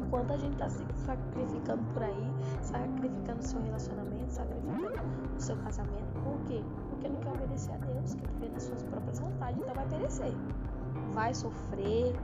Enquanto 0.00 0.32
a 0.32 0.38
gente 0.38 0.54
está 0.54 0.70
se 0.70 0.86
sacrificando 1.04 1.82
por 1.92 2.02
aí, 2.04 2.32
sacrificando 2.62 3.40
o 3.40 3.46
seu 3.46 3.60
relacionamento, 3.60 4.32
sacrificando 4.32 5.36
o 5.36 5.40
seu 5.40 5.56
casamento, 5.58 6.22
por 6.24 6.40
quê? 6.46 6.64
Porque 6.88 7.08
não 7.10 7.20
quer 7.20 7.32
obedecer 7.32 7.74
a 7.74 7.78
Deus, 7.78 8.14
quer 8.14 8.26
viver 8.28 8.52
nas 8.52 8.62
suas 8.62 8.82
próprias 8.84 9.18
vontades, 9.18 9.60
então 9.60 9.74
vai 9.74 9.86
perecer 9.86 10.32
vai 11.12 11.32
sofrer, 11.34 12.14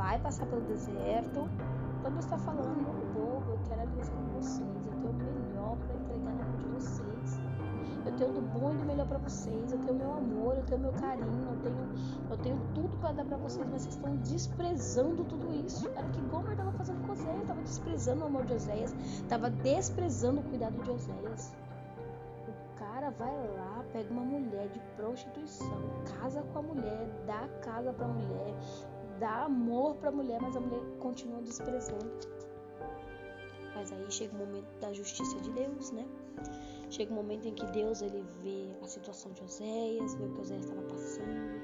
vai 0.00 0.18
passar 0.18 0.46
pelo 0.46 0.62
deserto. 0.62 1.46
Então 1.98 2.10
Deus 2.10 2.24
está 2.24 2.38
falando, 2.38 2.74
meu 2.74 2.94
povo, 3.12 3.52
eu 3.52 3.58
quero 3.68 3.82
aliança 3.82 4.10
com 4.12 4.40
vocês, 4.40 4.86
eu 4.86 4.92
tenho 4.98 5.12
o 5.12 5.40
melhor 5.42 5.76
para 5.76 5.94
entregar 5.94 6.34
na 6.34 6.44
mão 6.44 6.56
de 6.56 6.68
vocês. 6.68 7.40
Eu 8.06 8.12
tenho 8.16 8.32
do 8.32 8.40
bom 8.40 8.72
e 8.72 8.76
do 8.76 8.86
melhor 8.86 9.06
para 9.06 9.18
vocês, 9.18 9.72
eu 9.72 9.78
tenho 9.78 9.94
meu 9.98 10.10
amor, 10.10 10.56
eu 10.56 10.64
tenho 10.64 10.80
meu 10.80 10.92
carinho, 10.92 11.48
eu 11.50 11.56
tenho, 11.62 11.88
eu 12.30 12.38
tenho 12.38 12.60
tudo 12.74 12.96
para 12.96 13.12
dar 13.12 13.26
para 13.26 13.36
vocês, 13.36 13.66
mas 13.70 13.82
vocês 13.82 13.94
estão 13.94 14.16
desprezando 14.16 15.22
tudo 15.24 15.54
isso. 15.66 15.86
Era 15.94 16.06
o 16.06 16.10
que 16.10 16.20
Gomer 16.22 16.52
estava 16.52 16.72
fazendo 16.72 17.06
com 17.06 17.12
Oséias, 17.12 17.42
estava 17.42 17.60
desprezando 17.60 18.22
o 18.22 18.26
amor 18.26 18.44
de 18.46 18.54
Oséias, 18.54 18.94
estava 18.94 19.50
desprezando 19.50 20.40
o 20.40 20.44
cuidado 20.44 20.82
de 20.82 20.90
Oséias 20.90 21.52
cara 23.00 23.10
vai 23.10 23.34
lá, 23.56 23.84
pega 23.92 24.10
uma 24.10 24.22
mulher 24.22 24.68
de 24.68 24.80
prostituição, 24.96 25.80
casa 26.18 26.42
com 26.52 26.58
a 26.58 26.62
mulher, 26.62 27.08
dá 27.26 27.46
casa 27.62 27.92
pra 27.92 28.06
mulher, 28.08 28.54
dá 29.20 29.44
amor 29.44 29.96
pra 29.96 30.10
mulher, 30.10 30.40
mas 30.40 30.56
a 30.56 30.60
mulher 30.60 30.80
continua 30.98 31.42
desprezando. 31.42 32.10
Mas 33.74 33.92
aí 33.92 34.10
chega 34.10 34.34
o 34.34 34.38
momento 34.38 34.80
da 34.80 34.92
justiça 34.92 35.38
de 35.40 35.50
Deus, 35.52 35.92
né? 35.92 36.08
Chega 36.88 37.12
o 37.12 37.14
momento 37.14 37.46
em 37.46 37.54
que 37.54 37.64
Deus 37.66 38.02
ele 38.02 38.24
vê 38.42 38.74
a 38.82 38.86
situação 38.88 39.30
de 39.32 39.44
Oséias, 39.44 40.14
vê 40.14 40.24
o 40.24 40.34
que 40.34 40.40
Oséias 40.40 40.64
estava 40.64 40.82
passando, 40.88 41.60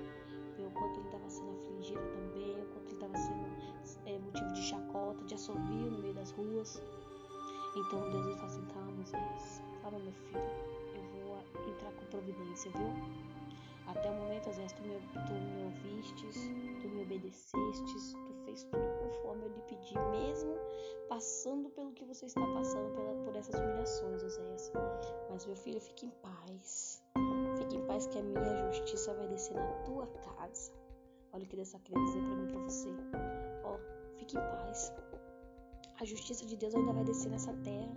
vê 0.56 0.64
o 0.64 0.70
quanto 0.70 1.00
ele 1.00 1.06
estava 1.06 1.28
sendo 1.28 1.50
afligido 1.50 2.00
também, 2.00 2.62
o 2.62 2.66
quanto 2.66 2.86
ele 2.86 2.94
estava 2.94 3.16
sendo 3.16 4.06
é, 4.06 4.18
motivo 4.18 4.52
de 4.52 4.62
chacota, 4.62 5.24
de 5.24 5.34
assovio 5.34 5.90
no 5.90 5.98
meio 5.98 6.14
das 6.14 6.30
ruas. 6.32 6.80
Então 7.74 8.10
Deus 8.10 8.26
ele 8.26 8.36
fala 8.36 8.46
assim, 8.46 8.64
calma, 8.66 9.02
Oséias, 9.02 9.62
calma 9.82 9.98
meu 9.98 10.12
filho, 10.12 10.66
entrar 11.70 11.90
com 11.92 12.04
providência, 12.06 12.70
viu? 12.72 13.35
Até 13.86 14.10
o 14.10 14.14
momento, 14.14 14.52
Zé, 14.52 14.66
tu 14.66 14.82
me, 14.82 14.98
tu 15.26 15.32
me 15.32 15.64
ouvistes, 15.64 16.36
tu 16.82 16.88
me 16.88 17.02
obedecestes, 17.02 18.12
tu 18.26 18.34
fez 18.44 18.64
tudo 18.64 18.84
conforme 18.98 19.44
eu 19.44 19.48
lhe 19.48 19.62
pedi, 19.62 19.94
mesmo 20.10 20.56
passando 21.08 21.70
pelo 21.70 21.92
que 21.92 22.04
você 22.04 22.26
está 22.26 22.40
passando 22.40 22.94
pela, 22.94 23.14
por 23.24 23.36
essas 23.36 23.54
humilhações, 23.54 24.22
Oséias. 24.22 24.72
Mas, 25.30 25.46
meu 25.46 25.56
filho, 25.56 25.80
fique 25.80 26.06
em 26.06 26.10
paz. 26.10 27.02
Fique 27.58 27.76
em 27.76 27.86
paz 27.86 28.06
que 28.08 28.18
a 28.18 28.22
minha 28.22 28.72
justiça 28.72 29.14
vai 29.14 29.28
descer 29.28 29.54
na 29.54 29.72
tua 29.84 30.06
casa. 30.06 30.72
Olha 31.32 31.44
o 31.44 31.46
que 31.46 31.56
Deus 31.56 31.68
está 31.68 31.78
querendo 31.80 32.04
dizer 32.06 32.20
para 32.20 32.36
mim 32.36 32.44
e 32.44 32.52
para 32.52 32.60
você. 32.62 32.88
Ó, 33.64 33.78
fique 34.18 34.36
em 34.36 34.40
paz. 34.40 34.92
A 36.00 36.04
justiça 36.04 36.44
de 36.44 36.56
Deus 36.56 36.74
ainda 36.74 36.92
vai 36.92 37.04
descer 37.04 37.30
nessa 37.30 37.52
terra. 37.64 37.92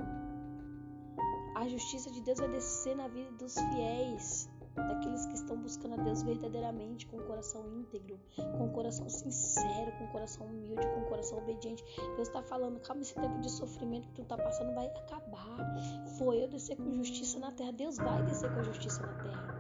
A 1.56 1.68
justiça 1.68 2.10
de 2.12 2.22
Deus 2.22 2.40
vai 2.40 2.50
descer 2.50 2.96
na 2.96 3.08
vida 3.08 3.32
dos 3.34 3.56
fiéis, 3.56 4.50
daqueles 4.76 5.26
que 5.26 5.36
estão 5.36 5.58
buscando 5.58 6.00
a 6.00 6.04
Deus 6.04 6.24
verdadeiramente, 6.24 7.06
com 7.08 7.18
o 7.18 7.24
coração 7.24 7.68
íntegro, 7.68 8.20
com 8.36 8.66
o 8.66 8.72
coração 8.72 9.10
sincero, 9.10 9.92
com 9.98 10.06
o 10.06 10.12
coração 10.12 10.46
humilde, 10.48 10.86
com 10.88 11.02
o 11.02 11.06
coração 11.06 11.38
obediente. 11.38 11.84
Deus 12.16 12.28
está 12.28 12.42
falando, 12.42 12.80
calma, 12.80 13.02
esse 13.02 13.16
tempo 13.16 13.40
de 13.40 13.50
sofrimento 13.50 14.08
que 14.10 14.16
tu 14.16 14.22
está 14.22 14.38
passando 14.38 14.74
vai 14.74 14.88
acabar. 14.88 15.80
Foi 16.18 16.44
eu 16.44 16.48
descer 16.48 16.78
com 16.78 16.94
justiça 16.94 17.40
na 17.40 17.52
terra. 17.52 17.72
Deus 17.72 17.98
vai 17.98 18.24
descer 18.24 18.54
com 18.54 18.64
justiça 18.64 19.02
na 19.02 19.14
terra. 19.24 19.60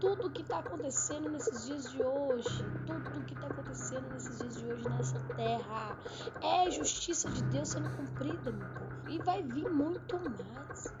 Tudo 0.00 0.30
que 0.30 0.42
está 0.42 0.58
acontecendo 0.58 1.30
nesses 1.30 1.66
dias 1.66 1.90
de 1.90 2.02
hoje, 2.02 2.64
tudo 2.86 3.24
que 3.24 3.34
está 3.34 3.46
acontecendo 3.46 4.06
nesses 4.12 4.38
dias 4.38 4.56
de 4.56 4.66
hoje 4.66 4.88
nessa 4.90 5.18
terra, 5.34 5.98
é 6.42 6.70
justiça 6.70 7.30
de 7.30 7.42
Deus 7.44 7.68
sendo 7.68 7.88
cumprida, 7.96 8.52
meu 8.52 8.68
povo. 8.68 9.08
E 9.08 9.18
vai 9.22 9.42
vir 9.42 9.70
muito 9.70 10.16
mais. 10.16 10.92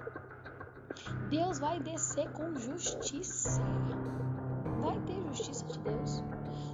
Deus 1.30 1.58
vai 1.58 1.80
descer 1.80 2.30
com 2.32 2.54
justiça. 2.54 3.60
Vai 4.80 4.98
ter 5.00 5.20
justiça 5.22 5.64
de 5.66 5.78
Deus. 5.80 6.22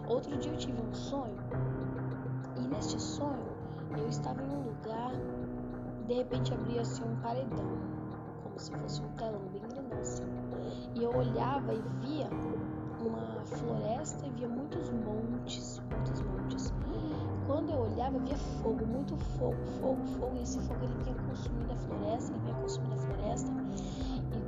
Outro 0.08 0.36
dia 0.38 0.52
eu 0.52 0.56
tive 0.56 0.80
um 0.80 0.92
sonho 0.92 1.36
e 2.56 2.60
neste 2.68 3.00
sonho 3.00 3.52
eu 3.96 4.08
estava 4.08 4.42
em 4.42 4.48
um 4.48 4.62
lugar, 4.62 5.12
de 6.06 6.14
repente 6.14 6.52
abria 6.52 6.80
assim 6.80 7.02
um 7.04 7.16
paredão, 7.16 7.78
como 8.42 8.58
se 8.58 8.72
fosse 8.72 9.02
um 9.02 9.08
telão 9.10 9.40
bem 9.52 9.62
grandão 9.62 9.98
assim. 10.00 10.24
E 10.94 11.02
eu 11.02 11.14
olhava 11.14 11.72
e 11.72 11.82
via 12.00 12.28
uma 13.00 13.44
floresta 13.44 14.26
e 14.26 14.30
via 14.30 14.48
muitos 14.48 14.90
montes, 14.90 15.80
muitos 15.90 16.22
montes. 16.22 16.72
Quando 17.46 17.70
eu 17.70 17.80
olhava, 17.80 18.18
via 18.20 18.36
fogo, 18.36 18.86
muito 18.86 19.16
fogo, 19.16 19.56
fogo, 19.80 20.06
fogo. 20.18 20.36
E 20.36 20.42
esse 20.42 20.60
fogo 20.60 20.84
ele 20.84 20.94
vinha 21.02 21.16
consumindo 21.28 21.72
a 21.72 21.76
floresta, 21.76 22.32
ele 22.32 22.40
vinha 22.44 22.54
consumindo 22.54 22.94
a 22.94 22.98
floresta. 22.98 23.52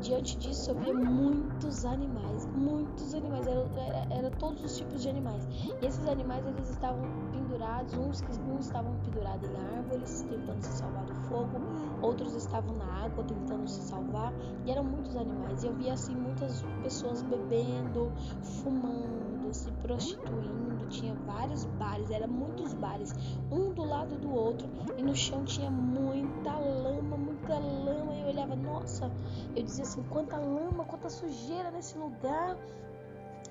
Diante 0.05 0.37
disso 0.37 0.71
eu 0.71 0.75
via 0.75 0.93
muitos 0.93 1.87
animais, 1.87 2.45
muitos 2.55 3.15
animais, 3.15 3.47
era, 3.47 3.67
era, 3.75 4.15
era, 4.15 4.31
todos 4.33 4.63
os 4.63 4.77
tipos 4.77 5.01
de 5.01 5.09
animais. 5.09 5.49
E 5.81 5.87
esses 5.87 6.07
animais 6.07 6.47
eles 6.47 6.69
estavam 6.69 7.09
pendurados, 7.33 7.95
uns, 7.95 8.23
uns 8.47 8.67
estavam 8.67 8.95
pendurados 8.97 9.49
em 9.49 9.57
árvores, 9.57 10.21
tentando 10.29 10.61
se 10.61 10.73
salvar 10.75 11.07
do 11.07 11.15
fogo, 11.15 11.59
outros 12.03 12.35
estavam 12.35 12.77
na 12.77 12.85
água 12.85 13.25
tentando 13.25 13.67
se 13.67 13.81
salvar, 13.81 14.35
e 14.67 14.71
eram 14.71 14.85
muitos 14.85 15.17
animais. 15.17 15.65
E 15.65 15.69
eu 15.69 15.73
via 15.73 15.95
assim 15.95 16.15
muitas 16.15 16.63
pessoas 16.83 17.23
bebendo, 17.23 18.13
fumando, 18.43 19.55
se 19.55 19.73
prostituindo, 19.73 20.74
tinha 20.95 21.15
vários 21.15 21.65
bares, 21.65 22.11
eram 22.11 22.29
muitos 22.29 22.73
bares, 22.75 23.13
um 23.51 23.73
do 23.73 23.85
lado 23.85 24.17
do 24.17 24.33
outro, 24.33 24.69
e 24.97 25.03
no 25.03 25.15
chão 25.15 25.45
tinha 25.45 25.71
muita 25.71 26.53
lama, 26.59 27.17
muita 27.17 27.59
lama, 27.59 28.15
e 28.15 28.21
eu 28.23 28.29
olhava, 28.29 28.55
nossa, 28.57 29.11
eu 29.57 29.63
dizia 29.63 29.85
assim, 29.85 30.03
quanta 30.05 30.37
lama, 30.37 30.85
quanta 30.85 31.09
sujeira 31.11 31.71
nesse 31.71 31.99
lugar. 31.99 32.57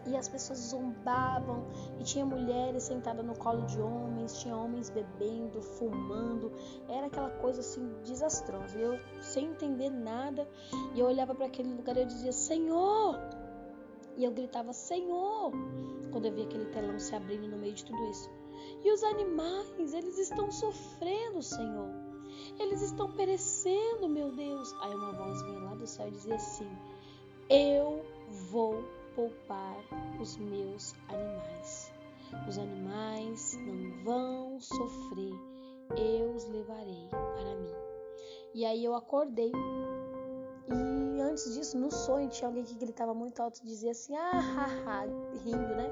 e 0.05 0.17
as 0.17 0.27
pessoas 0.27 0.59
zombavam 0.59 1.65
e 1.99 2.03
tinha 2.03 2.25
mulheres 2.25 2.83
sentadas 2.83 3.25
no 3.25 3.35
colo 3.37 3.65
de 3.65 3.79
homens, 3.81 4.37
tinha 4.39 4.55
homens 4.55 4.89
bebendo, 4.89 5.61
fumando, 5.61 6.51
era 6.89 7.07
aquela 7.07 7.29
coisa 7.29 7.61
assim 7.61 7.89
desastrosa. 8.03 8.77
Eu 8.77 8.99
sem 9.21 9.45
entender 9.45 9.89
nada 9.89 10.47
e 10.93 10.99
eu 10.99 11.05
olhava 11.05 11.33
para 11.33 11.45
aquele 11.45 11.73
lugar 11.73 11.95
e 11.95 12.01
eu 12.01 12.05
dizia: 12.05 12.31
Senhor! 12.33 13.17
E 14.17 14.23
eu 14.23 14.31
gritava: 14.31 14.73
Senhor! 14.73 15.51
Quando 16.11 16.25
eu 16.25 16.33
via 16.33 16.45
aquele 16.45 16.65
telão 16.65 16.99
se 16.99 17.15
abrindo 17.15 17.47
no 17.47 17.57
meio 17.57 17.73
de 17.73 17.85
tudo 17.85 18.03
isso. 18.09 18.29
E 18.83 18.91
os 18.91 19.03
animais, 19.03 19.93
eles 19.93 20.17
estão 20.17 20.51
sofrendo, 20.51 21.41
Senhor. 21.41 21.89
Eles 22.59 22.81
estão 22.81 23.11
perecendo, 23.11 24.07
meu 24.07 24.31
Deus. 24.31 24.73
Aí 24.81 24.93
uma 24.93 25.13
voz 25.13 25.41
vinha 25.43 25.59
lá 25.59 25.75
do 25.75 25.87
céu 25.87 26.07
e 26.07 26.11
dizia 26.11 26.35
assim: 26.35 26.69
Eu 27.49 28.05
vou 28.51 28.83
poupar 29.15 29.77
os 30.19 30.37
meus 30.37 30.93
animais. 31.09 31.91
Os 32.47 32.57
animais 32.57 33.57
não 33.57 34.03
vão 34.03 34.59
sofrer, 34.59 35.33
eu 35.95 36.33
os 36.33 36.45
levarei 36.47 37.07
para 37.09 37.55
mim. 37.55 37.75
E 38.55 38.65
aí 38.65 38.83
eu 38.83 38.95
acordei. 38.95 39.51
E 40.67 41.21
antes 41.21 41.53
disso, 41.53 41.77
no 41.77 41.91
sonho, 41.91 42.29
tinha 42.29 42.47
alguém 42.47 42.63
que 42.63 42.75
gritava 42.75 43.13
muito 43.13 43.41
alto 43.41 43.59
e 43.63 43.65
dizia 43.65 43.91
assim: 43.91 44.15
ah, 44.15 44.31
ha, 44.31 45.01
ha, 45.01 45.01
rindo, 45.43 45.75
né? 45.75 45.91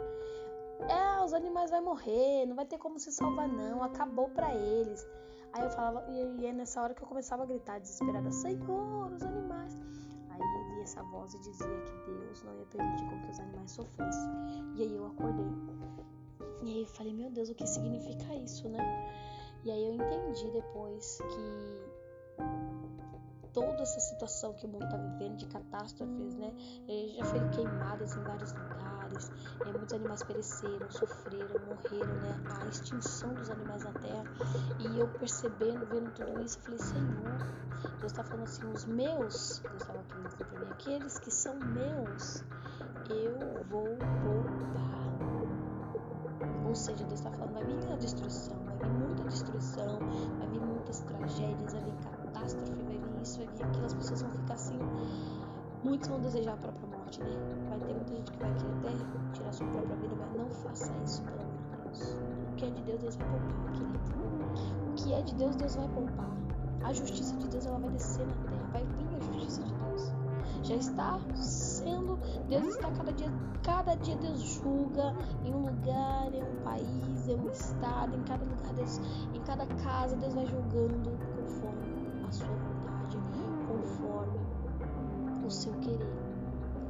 É, 0.89 1.23
os 1.23 1.33
animais 1.33 1.69
vão 1.69 1.83
morrer, 1.83 2.45
não 2.45 2.55
vai 2.55 2.65
ter 2.65 2.77
como 2.77 2.97
se 2.99 3.11
salvar, 3.11 3.47
não, 3.47 3.83
acabou 3.83 4.29
para 4.29 4.53
eles. 4.55 5.05
Aí 5.53 5.63
eu 5.63 5.69
falava, 5.69 6.05
e 6.09 6.45
é 6.45 6.53
nessa 6.53 6.81
hora 6.81 6.93
que 6.93 7.03
eu 7.03 7.07
começava 7.07 7.43
a 7.43 7.45
gritar 7.45 7.79
desesperada: 7.79 8.31
Senhor, 8.31 9.11
os 9.11 9.21
animais 9.21 9.81
essa 10.81 11.03
voz 11.03 11.33
e 11.33 11.39
dizia 11.39 11.81
que 11.81 12.11
Deus 12.11 12.43
não 12.43 12.57
ia 12.57 12.65
permitir 12.65 13.05
com 13.09 13.19
que 13.21 13.31
os 13.31 13.39
animais 13.39 13.71
sofressem. 13.71 14.29
E 14.75 14.83
aí 14.83 14.95
eu 14.95 15.05
acordei. 15.05 15.45
E 16.63 16.69
aí 16.69 16.81
eu 16.81 16.87
falei, 16.87 17.13
meu 17.13 17.29
Deus, 17.31 17.49
o 17.49 17.55
que 17.55 17.67
significa 17.67 18.35
isso, 18.35 18.67
né? 18.69 18.79
E 19.63 19.71
aí 19.71 19.85
eu 19.85 19.93
entendi 19.93 20.51
depois 20.51 21.19
que 21.19 22.41
toda 23.53 23.81
essa 23.81 23.99
situação 23.99 24.53
que 24.53 24.65
o 24.65 24.69
mundo 24.69 24.85
está 24.85 24.97
vivendo 24.97 25.37
de 25.37 25.45
catástrofes, 25.47 26.35
né? 26.35 26.53
Já 27.17 27.25
foi 27.25 27.49
queimadas 27.49 28.15
em 28.15 28.23
vários 28.23 28.53
lugares, 28.53 29.31
é, 29.61 29.71
muitos 29.71 29.93
animais 29.93 30.23
pereceram, 30.23 30.89
sofreram, 30.89 31.61
morreram, 31.65 32.13
né? 32.15 32.43
A 32.61 32.65
extinção 32.67 33.33
dos 33.33 33.49
animais 33.49 33.83
na 33.83 33.91
Terra. 33.93 34.23
E 34.79 34.99
eu 34.99 35.07
percebendo, 35.07 35.85
vendo 35.87 36.11
tudo 36.13 36.41
isso, 36.43 36.57
eu 36.59 36.63
falei, 36.63 36.79
Senhor, 36.79 37.91
Deus 37.99 38.11
está 38.11 38.23
falando 38.23 38.43
assim, 38.43 38.65
os 38.71 38.85
meus, 38.85 39.59
Deus 39.59 39.81
estava 39.81 40.01
dizer 40.29 40.45
para 40.45 40.59
mim, 40.59 40.71
aqueles 40.71 41.19
que 41.19 41.31
são 41.31 41.55
meus, 41.59 42.43
eu 43.09 43.63
vou 43.69 43.85
poupar. 43.97 45.01
Ou 46.65 46.75
seja, 46.75 47.03
Deus 47.03 47.19
está 47.19 47.31
falando, 47.31 47.53
vai 47.53 47.65
vir 47.65 47.91
a 47.91 47.95
destruição, 47.97 48.57
vai 48.63 48.77
vir 48.77 48.89
muita 48.89 49.23
destruição, 49.25 49.99
vai 50.37 50.47
vir 50.47 50.61
muitas 50.61 51.01
tragédias, 51.01 51.73
vai 51.73 51.83
vir 51.83 51.93
catástrofe, 51.95 52.71
vai 52.83 52.97
vir 52.97 53.10
isso, 53.21 53.39
vir 53.39 53.63
aquilo, 53.63 53.85
as 53.85 53.93
pessoas 53.93 54.21
vão 54.21 54.31
ficar 54.31 54.53
assim. 54.53 54.79
Muitos 55.83 56.09
vão 56.09 56.19
desejar 56.19 56.53
a 56.53 56.57
própria 56.57 56.87
morte, 56.87 57.21
né? 57.21 57.29
Vai 57.69 57.79
ter 57.79 57.93
muita 57.93 58.15
gente 58.15 58.31
que 58.31 58.39
vai 58.39 58.53
querer 58.53 58.71
até 58.73 59.33
tirar 59.33 59.51
sua 59.51 59.67
própria 59.67 59.95
vida, 59.95 60.15
mas 60.19 60.33
não 60.37 60.49
faça 60.49 60.91
isso, 61.03 61.23
pelo 61.23 61.41
amor 61.41 61.51
de 61.57 61.77
Deus. 61.83 62.17
O 62.51 62.55
que 62.55 62.65
é 62.65 62.69
de 62.69 62.81
Deus, 62.83 63.01
Deus 63.01 63.15
vai 63.15 63.27
poupar, 63.29 63.71
querido. 63.73 63.99
O 64.89 64.93
que 64.93 65.13
é 65.13 65.21
de 65.21 65.35
Deus, 65.35 65.55
Deus 65.55 65.75
vai 65.75 65.87
poupar. 65.89 66.31
A 66.83 66.93
justiça 66.93 67.35
de 67.37 67.47
Deus, 67.47 67.65
ela 67.65 67.79
vai 67.79 67.89
descer 67.91 68.25
na 68.27 68.33
terra, 68.33 68.69
vai 68.71 68.83
vir 68.83 69.15
a 69.15 69.19
justiça 69.19 69.63
de 69.63 69.73
Deus. 69.73 70.11
Já 70.63 70.75
está 70.75 71.19
sendo, 71.35 72.19
Deus 72.47 72.67
está 72.67 72.91
cada 72.91 73.11
dia, 73.13 73.31
cada 73.63 73.95
dia 73.95 74.15
Deus 74.17 74.39
julga 74.39 75.15
em 75.43 75.53
um 75.53 75.65
lugar, 75.65 76.33
em 76.33 76.43
um 76.43 76.55
país, 76.63 77.27
em 77.27 77.35
um 77.35 77.49
estado, 77.49 78.15
em 78.15 78.23
cada 78.23 78.43
lugar, 78.43 78.73
Deus, 78.73 78.99
em 79.33 79.41
cada 79.41 79.65
casa, 79.83 80.15
Deus 80.15 80.33
vai 80.33 80.45
julgando 80.45 81.11
conforme 81.35 82.25
a 82.27 82.31
sua 82.31 82.70
seu 85.51 85.73
querer, 85.79 86.13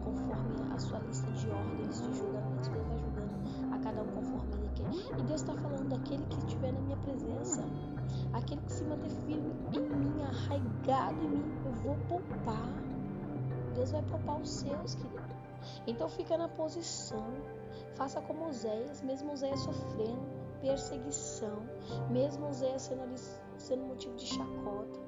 conforme 0.03 0.73
a 0.73 0.79
sua 0.79 0.99
lista 0.99 1.31
de 1.31 1.49
ordens 1.49 2.01
de 2.01 2.17
julgamento. 2.17 2.69
Deus 2.69 2.87
vai 2.87 2.99
julgando 2.99 3.73
a 3.73 3.79
cada 3.79 4.01
um 4.01 4.07
conforme 4.07 4.53
Ele 4.53 4.69
quer. 4.75 5.19
E 5.19 5.23
Deus 5.23 5.41
está 5.41 5.53
falando 5.55 5.89
daquele 5.89 6.25
que 6.25 6.37
estiver 6.39 6.71
na 6.71 6.81
minha 6.81 6.97
presença, 6.97 7.63
aquele 8.33 8.61
que 8.61 8.71
se 8.71 8.83
manter 8.83 9.09
firme 9.09 9.53
em 9.73 9.81
mim, 9.81 10.23
arraigado 10.23 11.21
em 11.23 11.29
mim, 11.29 11.61
eu 11.65 11.71
vou 11.71 11.97
poupar. 12.07 12.69
Deus 13.75 13.91
vai 13.91 14.01
poupar 14.03 14.41
os 14.41 14.49
seus, 14.49 14.95
querido. 14.95 15.21
Então 15.87 16.09
fica 16.09 16.37
na 16.37 16.47
posição. 16.47 17.25
Faça 17.95 18.21
como 18.21 18.47
Oséias, 18.47 19.01
mesmo 19.01 19.31
Oséias 19.31 19.59
sofrendo 19.59 20.41
perseguição, 20.61 21.63
mesmo 22.09 22.47
Oséias 22.47 22.83
sendo, 22.83 23.01
sendo 23.57 23.83
motivo 23.85 24.15
de 24.15 24.25
chacota. 24.25 24.99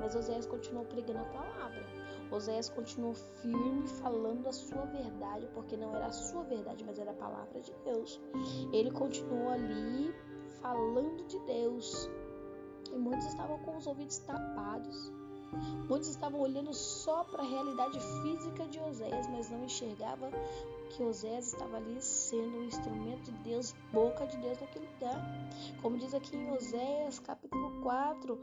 Mas 0.00 0.14
Oséias 0.14 0.46
continuou 0.46 0.84
pregando 0.86 1.20
a 1.20 1.24
palavra. 1.24 1.93
Oséias 2.30 2.68
continuou 2.68 3.14
firme 3.14 3.86
falando 4.02 4.46
a 4.46 4.52
sua 4.52 4.84
verdade, 4.86 5.48
porque 5.54 5.76
não 5.76 5.94
era 5.94 6.06
a 6.06 6.12
sua 6.12 6.42
verdade, 6.42 6.84
mas 6.84 6.98
era 6.98 7.10
a 7.10 7.14
palavra 7.14 7.60
de 7.60 7.72
Deus. 7.84 8.20
Ele 8.72 8.90
continuou 8.90 9.50
ali 9.50 10.14
falando 10.60 11.24
de 11.26 11.38
Deus. 11.40 12.08
E 12.92 12.96
muitos 12.96 13.26
estavam 13.26 13.58
com 13.58 13.76
os 13.76 13.86
ouvidos 13.86 14.18
tapados. 14.18 15.12
Muitos 15.88 16.08
estavam 16.08 16.40
olhando 16.40 16.72
só 16.72 17.22
para 17.24 17.42
a 17.42 17.46
realidade 17.46 17.98
física 18.22 18.66
de 18.66 18.80
Oséias, 18.80 19.28
mas 19.28 19.50
não 19.50 19.64
enxergavam 19.64 20.30
que 20.90 21.02
Oséias 21.02 21.48
estava 21.52 21.76
ali 21.76 22.00
sendo 22.00 22.58
um 22.58 22.64
instrumento 22.64 23.30
de 23.30 23.38
Deus, 23.38 23.74
boca 23.92 24.26
de 24.26 24.36
Deus 24.38 24.60
naquele 24.60 24.86
lugar. 24.86 25.20
Como 25.82 25.98
diz 25.98 26.14
aqui 26.14 26.36
em 26.36 26.50
Oséias, 26.52 27.18
capítulo 27.18 27.82
4, 27.82 28.38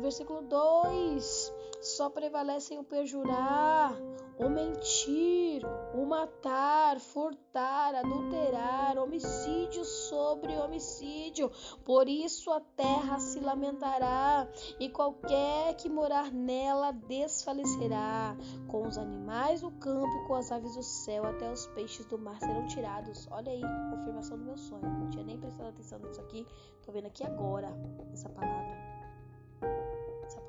versículo 0.00 0.42
2: 0.42 1.52
só 1.84 2.08
prevalecem 2.08 2.78
o 2.78 2.84
perjurar, 2.84 3.94
o 4.38 4.48
mentir, 4.48 5.62
o 5.94 6.06
matar, 6.06 6.98
furtar, 6.98 7.94
adulterar, 7.94 8.96
homicídio 8.96 9.84
sobre 9.84 10.56
homicídio. 10.56 11.50
Por 11.84 12.08
isso 12.08 12.50
a 12.50 12.60
terra 12.60 13.20
se 13.20 13.38
lamentará 13.38 14.48
e 14.80 14.88
qualquer 14.88 15.74
que 15.76 15.90
morar 15.90 16.32
nela 16.32 16.90
desfalecerá. 16.90 18.34
Com 18.66 18.88
os 18.88 18.96
animais 18.96 19.60
do 19.60 19.70
campo 19.72 20.22
e 20.22 20.26
com 20.26 20.34
as 20.34 20.50
aves 20.50 20.74
do 20.74 20.82
céu, 20.82 21.26
até 21.26 21.52
os 21.52 21.66
peixes 21.68 22.06
do 22.06 22.18
mar 22.18 22.40
serão 22.40 22.66
tirados. 22.66 23.28
Olha 23.30 23.52
aí, 23.52 23.62
confirmação 23.90 24.38
do 24.38 24.44
meu 24.44 24.56
sonho. 24.56 24.82
Não 24.82 25.10
tinha 25.10 25.24
nem 25.24 25.38
prestado 25.38 25.68
atenção 25.68 25.98
nisso 25.98 26.20
aqui. 26.20 26.46
Tô 26.82 26.90
vendo 26.92 27.06
aqui 27.06 27.24
agora 27.24 27.68
essa 28.12 28.30
palavra. 28.30 30.03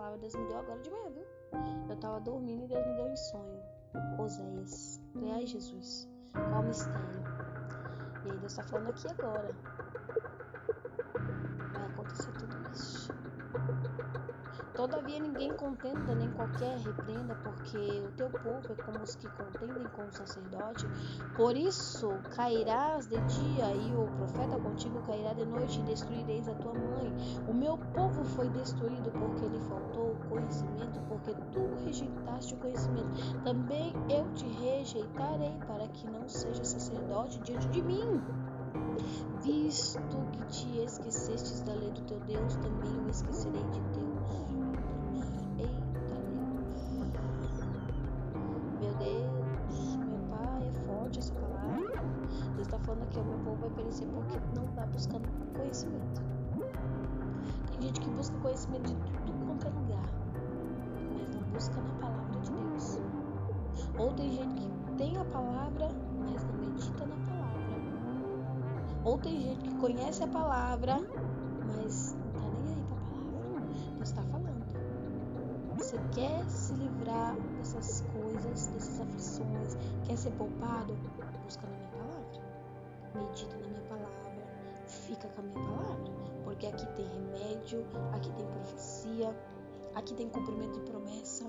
Palavra 0.06 0.22
Deus 0.22 0.36
me 0.36 0.45
deu 0.45 0.60
agora 0.60 0.80
de 0.82 0.91
manhã, 0.91 1.10
viu? 1.10 1.26
Eu 1.89 1.95
tava 1.95 2.20
dormindo 2.20 2.64
e 2.66 2.68
Deus 2.68 2.86
me 2.86 2.93
deu 2.93 3.08
em 3.08 3.16
sonho. 3.16 3.60
Oséias. 4.20 5.01
Falei, 5.14 5.47
Jesus, 5.47 6.08
qual 6.32 6.62
mistério? 6.62 7.24
E 8.24 8.30
aí 8.30 8.38
Deus 8.38 8.53
tá 8.53 8.62
falando 8.62 8.89
aqui 8.91 9.08
agora. 9.08 9.49
Vai 11.74 11.86
acontecer 11.88 12.32
tudo 12.34 12.72
isso. 12.72 13.12
Todavia 14.76 15.20
ninguém 15.20 15.54
contenda 15.54 16.14
nem 16.14 16.30
qualquer 16.32 16.78
repreenda, 16.80 17.34
porque 17.36 17.78
o 17.78 18.12
teu 18.12 18.30
povo 18.30 18.74
é 18.74 18.84
como 18.84 19.02
os 19.02 19.16
que 19.16 19.28
contendem 19.30 19.88
com 19.96 20.04
o 20.04 20.12
sacerdote. 20.12 20.86
Por 21.36 21.56
isso 21.56 22.10
cairás 22.36 23.08
de 23.08 23.18
dia 23.22 23.74
e 23.74 23.96
o 23.96 24.06
profeta 24.18 24.60
contigo 24.60 25.02
cairá 25.08 25.34
de 25.34 25.46
noite 25.46 25.80
e 25.80 25.84
destruireis 25.84 26.50
a 26.50 26.54
tua 26.56 26.74
mãe. 26.74 27.14
O 27.48 27.54
meu 27.54 27.78
povo 27.94 28.24
foi 28.26 28.50
destruído 28.50 29.10
porque 29.12 29.48
lhe 29.48 29.60
faltou 29.62 30.12
o 30.12 30.30
conhecimento, 30.30 31.00
porque 31.08 31.34
tu 31.54 31.86
rejeitaste 31.86 32.54
o 32.54 32.58
conhecimento. 32.58 33.42
Também 33.44 33.94
eu 34.10 34.30
te 34.34 34.46
rejeitarei 34.46 35.58
para 35.66 35.88
que 35.88 36.06
não 36.08 36.28
seja 36.28 36.64
sacerdote 36.66 37.40
diante 37.40 37.68
de 37.70 37.82
mim. 37.82 38.22
Visto 39.42 40.18
que 40.34 40.46
te 40.48 40.80
esquecestes 40.80 41.62
da 41.62 41.74
lei 41.74 41.92
do 41.92 42.02
teu 42.02 42.20
Deus, 42.22 42.56
também 42.58 42.94
eu 43.04 43.10
esquecerei 43.10 43.64
de 43.64 43.80
Deus. 43.80 44.14
Porque 54.04 54.38
não 54.56 54.66
está 54.66 54.86
buscando 54.88 55.28
conhecimento. 55.56 56.22
Tem 57.72 57.82
gente 57.82 58.02
que 58.02 58.10
busca 58.10 58.38
conhecimento 58.39 58.88
de 58.88 58.96
tudo 58.96 59.46
quanto 59.46 59.68
é 59.68 59.70
lugar, 59.70 60.10
mas 61.18 61.36
não 61.36 61.41
busca 61.52 61.82
na 61.82 61.93
palavra 62.02 62.39
de 62.41 62.52
Deus. 62.52 63.00
Ou 63.98 64.12
tem 64.14 64.32
gente 64.32 64.56
que 64.56 64.91
tem 64.98 65.18
a 65.18 65.26
palavra, 65.26 65.89
mas 66.20 66.43
não 66.43 66.54
medita 66.58 67.06
na 67.06 67.16
palavra. 67.16 67.46
Ou 69.06 69.18
tem 69.18 69.41
gente 69.41 69.70
que 69.70 69.76
conhece 69.78 70.24
a 70.24 70.28
palavra, 70.28 70.98
mas 71.66 72.16
não 72.16 72.28
está 72.28 72.60
nem 72.64 72.74
aí 72.74 72.84
para 72.84 72.98
a 72.98 73.06
palavra. 73.06 73.68
Deus 73.96 74.10
está 74.10 74.24
falando. 74.24 74.66
Você 75.78 75.98
quer 76.14 76.43
se 76.50 76.74
livrar 76.74 77.36
dessas 77.58 78.02
coisas, 78.14 78.68
dessas 78.68 79.00
aflições, 79.02 79.78
quer 80.06 80.18
ser 80.18 80.32
poupado? 80.32 80.98
Busca 81.46 81.68
na 81.68 81.78
minha 81.78 81.89
palavra. 81.89 82.45
Medita 83.16 83.57
na 83.57 83.68
minha 83.68 83.82
palavra. 83.82 84.86
Fica 84.86 85.28
com 85.30 85.41
a 85.41 85.43
minha 85.43 85.68
palavra. 85.68 86.11
Porque 86.43 86.68
aqui 86.68 86.86
tem 86.95 87.05
remédio, 87.07 87.86
aqui 88.13 88.32
tem 88.34 88.45
profecia, 88.45 89.36
aqui 89.95 90.13
tem 90.13 90.30
cumprimento 90.30 90.80
de 90.80 90.91
promessa. 90.91 91.45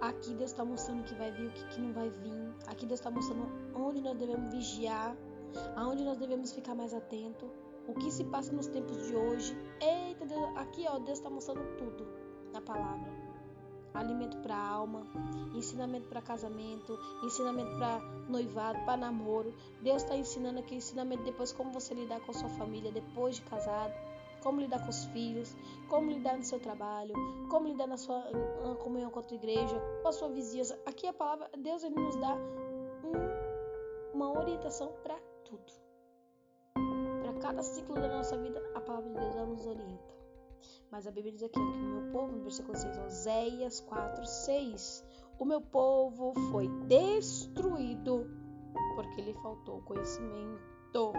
Aqui 0.00 0.34
Deus 0.34 0.50
está 0.50 0.64
mostrando 0.64 1.04
que 1.04 1.14
vai 1.14 1.30
vir, 1.32 1.48
o 1.48 1.52
que, 1.52 1.66
que 1.68 1.80
não 1.80 1.92
vai 1.92 2.08
vir. 2.10 2.54
Aqui 2.68 2.86
Deus 2.86 3.00
está 3.00 3.10
mostrando 3.10 3.48
onde 3.74 4.00
nós 4.00 4.16
devemos 4.16 4.52
vigiar, 4.52 5.16
aonde 5.74 6.04
nós 6.04 6.18
devemos 6.18 6.52
ficar 6.52 6.74
mais 6.74 6.94
atento. 6.94 7.50
O 7.88 7.94
que 7.94 8.10
se 8.10 8.24
passa 8.24 8.52
nos 8.52 8.66
tempos 8.66 9.06
de 9.06 9.16
hoje. 9.16 9.56
Eita, 9.80 10.26
Deus, 10.26 10.56
aqui 10.56 10.84
ó, 10.88 10.98
Deus 10.98 11.18
está 11.18 11.30
mostrando 11.30 11.76
tudo 11.76 12.06
na 12.52 12.60
palavra 12.60 13.25
alimento 13.98 14.36
para 14.38 14.54
a 14.54 14.68
alma, 14.68 15.06
ensinamento 15.54 16.08
para 16.08 16.20
casamento, 16.22 16.98
ensinamento 17.24 17.76
para 17.76 17.98
noivado, 18.28 18.78
para 18.84 18.96
namoro. 18.96 19.54
Deus 19.82 20.02
está 20.02 20.16
ensinando 20.16 20.60
aqui 20.60 20.76
ensinamento 20.76 21.22
depois 21.24 21.52
como 21.52 21.72
você 21.72 21.94
lidar 21.94 22.20
com 22.20 22.30
a 22.30 22.34
sua 22.34 22.48
família 22.50 22.92
depois 22.92 23.36
de 23.36 23.42
casado, 23.42 23.92
como 24.42 24.60
lidar 24.60 24.82
com 24.82 24.90
os 24.90 25.04
filhos, 25.06 25.56
como 25.88 26.10
lidar 26.10 26.36
no 26.36 26.44
seu 26.44 26.60
trabalho, 26.60 27.14
como 27.50 27.66
lidar 27.66 27.86
na 27.86 27.96
sua 27.96 28.30
na 28.64 28.74
comunhão 28.76 29.10
com 29.10 29.20
a 29.20 29.22
tua 29.22 29.36
igreja, 29.36 29.80
com 30.02 30.08
a 30.08 30.12
sua 30.12 30.28
vizinhança. 30.28 30.78
Aqui 30.86 31.06
a 31.06 31.12
palavra 31.12 31.50
Deus 31.58 31.82
ele 31.82 31.96
nos 31.96 32.16
dá 32.16 32.34
um, 32.34 34.14
uma 34.14 34.38
orientação 34.38 34.92
para 35.02 35.16
tudo. 35.44 35.72
Para 37.22 37.32
cada 37.40 37.62
ciclo 37.62 37.94
da 37.96 38.08
nossa 38.08 38.36
vida, 38.36 38.62
a 38.74 38.80
palavra 38.80 39.08
de 39.10 39.20
Deus 39.20 39.48
nos 39.48 39.66
orienta. 39.66 40.05
Mas 40.90 41.06
a 41.06 41.10
Bíblia 41.10 41.32
diz 41.32 41.42
aqui 41.42 41.54
que 41.54 41.60
o 41.60 42.00
meu 42.00 42.12
povo, 42.12 42.32
no 42.32 42.42
versículo 42.42 42.76
6, 42.76 42.98
Oséias 42.98 43.80
4, 43.80 44.24
6, 44.24 45.04
o 45.38 45.44
meu 45.44 45.60
povo 45.60 46.32
foi 46.50 46.68
destruído 46.86 48.26
porque 48.94 49.20
lhe 49.20 49.34
faltou 49.34 49.82
conhecimento. 49.82 51.12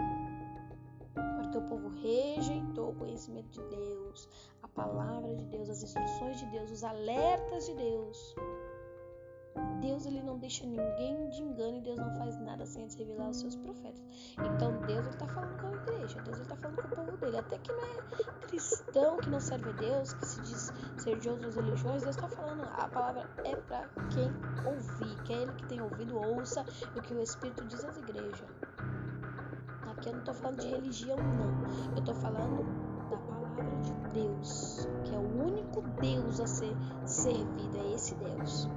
Porque 1.36 1.58
o 1.58 1.62
povo 1.68 1.88
rejeitou 2.00 2.90
o 2.90 2.94
conhecimento 2.96 3.50
de 3.50 3.68
Deus, 3.68 4.28
a 4.62 4.68
palavra 4.68 5.34
de 5.36 5.44
Deus, 5.46 5.68
as 5.68 5.82
instruções 5.82 6.38
de 6.38 6.46
Deus, 6.46 6.70
os 6.70 6.84
alertas 6.84 7.66
de 7.66 7.74
Deus. 7.74 8.34
Deus 9.80 10.06
ele 10.06 10.22
não 10.22 10.38
deixa 10.38 10.66
ninguém 10.66 11.28
de 11.30 11.42
engano 11.42 11.78
e 11.78 11.80
Deus 11.80 11.98
não 11.98 12.14
faz 12.16 12.38
nada 12.40 12.66
sem 12.66 12.84
antes 12.84 12.96
revelar 12.96 13.26
aos 13.26 13.40
seus 13.40 13.56
profetas. 13.56 14.02
Então 14.32 14.72
Deus 14.86 15.06
ele 15.06 15.08
está 15.10 15.26
falando 15.26 15.60
com 15.60 15.66
a 15.66 15.72
igreja, 15.72 16.20
Deus 16.22 16.36
ele 16.36 16.42
está 16.42 16.56
falando 16.56 16.76
com 16.76 16.88
o 16.88 17.04
povo 17.04 17.16
dele. 17.16 17.38
Até 17.38 17.58
que 17.58 17.72
não 17.72 17.84
é 17.84 18.46
cristão, 18.46 19.16
que 19.18 19.30
não 19.30 19.40
serve 19.40 19.70
a 19.70 19.72
Deus, 19.72 20.12
que 20.12 20.26
se 20.26 20.40
diz 20.42 20.72
ser 20.96 21.18
de 21.18 21.28
outras 21.28 21.56
religiões, 21.56 22.02
Deus 22.02 22.16
está 22.16 22.28
falando. 22.28 22.62
A 22.64 22.88
palavra 22.88 23.28
é 23.44 23.56
para 23.56 23.88
quem 24.10 24.30
ouvir, 24.66 25.22
que 25.24 25.32
é 25.32 25.42
ele 25.42 25.52
que 25.52 25.66
tem 25.66 25.80
ouvido, 25.80 26.16
ouça 26.18 26.64
o 26.96 27.02
que 27.02 27.14
o 27.14 27.22
Espírito 27.22 27.64
diz 27.64 27.84
às 27.84 27.96
igrejas. 27.96 28.48
Aqui 29.90 30.08
eu 30.08 30.12
não 30.12 30.20
estou 30.20 30.34
falando 30.34 30.60
de 30.60 30.68
religião, 30.68 31.16
não. 31.16 31.92
Eu 31.92 31.98
estou 31.98 32.14
falando 32.14 32.64
da 33.10 33.16
palavra 33.16 33.64
de 33.80 33.92
Deus, 34.12 34.88
que 35.04 35.14
é 35.14 35.18
o 35.18 35.44
único 35.44 35.82
Deus 36.00 36.40
a 36.40 36.46
ser 36.46 36.76
servido, 37.04 37.76
é 37.76 37.94
esse 37.94 38.14
Deus 38.14 38.68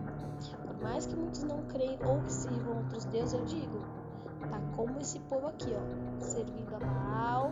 mais 0.81 1.05
que 1.05 1.15
muitos 1.15 1.43
não 1.43 1.61
creem 1.63 1.97
ou 2.03 2.19
que 2.21 2.31
sirvam 2.31 2.77
outros 2.77 3.05
deuses, 3.05 3.33
eu 3.33 3.45
digo, 3.45 3.79
tá 4.49 4.59
como 4.75 4.99
esse 4.99 5.19
povo 5.21 5.47
aqui, 5.47 5.73
ó, 5.73 6.19
servindo 6.19 6.75
a 6.75 6.79
Baal, 6.79 7.51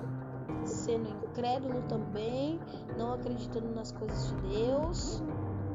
sendo 0.66 1.10
incrédulo 1.10 1.82
também, 1.84 2.60
não 2.98 3.14
acreditando 3.14 3.70
nas 3.74 3.92
coisas 3.92 4.30
de 4.30 4.36
Deus, 4.48 5.24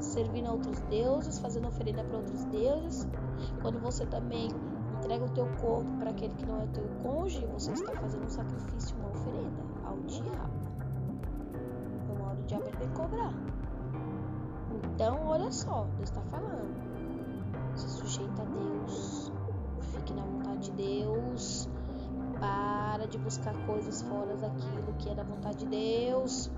servindo 0.00 0.48
a 0.48 0.52
outros 0.52 0.80
deuses, 0.82 1.38
fazendo 1.38 1.68
oferenda 1.68 2.02
para 2.04 2.18
outros 2.18 2.44
deuses. 2.46 3.08
Quando 3.62 3.80
você 3.80 4.04
também 4.06 4.48
entrega 4.98 5.24
o 5.24 5.30
teu 5.30 5.46
corpo 5.60 5.90
para 5.98 6.10
aquele 6.10 6.34
que 6.34 6.46
não 6.46 6.60
é 6.60 6.66
teu 6.66 6.84
cônjuge, 7.02 7.46
você 7.46 7.72
está 7.72 7.92
fazendo 7.92 8.26
um 8.26 8.30
sacrifício, 8.30 8.96
uma 8.98 9.10
oferenda 9.10 9.62
ao 9.84 9.96
diabo. 10.00 10.52
Uma 12.10 12.28
hora 12.28 12.40
o 12.40 12.42
diabo 12.44 12.64
tem 12.64 12.88
que 12.88 12.94
cobrar. 12.94 13.32
Então, 14.84 15.26
olha 15.26 15.50
só, 15.50 15.86
Deus 15.96 16.10
está 16.10 16.20
falando 16.22 16.83
se 17.76 17.88
sujeita 17.88 18.42
a 18.42 18.44
Deus, 18.44 19.32
fique 19.92 20.12
na 20.12 20.22
vontade 20.22 20.70
de 20.70 20.72
Deus, 20.72 21.68
para 22.38 23.06
de 23.06 23.18
buscar 23.18 23.54
coisas 23.66 24.02
fora 24.02 24.36
daquilo 24.36 24.92
que 24.98 25.08
é 25.10 25.14
da 25.14 25.22
vontade 25.22 25.58
de 25.58 25.66
Deus. 25.66 26.50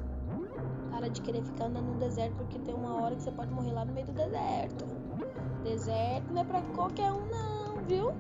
Para 0.91 1.11
de 1.11 1.21
querer 1.21 1.43
ficar 1.43 1.67
andando 1.67 1.93
no 1.93 1.99
deserto, 1.99 2.35
porque 2.37 2.59
tem 2.59 2.75
uma 2.75 3.03
hora 3.03 3.14
que 3.14 3.23
você 3.23 3.31
pode 3.31 3.53
morrer 3.53 3.73
lá 3.73 3.85
no 3.85 3.93
meio 3.93 4.07
do 4.07 4.12
deserto. 4.12 4.85
Deserto 5.62 6.33
não 6.33 6.41
é 6.41 6.45
pra 6.45 6.62
qualquer 6.75 7.12
um, 7.12 7.27
não, 7.27 7.77
viu? 7.83 8.12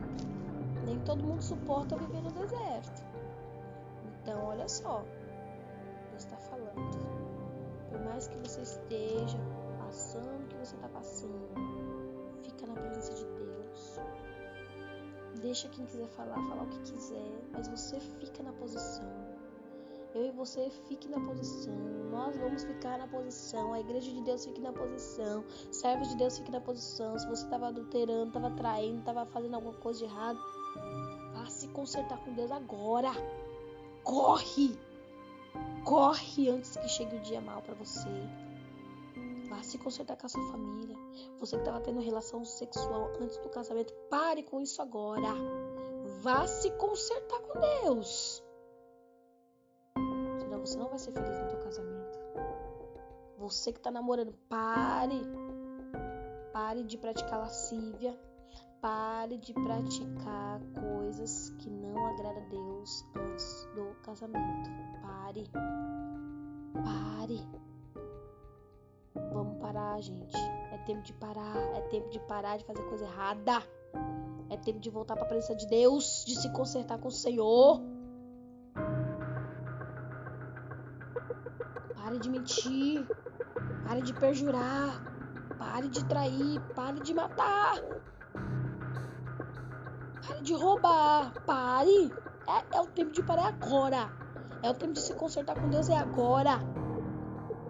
Nem 0.84 0.98
todo 1.00 1.24
mundo 1.24 1.42
suporta 1.42 1.96
viver 1.96 2.22
no 2.22 2.30
deserto. 2.30 3.02
Então, 4.22 4.44
olha 4.44 4.68
só. 4.68 5.02
Deus 6.10 6.24
está 6.24 6.36
falando. 6.36 6.98
Por 7.90 8.00
mais 8.04 8.28
que 8.28 8.36
você 8.38 8.60
esteja 8.60 9.38
passando 9.78 10.44
o 10.44 10.46
que 10.48 10.56
você 10.56 10.74
está 10.74 10.88
passando, 10.88 11.65
presença 12.76 13.14
de 13.14 13.24
Deus. 13.24 14.00
Deixa 15.40 15.68
quem 15.68 15.84
quiser 15.86 16.08
falar, 16.08 16.34
falar 16.34 16.62
o 16.62 16.68
que 16.68 16.78
quiser, 16.80 17.40
mas 17.52 17.68
você 17.68 18.00
fica 18.00 18.42
na 18.42 18.52
posição. 18.52 19.04
Eu 20.14 20.24
e 20.24 20.30
você 20.30 20.70
fique 20.88 21.08
na 21.08 21.20
posição. 21.20 21.74
Nós 22.10 22.38
vamos 22.38 22.64
ficar 22.64 22.96
na 22.96 23.06
posição. 23.06 23.74
A 23.74 23.80
igreja 23.80 24.10
de 24.10 24.22
Deus 24.22 24.46
fique 24.46 24.62
na 24.62 24.72
posição. 24.72 25.44
Servo 25.70 26.04
de 26.04 26.16
Deus 26.16 26.38
fique 26.38 26.50
na 26.50 26.60
posição. 26.60 27.18
Se 27.18 27.26
você 27.28 27.44
estava 27.44 27.68
adulterando, 27.68 28.28
estava 28.28 28.50
traindo, 28.52 29.00
estava 29.00 29.26
fazendo 29.26 29.54
alguma 29.56 29.74
coisa 29.74 29.98
de 29.98 30.04
errado, 30.06 30.38
vá 31.34 31.44
se 31.50 31.68
consertar 31.68 32.18
com 32.24 32.32
Deus 32.32 32.50
agora. 32.50 33.10
Corre! 34.02 34.78
Corre 35.84 36.48
antes 36.48 36.76
que 36.76 36.88
chegue 36.88 37.16
o 37.16 37.20
dia 37.20 37.40
mal 37.42 37.60
para 37.60 37.74
você. 37.74 38.08
Vá 39.56 39.62
se 39.62 39.78
consertar 39.78 40.18
com 40.18 40.26
a 40.26 40.28
sua 40.28 40.42
família. 40.52 40.94
Você 41.40 41.56
que 41.56 41.62
estava 41.62 41.80
tendo 41.80 41.98
relação 42.00 42.44
sexual 42.44 43.10
antes 43.18 43.38
do 43.38 43.48
casamento, 43.48 43.90
pare 44.10 44.42
com 44.42 44.60
isso 44.60 44.82
agora. 44.82 45.28
Vá 46.20 46.46
se 46.46 46.70
consertar 46.72 47.40
com 47.40 47.58
Deus. 47.58 48.44
Senão 50.38 50.60
você 50.60 50.76
não 50.76 50.90
vai 50.90 50.98
ser 50.98 51.12
feliz 51.12 51.40
no 51.40 51.48
teu 51.48 51.58
casamento. 51.60 52.18
Você 53.38 53.72
que 53.72 53.78
está 53.78 53.90
namorando, 53.90 54.34
pare. 54.46 55.22
Pare 56.52 56.84
de 56.84 56.98
praticar 56.98 57.38
lascívia. 57.38 58.14
Pare 58.82 59.38
de 59.38 59.54
praticar 59.54 60.60
coisas 60.78 61.48
que 61.60 61.70
não 61.70 62.08
agradam 62.08 62.42
a 62.42 62.48
Deus 62.48 63.04
antes 63.16 63.68
do 63.74 63.94
casamento. 64.02 64.68
Pare. 65.00 65.50
Pare. 66.74 67.65
Vamos 69.32 69.58
parar, 69.58 70.00
gente. 70.00 70.36
É 70.72 70.78
tempo 70.78 71.02
de 71.02 71.12
parar. 71.14 71.56
É 71.74 71.80
tempo 71.82 72.08
de 72.10 72.20
parar 72.20 72.56
de 72.56 72.64
fazer 72.64 72.82
coisa 72.82 73.04
errada. 73.04 73.62
É 74.48 74.56
tempo 74.56 74.78
de 74.78 74.90
voltar 74.90 75.14
para 75.14 75.24
a 75.24 75.28
presença 75.28 75.54
de 75.54 75.66
Deus, 75.66 76.24
de 76.26 76.36
se 76.36 76.50
consertar 76.52 76.98
com 76.98 77.08
o 77.08 77.10
Senhor. 77.12 77.82
Pare 81.94 82.18
de 82.18 82.30
mentir. 82.30 83.06
Pare 83.86 84.02
de 84.02 84.14
perjurar. 84.14 85.02
Pare 85.58 85.88
de 85.88 86.04
trair. 86.04 86.60
Pare 86.74 87.00
de 87.00 87.12
matar. 87.12 87.80
Pare 90.26 90.42
de 90.42 90.54
roubar. 90.54 91.32
Pare. 91.44 92.12
É, 92.46 92.76
é 92.76 92.80
o 92.80 92.86
tempo 92.86 93.10
de 93.10 93.22
parar 93.22 93.48
agora. 93.48 94.10
É 94.62 94.70
o 94.70 94.74
tempo 94.74 94.92
de 94.92 95.00
se 95.00 95.14
consertar 95.14 95.60
com 95.60 95.68
Deus. 95.68 95.88
É 95.88 95.96
agora. 95.96 96.60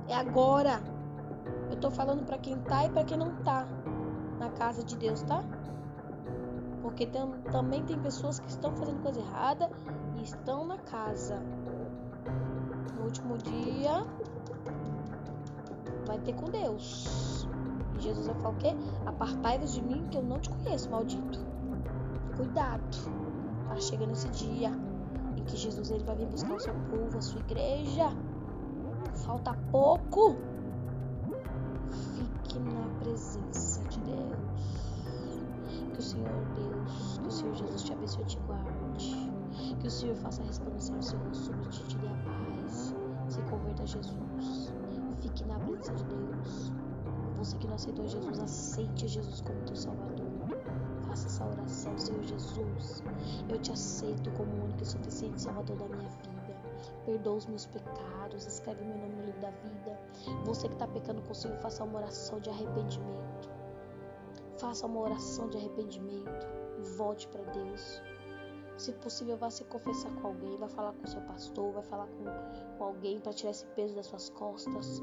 É 0.09 0.14
agora. 0.14 0.95
Eu 1.71 1.77
tô 1.77 1.91
falando 1.91 2.25
para 2.25 2.39
quem 2.39 2.59
tá 2.61 2.85
e 2.85 2.91
para 2.91 3.05
quem 3.05 3.19
não 3.19 3.35
tá 3.37 3.67
na 4.39 4.51
casa 4.51 4.83
de 4.85 4.97
Deus, 4.97 5.23
tá? 5.23 5.43
Porque 6.83 7.07
tem, 7.07 7.31
também 7.51 7.83
tem 7.85 7.99
pessoas 7.99 8.39
que 8.39 8.49
estão 8.49 8.73
fazendo 8.77 9.03
coisa 9.03 9.21
errada 9.21 9.71
e 10.17 10.23
estão 10.23 10.67
na 10.67 10.79
casa. 10.79 11.43
No 12.97 13.05
último 13.05 13.37
dia 13.39 14.07
vai 16.07 16.19
ter 16.19 16.35
com 16.35 16.51
Deus. 16.51 17.49
E 17.99 18.03
Jesus 18.03 18.27
vai 18.27 18.37
falar 18.37 18.51
o 18.51 18.57
quê? 18.59 18.77
Apartai-vos 19.05 19.75
de 19.75 19.83
mim 19.83 20.07
que 20.11 20.19
eu 20.19 20.23
não 20.23 20.39
te 20.39 20.51
conheço, 20.51 20.91
maldito. 20.91 21.41
Cuidado. 22.37 22.83
Tá 23.69 23.81
chegando 23.81 24.12
esse 24.12 24.29
dia 24.29 24.71
em 25.37 25.43
que 25.45 25.57
Jesus 25.57 25.91
ele 25.91 26.05
vai 26.05 26.14
vir 26.14 26.27
buscar 26.27 26.55
o 26.55 26.61
seu 26.61 26.75
povo, 26.75 27.19
a 27.19 27.21
sua 27.21 27.41
igreja. 27.41 28.11
Falta 29.25 29.55
pouco 29.73 30.37
Senhor 36.17 36.47
Deus, 36.55 37.19
que 37.19 37.29
o 37.29 37.31
Senhor 37.31 37.55
Jesus 37.55 37.83
te 37.83 37.93
abençoe 37.93 38.23
e 38.23 38.27
te 38.27 38.39
guarde. 38.47 39.31
Que 39.81 39.87
o 39.87 39.91
Senhor 39.91 40.17
faça 40.17 40.43
resplandecer 40.43 40.97
o 40.97 41.03
seu 41.03 41.19
rosto 41.19 41.45
sobre 41.45 41.69
ti, 41.69 41.85
te 41.85 41.99
dê 41.99 42.07
a 42.07 42.14
paz. 42.25 42.95
Se 43.29 43.43
converta 43.43 43.83
a 43.83 43.87
Jesus. 43.87 44.73
Fique 45.21 45.45
na 45.45 45.59
presença 45.59 45.93
de 45.95 46.05
Deus. 46.05 46.73
Você 47.37 47.59
que 47.59 47.67
não 47.67 47.75
aceitou 47.75 48.09
Jesus, 48.09 48.39
aceite 48.39 49.09
Jesus 49.09 49.43
como 49.43 49.61
teu 49.62 49.77
Salvador. 49.77 50.27
Faça 51.07 51.27
essa 51.27 51.45
oração 51.45 51.99
Senhor 51.99 52.23
Jesus. 52.23 53.03
Eu 53.51 53.59
te 53.59 53.73
aceito 53.73 54.31
como 54.31 54.51
o 54.53 54.64
único 54.64 54.83
e 54.83 54.87
suficiente 54.87 55.43
Salvador 55.43 55.77
da 55.77 55.89
minha 55.89 56.09
vida. 56.09 56.57
Perdoa 57.05 57.35
os 57.35 57.47
meus 57.47 57.67
pecados, 57.67 58.47
escreve 58.47 58.83
meu 58.85 58.97
nome 58.97 59.17
no 59.17 59.25
livro 59.27 59.41
da 59.41 59.51
vida. 59.51 60.01
Você 60.47 60.67
que 60.67 60.75
está 60.75 60.87
pecando 60.87 61.21
consigo, 61.23 61.55
faça 61.57 61.85
uma 61.85 61.99
oração 61.99 62.41
de 62.41 62.49
arrependimento. 62.49 63.56
Faça 64.67 64.85
uma 64.85 65.01
oração 65.01 65.49
de 65.49 65.59
arrependimento 65.59 66.45
e 66.77 66.83
volte 66.97 67.29
para 67.29 67.45
Deus. 67.53 68.03
Se 68.77 68.93
possível, 68.95 69.37
vá 69.37 69.49
se 69.49 69.62
confessar 69.62 70.12
com 70.17 70.27
alguém, 70.27 70.57
vai 70.57 70.69
falar 70.69 70.93
com 70.93 71.07
seu 71.07 71.21
pastor, 71.21 71.73
vai 71.73 71.85
falar 71.85 72.09
com, 72.09 72.25
com 72.77 72.85
alguém 72.85 73.21
para 73.21 73.33
tirar 73.33 73.53
esse 73.53 73.64
peso 73.64 73.95
das 73.95 74.07
suas 74.07 74.29
costas. 74.29 75.01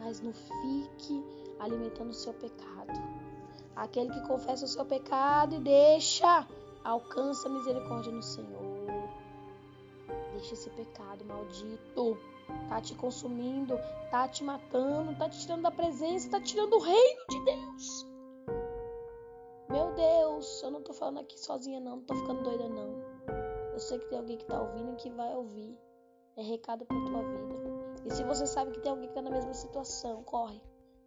Mas 0.00 0.20
não 0.20 0.32
fique 0.32 1.24
alimentando 1.60 2.10
o 2.10 2.12
seu 2.12 2.34
pecado. 2.34 3.00
Aquele 3.76 4.10
que 4.10 4.26
confessa 4.26 4.64
o 4.64 4.68
seu 4.68 4.84
pecado 4.84 5.54
e 5.54 5.60
deixa, 5.60 6.48
alcança 6.82 7.48
a 7.48 7.52
misericórdia 7.52 8.10
no 8.10 8.24
Senhor. 8.24 8.69
Deixa 10.40 10.54
esse 10.54 10.70
pecado 10.70 11.22
maldito. 11.26 12.18
Tá 12.68 12.80
te 12.80 12.94
consumindo, 12.94 13.78
tá 14.10 14.26
te 14.26 14.42
matando, 14.42 15.14
tá 15.16 15.28
te 15.28 15.38
tirando 15.38 15.62
da 15.62 15.70
presença, 15.70 16.30
tá 16.30 16.40
tirando 16.40 16.72
o 16.76 16.80
reino 16.80 17.20
de 17.28 17.44
Deus. 17.44 18.06
Meu 19.68 19.92
Deus, 19.92 20.62
eu 20.62 20.70
não 20.70 20.82
tô 20.82 20.94
falando 20.94 21.20
aqui 21.20 21.38
sozinha 21.38 21.78
não, 21.78 21.96
não 21.96 22.02
tô 22.04 22.14
ficando 22.14 22.42
doida 22.42 22.68
não. 22.68 23.04
Eu 23.74 23.78
sei 23.78 23.98
que 23.98 24.06
tem 24.06 24.18
alguém 24.18 24.38
que 24.38 24.46
tá 24.46 24.60
ouvindo 24.60 24.92
e 24.92 24.96
que 24.96 25.10
vai 25.10 25.34
ouvir. 25.36 25.78
É 26.36 26.42
recado 26.42 26.86
pra 26.86 26.96
tua 26.96 27.22
vida. 27.22 28.06
E 28.06 28.10
se 28.10 28.24
você 28.24 28.46
sabe 28.46 28.72
que 28.72 28.80
tem 28.80 28.90
alguém 28.90 29.08
que 29.08 29.14
tá 29.14 29.20
na 29.20 29.30
mesma 29.30 29.52
situação, 29.52 30.22
corre. 30.24 30.60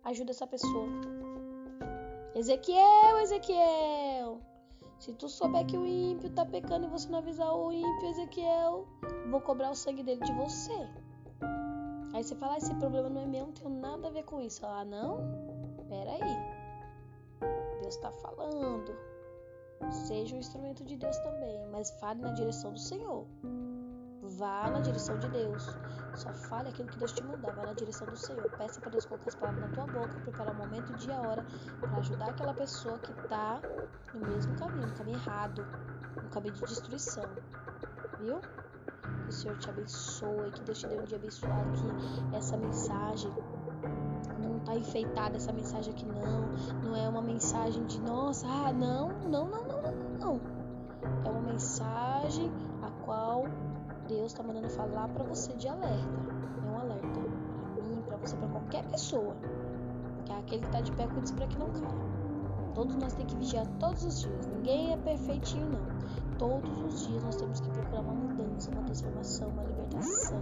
Ajuda 0.03 0.29
essa 0.29 0.45
pessoa. 0.45 0.87
Ezequiel, 2.35 3.17
Ezequiel. 3.19 4.12
Se 5.03 5.11
tu 5.11 5.27
souber 5.27 5.65
que 5.65 5.77
o 5.77 5.85
ímpio 5.85 6.29
tá 6.29 6.45
pecando 6.45 6.85
e 6.85 6.89
você 6.89 7.09
não 7.09 7.19
avisar 7.19 7.53
o 7.53 7.73
ímpio, 7.73 8.07
Ezequiel, 8.07 8.87
vou 9.29 9.41
cobrar 9.41 9.69
o 9.69 9.75
sangue 9.75 10.01
dele 10.01 10.21
de 10.21 10.31
você. 10.31 10.71
Aí 12.13 12.23
você 12.23 12.33
fala, 12.35 12.53
ah, 12.53 12.57
esse 12.57 12.73
problema 12.75 13.09
não 13.09 13.19
é 13.19 13.25
meu, 13.25 13.47
não 13.47 13.51
tenho 13.51 13.69
nada 13.69 14.07
a 14.07 14.11
ver 14.11 14.23
com 14.23 14.39
isso. 14.39 14.65
Ah, 14.65 14.85
não? 14.85 15.17
Pera 15.89 16.09
aí. 16.09 17.41
Deus 17.81 17.95
está 17.95 18.13
falando. 18.13 18.95
Seja 19.91 20.37
um 20.37 20.39
instrumento 20.39 20.85
de 20.85 20.95
Deus 20.95 21.17
também, 21.17 21.67
mas 21.69 21.91
fale 21.99 22.21
na 22.21 22.31
direção 22.31 22.71
do 22.71 22.79
Senhor. 22.79 23.27
Vá 24.37 24.69
na 24.69 24.79
direção 24.79 25.17
de 25.19 25.27
Deus. 25.29 25.69
Só 26.15 26.31
fale 26.33 26.69
aquilo 26.69 26.89
que 26.89 26.97
Deus 26.97 27.11
te 27.11 27.23
mandar. 27.23 27.53
Vá 27.53 27.65
na 27.65 27.73
direção 27.73 28.07
do 28.07 28.17
Senhor. 28.17 28.49
Peça 28.57 28.79
para 28.79 28.91
Deus 28.91 29.05
colocar 29.05 29.29
as 29.29 29.35
palavras 29.35 29.69
na 29.69 29.75
tua 29.75 29.85
boca, 29.85 30.19
preparar 30.21 30.53
o 30.53 30.57
momento, 30.57 30.93
o 30.93 30.95
dia, 30.97 31.15
a 31.15 31.21
hora, 31.21 31.45
para 31.79 31.97
ajudar 31.97 32.29
aquela 32.29 32.53
pessoa 32.53 32.97
que 32.99 33.11
está 33.11 33.59
no 34.13 34.27
mesmo 34.27 34.55
caminho, 34.55 34.87
no 34.87 34.93
caminho 34.93 35.17
errado, 35.17 35.65
no 36.21 36.29
caminho 36.29 36.53
de 36.53 36.61
destruição. 36.61 37.25
Viu? 38.19 38.39
Que 38.39 39.29
o 39.29 39.31
Senhor 39.31 39.57
te 39.57 39.69
abençoe, 39.69 40.51
que 40.51 40.61
Deus 40.61 40.79
te 40.79 40.87
dê 40.87 40.99
um 40.99 41.03
dia 41.03 41.17
abençoado, 41.17 41.71
que 42.29 42.35
essa 42.35 42.57
mensagem 42.57 43.31
não 44.39 44.59
tá 44.59 44.75
enfeitada 44.75 45.35
essa 45.35 45.51
mensagem 45.51 45.93
aqui 45.93 46.05
não, 46.05 46.47
não 46.83 46.95
é 46.95 47.07
uma 47.07 47.21
mensagem 47.21 47.85
de 47.85 47.99
nossa, 48.01 48.47
ah, 48.47 48.71
não, 48.71 49.09
não, 49.29 49.47
não, 49.47 49.63
não, 49.63 49.81
não, 49.81 50.17
não. 50.19 50.41
É 51.25 51.29
uma 51.29 51.41
mensagem 51.41 52.51
a 52.81 52.89
qual 53.03 53.45
Deus 54.13 54.31
está 54.31 54.43
mandando 54.43 54.69
falar 54.69 55.07
para 55.07 55.23
você 55.23 55.53
de 55.53 55.67
alerta. 55.67 56.07
É 56.63 56.69
um 56.69 56.79
alerta 56.79 57.07
para 57.07 57.83
mim, 57.83 58.01
para 58.05 58.17
você, 58.17 58.35
para 58.35 58.47
qualquer 58.47 58.85
pessoa. 58.85 59.35
Que 60.25 60.31
é 60.31 60.37
aquele 60.37 60.61
que 60.61 60.71
tá 60.71 60.81
de 60.81 60.91
pé 60.91 61.07
cuide 61.07 61.33
para 61.33 61.47
que 61.47 61.57
não 61.57 61.69
caia. 61.71 62.13
Todos 62.75 62.95
nós 62.95 63.13
temos 63.13 63.33
que 63.33 63.39
vigiar 63.39 63.65
todos 63.79 64.03
os 64.03 64.21
dias. 64.21 64.45
Ninguém 64.47 64.93
é 64.93 64.97
perfeitinho 64.97 65.67
não. 65.67 66.37
Todos 66.37 66.79
os 66.79 67.07
dias 67.07 67.23
nós 67.23 67.35
temos 67.35 67.59
que 67.59 67.69
procurar 67.71 68.01
uma 68.01 68.13
mudança, 68.13 68.69
uma 68.71 68.83
transformação, 68.83 69.49
uma 69.49 69.63
libertação. 69.63 70.41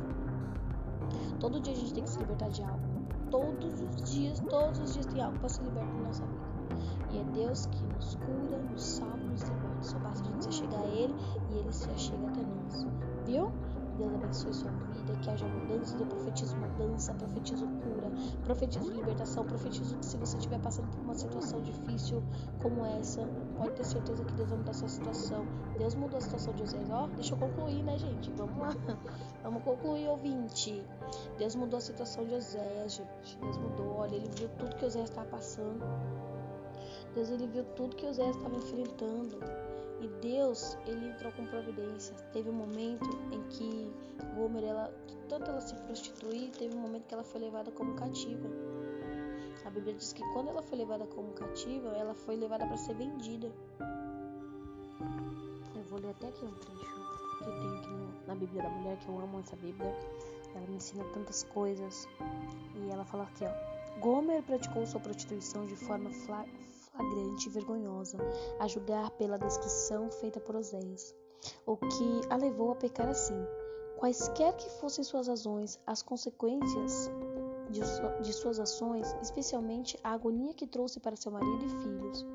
Todo 1.40 1.60
dia 1.62 1.74
a 1.74 1.76
gente 1.76 1.94
tem 1.94 2.04
que 2.04 2.10
se 2.10 2.20
libertar 2.20 2.50
de 2.50 2.64
algo 2.64 3.02
todos 3.30 3.82
os 3.82 4.12
dias, 4.12 4.40
todos 4.42 4.80
os 4.80 4.94
dias 4.94 5.06
tem 5.06 5.22
algo 5.24 5.40
para 5.40 5.50
se 5.50 5.62
libertar 5.64 5.94
na 5.94 6.02
nossa 6.02 6.26
vida. 6.26 7.01
E 7.14 7.20
é 7.20 7.24
Deus 7.34 7.66
que 7.68 7.84
nos 7.84 8.16
cura, 8.16 8.58
nos 8.58 8.84
salva, 8.84 9.18
nos 9.18 9.42
liberta. 9.42 9.84
Só 9.84 10.00
basta 10.00 10.28
a 10.28 10.32
gente 10.32 10.44
se 10.46 10.52
chegar 10.52 10.80
a 10.80 10.88
Ele 10.88 11.16
e 11.50 11.58
Ele 11.58 11.72
se 11.74 11.90
achega 11.90 12.28
até 12.28 12.42
nós. 12.42 12.88
Viu? 13.26 13.52
Deus 13.98 14.14
abençoe 14.16 14.54
sua 14.54 14.72
vida, 14.72 15.14
que 15.22 15.30
haja 15.30 15.46
mudança. 15.46 15.96
Eu 15.98 16.06
profetizo 16.08 16.56
mudança, 16.58 17.14
profetizo 17.14 17.68
cura, 17.68 18.12
profetizo 18.44 18.92
libertação, 18.92 19.46
profetizo 19.46 19.96
que 19.98 20.06
se 20.06 20.18
você 20.18 20.38
estiver 20.38 20.60
passando 20.60 20.90
por 20.90 21.02
uma 21.02 21.14
situação 21.14 21.62
difícil 21.62 22.24
como 22.62 22.86
essa, 22.86 23.28
pode 23.58 23.72
ter 23.72 23.86
certeza 23.86 24.24
que 24.24 24.34
Deus 24.34 24.50
vai 24.50 24.58
mudar 24.58 24.72
a 24.72 24.74
sua 24.74 24.90
situação. 24.90 25.46
Deus 25.78 25.94
mudou 25.96 26.18
a 26.18 26.22
situação 26.22 26.54
de 26.54 26.62
vocês. 26.64 26.90
Ó, 26.90 27.08
deixa 27.08 27.36
eu 27.36 27.38
concluir, 27.38 27.84
né, 27.84 27.98
gente? 27.98 28.32
Vamos 28.32 28.58
lá. 28.58 28.76
Vamos 29.44 29.64
concluir, 29.64 30.08
ouvinte. 30.08 30.84
Deus 31.38 31.56
mudou 31.56 31.78
a 31.78 31.82
situação 31.82 32.26
de 32.26 32.36
Oséias, 32.36 32.94
gente. 32.94 33.38
Deus 33.40 33.58
mudou. 33.58 33.98
Olha, 33.98 34.16
ele 34.16 34.30
viu 34.36 34.50
tudo 34.58 34.76
que 34.76 34.86
Oséias 34.86 35.10
estava 35.10 35.28
passando. 35.28 35.84
Deus, 37.14 37.30
ele 37.30 37.48
viu 37.48 37.64
tudo 37.76 37.96
que 37.96 38.06
Oséias 38.06 38.36
estava 38.36 38.56
enfrentando. 38.56 39.40
E 40.00 40.08
Deus, 40.22 40.78
ele 40.88 41.10
entrou 41.10 41.32
com 41.34 41.46
providência. 41.46 42.16
Teve 42.34 42.50
um 42.50 42.54
momento 42.54 43.08
em 43.32 43.44
que 43.50 43.92
Gomer, 44.36 44.64
ela, 44.64 44.94
tanto 45.30 45.50
ela 45.50 45.62
se 45.62 45.76
prostituir, 45.76 46.52
teve 46.52 46.76
um 46.76 46.80
momento 46.80 47.06
que 47.06 47.14
ela 47.14 47.24
foi 47.24 47.42
levada 47.42 47.70
como 47.72 47.94
cativa. 47.96 48.50
A 49.66 49.70
Bíblia 49.70 49.94
diz 49.94 50.12
que 50.12 50.24
quando 50.34 50.50
ela 50.50 50.62
foi 50.62 50.78
levada 50.80 51.06
como 51.06 51.32
cativa, 51.34 51.90
ela 51.90 52.16
foi 52.16 52.36
levada 52.36 52.66
para 52.66 52.78
ser 52.78 52.96
vendida. 52.96 53.52
Eu 55.76 55.84
vou 55.90 56.00
ler 56.00 56.10
até 56.10 56.30
aqui 56.30 56.46
um 56.46 56.54
trecho 56.56 57.12
que 57.38 57.46
tem 57.46 57.78
aqui 57.78 57.90
no, 57.90 58.28
na 58.28 58.36
Bíblia 58.36 58.64
da 58.64 58.70
Mulher, 58.70 58.98
que 58.98 59.08
eu 59.08 59.20
amo 59.20 59.40
essa 59.40 59.56
Bíblia. 59.58 59.96
Ela 60.56 60.68
me 60.68 60.76
ensina 60.76 61.04
tantas 61.14 61.44
coisas. 61.44 62.08
E 62.76 62.90
ela 62.90 63.06
fala 63.06 63.24
aqui, 63.24 63.46
ó. 63.46 64.00
Gomer 64.00 64.42
praticou 64.44 64.86
sua 64.88 65.00
prostituição 65.00 65.66
de 65.66 65.76
forma 65.76 66.12
flagrante 67.02 67.48
e 67.48 67.52
vergonhosa, 67.52 68.18
a 68.60 68.68
julgar 68.68 69.10
pela 69.12 69.38
descrição 69.38 70.10
feita 70.12 70.40
por 70.40 70.56
Oséias, 70.56 71.16
o 71.66 71.76
que 71.76 72.22
a 72.30 72.36
levou 72.36 72.72
a 72.72 72.76
pecar 72.76 73.10
assim. 73.10 73.38
Quaisquer 73.98 74.56
que 74.56 74.70
fossem 74.80 75.04
suas 75.04 75.28
razões, 75.28 75.80
as 75.86 76.02
consequências 76.02 77.10
de, 77.70 77.82
de 78.22 78.34
suas 78.34 78.60
ações, 78.60 79.16
especialmente 79.22 79.98
a 80.04 80.12
agonia 80.12 80.54
que 80.54 80.68
trouxe 80.68 81.00
para 81.00 81.16
seu 81.16 81.32
marido 81.32 81.66
e 81.66 81.70
filhos, 81.70 82.26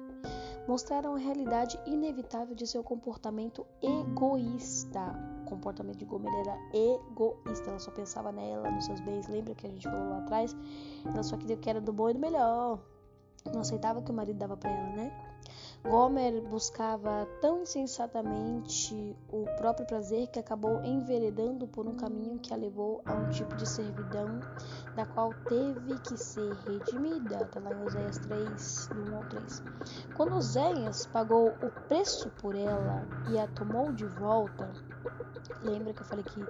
mostraram 0.69 1.14
a 1.14 1.19
realidade 1.19 1.79
inevitável 1.87 2.55
de 2.55 2.67
seu 2.67 2.83
comportamento 2.83 3.67
egoísta. 3.83 5.01
O 5.43 5.49
comportamento 5.49 5.99
de 5.99 6.05
Gomer 6.05 6.33
era 6.35 6.59
egoísta, 6.73 7.71
ela 7.71 7.79
só 7.79 7.91
pensava 7.93 8.33
nela, 8.33 8.71
nos 8.71 8.85
seus 8.85 9.01
bens. 9.01 9.29
Lembra 9.29 9.55
que 9.55 9.67
a 9.67 9.71
gente 9.71 9.89
falou 9.89 10.09
lá 10.09 10.19
atrás? 10.19 10.57
Ela 11.05 11.23
só 11.23 11.37
queria 11.37 11.57
o 11.57 11.59
que 11.59 11.71
era 11.71 11.81
do 11.81 11.93
bom 11.93 12.11
e 12.11 12.14
do 12.14 12.19
melhor. 12.19 12.81
Não 13.53 13.61
aceitava 13.61 14.03
que 14.03 14.11
o 14.11 14.14
marido 14.14 14.38
dava 14.38 14.57
para 14.57 14.70
ela, 14.70 14.97
né? 14.97 15.12
Gomer 15.84 16.42
buscava 16.42 17.28
tão 17.40 17.62
insensatamente 17.62 19.16
o 19.30 19.44
próprio 19.57 19.86
prazer 19.86 20.26
que 20.28 20.38
acabou 20.38 20.82
enveredando 20.84 21.68
por 21.68 21.86
um 21.86 21.94
caminho 21.94 22.40
que 22.40 22.53
a 22.53 22.57
levou 22.57 23.01
a 23.05 23.12
um 23.12 23.30
tipo 23.30 23.55
de 23.55 23.68
servidão 23.68 24.40
da 24.97 25.07
qual 25.07 25.32
teve 25.49 25.97
que 26.01 26.16
ser 26.16 26.53
redimida. 26.66 27.42
Está 27.42 27.61
lá 27.61 27.72
em 27.72 27.84
Oséias 27.84 28.18
3, 28.18 28.88
1 29.11 29.16
ao 29.16 29.24
3. 29.24 29.62
Quando 30.16 30.34
Oséias 30.34 31.07
pagou 31.07 31.51
o 31.51 31.70
preço 31.86 32.30
por 32.40 32.57
ela 32.57 33.07
e 33.30 33.38
a 33.38 33.47
tomou 33.47 33.92
de 33.92 34.07
volta, 34.07 34.68
lembra 35.62 35.92
que 35.92 36.03
eu 36.03 36.07
falei 36.07 36.24
que 36.24 36.44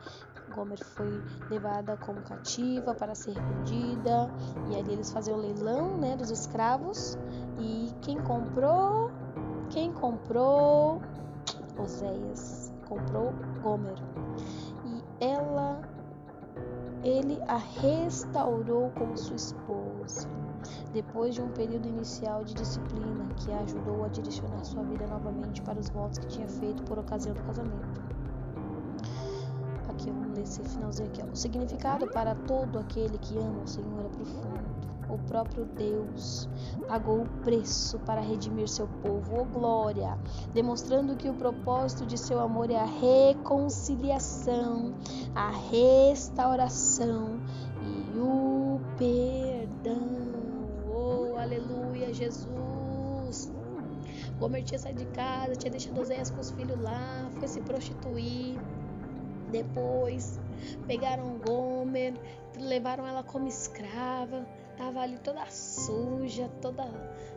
Gomer 0.55 0.82
foi 0.82 1.22
levada 1.51 1.97
como 1.99 2.20
cativa 2.22 2.94
para 2.94 3.14
ser 3.14 3.34
vendida. 3.34 4.30
E 4.70 4.76
ali 4.76 4.92
eles 4.92 5.12
faziam 5.12 5.38
o 5.38 5.40
leilão 5.40 5.97
né, 5.97 6.16
dos 6.16 6.30
escravos. 6.30 7.18
E 7.59 7.90
quem 8.03 8.18
comprou 8.22 9.11
quem 9.70 9.92
comprou? 9.92 11.03
Oséias. 11.78 12.72
Comprou 12.88 13.32
Gomer. 13.62 13.99
E 14.84 15.24
ela 15.24 15.80
ele 17.03 17.40
a 17.47 17.57
restaurou 17.57 18.90
como 18.92 19.16
sua 19.16 19.36
esposa. 19.36 20.28
Depois 20.92 21.34
de 21.34 21.42
um 21.42 21.49
período 21.49 21.86
inicial 21.86 22.42
de 22.42 22.55
disciplina 22.55 23.26
que 23.36 23.53
a 23.53 23.61
ajudou 23.61 24.05
a 24.05 24.09
direcionar 24.09 24.64
sua 24.64 24.82
vida 24.84 25.07
novamente 25.07 25.62
para 25.62 25.78
os 25.78 25.88
votos 25.90 26.18
que 26.18 26.26
tinha 26.26 26.49
feito 26.49 26.82
por 26.84 26.99
ocasião 26.99 27.34
do 27.34 27.42
casamento 27.42 28.16
aqui, 29.97 30.11
vamos 30.11 30.36
ler 30.36 30.42
esse 30.42 30.62
finalzinho 30.62 31.09
aqui. 31.09 31.22
Ó. 31.22 31.26
O 31.32 31.36
significado 31.36 32.07
para 32.09 32.34
todo 32.34 32.78
aquele 32.78 33.16
que 33.18 33.38
ama 33.38 33.62
o 33.64 33.66
Senhor 33.66 34.05
é 34.05 34.09
profundo. 34.09 34.76
O 35.09 35.16
próprio 35.18 35.64
Deus 35.64 36.49
pagou 36.88 37.22
o 37.22 37.28
preço 37.44 37.97
para 38.01 38.20
redimir 38.20 38.68
seu 38.68 38.88
povo, 39.03 39.40
oh 39.40 39.44
glória, 39.44 40.18
demonstrando 40.53 41.14
que 41.14 41.28
o 41.28 41.34
propósito 41.34 42.05
de 42.05 42.18
seu 42.18 42.40
amor 42.40 42.72
é 42.72 42.76
a 42.76 42.84
reconciliação, 42.84 44.94
a 45.32 45.51
restauração 45.51 47.40
e 47.80 48.18
o 48.18 48.80
perdão. 48.99 50.09
Oh, 50.92 51.36
aleluia, 51.38 52.12
Jesus. 52.12 53.53
Gomer 54.40 54.64
tinha 54.64 54.78
saído 54.78 54.99
de 54.99 55.07
casa, 55.12 55.55
tinha 55.55 55.70
deixado 55.70 56.01
Oséias 56.01 56.30
com 56.30 56.40
os 56.40 56.51
filhos 56.51 56.80
lá, 56.80 57.30
foi 57.38 57.47
se 57.47 57.61
prostituir. 57.61 58.59
Depois 59.51 60.40
pegaram 60.86 61.38
Gomer, 61.38 62.14
levaram 62.59 63.07
ela 63.07 63.22
como 63.22 63.47
escrava, 63.47 64.47
tava 64.76 65.01
ali 65.01 65.18
toda 65.18 65.44
suja, 65.47 66.51
toda 66.61 66.84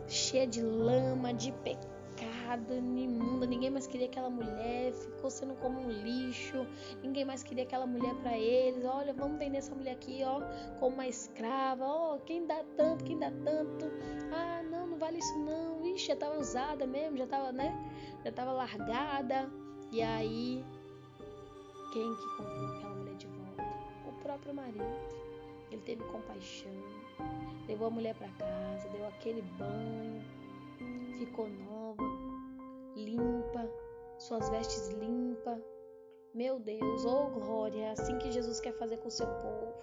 cheia 0.08 0.46
de 0.46 0.60
lama, 0.60 1.32
de 1.32 1.52
pecado, 1.52 2.74
imunda. 2.74 3.46
Ninguém 3.46 3.70
mais 3.70 3.86
queria 3.86 4.06
aquela 4.06 4.28
mulher, 4.28 4.92
ficou 4.92 5.30
sendo 5.30 5.54
como 5.54 5.80
um 5.80 5.90
lixo. 5.90 6.66
Ninguém 7.02 7.24
mais 7.24 7.42
queria 7.42 7.64
aquela 7.64 7.86
mulher 7.86 8.14
para 8.16 8.36
eles. 8.36 8.84
Olha, 8.84 9.12
vamos 9.12 9.38
vender 9.38 9.58
essa 9.58 9.74
mulher 9.74 9.92
aqui, 9.92 10.22
ó, 10.24 10.40
como 10.78 10.94
uma 10.94 11.06
escrava. 11.06 11.84
Ó, 11.84 12.18
quem 12.18 12.46
dá 12.46 12.62
tanto, 12.76 13.04
quem 13.04 13.18
dá 13.18 13.30
tanto. 13.30 13.86
Ah, 14.32 14.62
não, 14.70 14.88
não 14.88 14.98
vale 14.98 15.18
isso 15.18 15.38
não. 15.38 15.86
Ixi, 15.86 16.08
já 16.08 16.16
tava 16.16 16.38
usada 16.38 16.86
mesmo, 16.86 17.16
já 17.16 17.26
tava, 17.26 17.52
né? 17.52 17.72
Já 18.24 18.32
tava 18.32 18.52
largada. 18.52 19.50
E 19.92 20.02
aí, 20.02 20.64
quem 21.92 22.14
que 22.14 22.36
comprou 22.36 22.66
aquela 22.66 22.94
mulher 22.94 23.16
de 23.16 23.26
volta? 23.26 23.62
O 24.08 24.12
próprio 24.22 24.54
marido. 24.54 24.84
Ele 25.70 25.82
teve 25.82 26.02
compaixão, 26.04 26.72
levou 27.68 27.86
a 27.86 27.90
mulher 27.90 28.14
para 28.16 28.28
casa, 28.30 28.88
deu 28.88 29.06
aquele 29.06 29.40
banho, 29.56 30.20
ficou 31.16 31.48
nova, 31.48 32.02
limpa, 32.96 33.70
suas 34.18 34.48
vestes 34.50 34.88
limpas. 34.88 35.62
Meu 36.34 36.58
Deus, 36.58 37.04
oh 37.04 37.28
glória, 37.30 37.84
é 37.84 37.90
assim 37.90 38.18
que 38.18 38.32
Jesus 38.32 38.60
quer 38.60 38.72
fazer 38.78 38.96
com 38.98 39.08
o 39.08 39.12
seu 39.12 39.26
povo. 39.26 39.74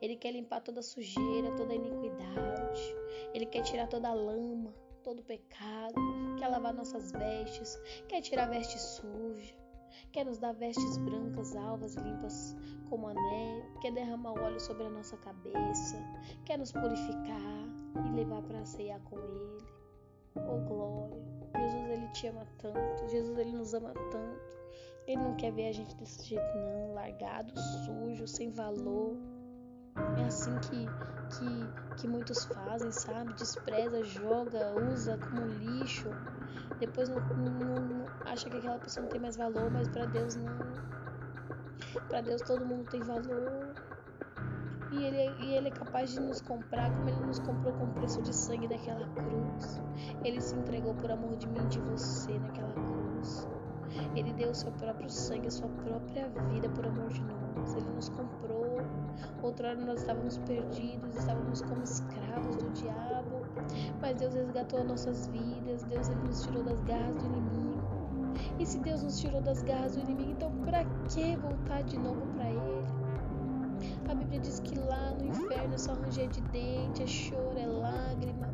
Ele 0.00 0.16
quer 0.16 0.30
limpar 0.30 0.60
toda 0.60 0.80
sujeira, 0.80 1.50
toda 1.56 1.74
iniquidade. 1.74 2.96
Ele 3.34 3.46
quer 3.46 3.62
tirar 3.62 3.88
toda 3.88 4.12
lama, 4.12 4.72
todo 5.02 5.24
pecado. 5.24 5.94
Quer 6.38 6.48
lavar 6.48 6.72
nossas 6.72 7.10
vestes, 7.10 7.80
quer 8.08 8.20
tirar 8.20 8.44
a 8.44 8.50
veste 8.50 8.78
suja 8.78 9.65
quer 10.12 10.24
nos 10.24 10.38
dar 10.38 10.52
vestes 10.52 10.96
brancas, 10.98 11.54
alvas 11.56 11.96
e 11.96 12.00
limpas 12.00 12.56
como 12.88 13.08
a 13.08 13.14
neve, 13.14 13.78
quer 13.80 13.92
derramar 13.92 14.32
óleo 14.32 14.60
sobre 14.60 14.84
a 14.84 14.90
nossa 14.90 15.16
cabeça, 15.18 15.96
quer 16.44 16.58
nos 16.58 16.72
purificar 16.72 17.68
e 18.06 18.16
levar 18.16 18.42
para 18.42 18.64
ceiar 18.64 19.00
com 19.00 19.18
Ele. 19.18 19.64
Oh 20.36 20.58
glória! 20.68 21.36
Jesus 21.58 21.90
ele 21.90 22.08
te 22.08 22.26
ama 22.26 22.46
tanto, 22.58 23.08
Jesus 23.08 23.38
ele 23.38 23.52
nos 23.52 23.74
ama 23.74 23.92
tanto. 24.10 24.56
Ele 25.06 25.22
não 25.22 25.36
quer 25.36 25.52
ver 25.52 25.68
a 25.68 25.72
gente 25.72 25.94
desse 25.96 26.24
jeito 26.24 26.44
não, 26.56 26.92
largado, 26.92 27.52
sujo, 27.58 28.26
sem 28.26 28.50
valor. 28.50 29.16
É 30.18 30.24
assim 30.24 30.54
que, 30.58 30.86
que, 31.36 31.96
que 31.96 32.08
muitos 32.08 32.44
fazem, 32.44 32.90
sabe? 32.90 33.32
Despreza, 33.34 34.02
joga, 34.02 34.74
usa 34.92 35.18
como 35.18 35.46
lixo. 35.46 36.08
Depois 36.78 37.08
não, 37.08 37.20
não, 37.20 37.74
não 37.80 38.06
acha 38.24 38.48
que 38.50 38.56
aquela 38.56 38.78
pessoa 38.78 39.04
não 39.04 39.10
tem 39.10 39.20
mais 39.20 39.36
valor, 39.36 39.70
mas 39.70 39.88
para 39.88 40.06
Deus 40.06 40.36
não. 40.36 40.56
Para 42.08 42.20
Deus 42.20 42.42
todo 42.42 42.64
mundo 42.64 42.88
tem 42.90 43.00
valor. 43.00 43.74
E 44.92 45.02
ele, 45.02 45.44
e 45.44 45.54
ele 45.54 45.68
é 45.68 45.70
capaz 45.70 46.12
de 46.12 46.20
nos 46.20 46.40
comprar 46.40 46.90
como 46.90 47.08
ele 47.08 47.26
nos 47.26 47.38
comprou 47.40 47.72
com 47.74 47.84
o 47.84 47.92
preço 47.94 48.22
de 48.22 48.34
sangue 48.34 48.68
daquela 48.68 49.06
cruz. 49.08 49.80
Ele 50.24 50.40
se 50.40 50.54
entregou 50.54 50.94
por 50.94 51.10
amor 51.10 51.36
de 51.36 51.48
mim 51.48 51.60
e 51.64 51.66
de 51.66 51.80
você 51.80 52.38
naquela 52.38 52.72
cruz. 52.72 53.48
Ele 54.14 54.32
deu 54.34 54.50
o 54.50 54.54
seu 54.54 54.70
próprio 54.72 55.10
sangue, 55.10 55.48
a 55.48 55.50
sua 55.50 55.68
própria 55.68 56.28
vida 56.50 56.68
por 56.70 56.86
amor 56.86 57.08
de 57.08 57.22
nós. 57.22 57.74
Ele 57.74 57.90
nos 57.90 58.08
comprou. 58.10 58.78
Outrora 59.42 59.74
nós 59.76 60.00
estávamos 60.00 60.38
perdidos, 60.38 61.14
estávamos 61.16 61.62
como 61.62 61.82
escravos 61.82 62.56
do 62.56 62.70
diabo. 62.70 63.42
Mas 64.00 64.16
Deus 64.16 64.34
resgatou 64.34 64.80
as 64.80 64.86
nossas 64.86 65.26
vidas. 65.28 65.82
Deus 65.84 66.08
ele 66.08 66.20
nos 66.22 66.42
tirou 66.42 66.62
das 66.62 66.80
garras 66.82 67.14
do 67.14 67.26
inimigo. 67.26 67.66
E 68.58 68.66
se 68.66 68.78
Deus 68.78 69.02
nos 69.02 69.20
tirou 69.20 69.40
das 69.40 69.62
garras 69.62 69.96
do 69.96 70.02
inimigo, 70.02 70.30
então 70.32 70.50
para 70.64 70.84
que 71.08 71.36
voltar 71.36 71.82
de 71.82 71.98
novo 71.98 72.22
para 72.34 72.50
Ele? 72.50 72.86
A 74.08 74.14
Bíblia 74.14 74.40
diz 74.40 74.60
que 74.60 74.78
lá 74.78 75.12
no 75.12 75.26
inferno 75.26 75.74
é 75.74 75.78
só 75.78 75.92
ranger 75.94 76.28
de 76.28 76.40
dente, 76.42 77.02
é 77.02 77.06
choro, 77.06 77.58
é 77.58 77.66
lágrima. 77.66 78.48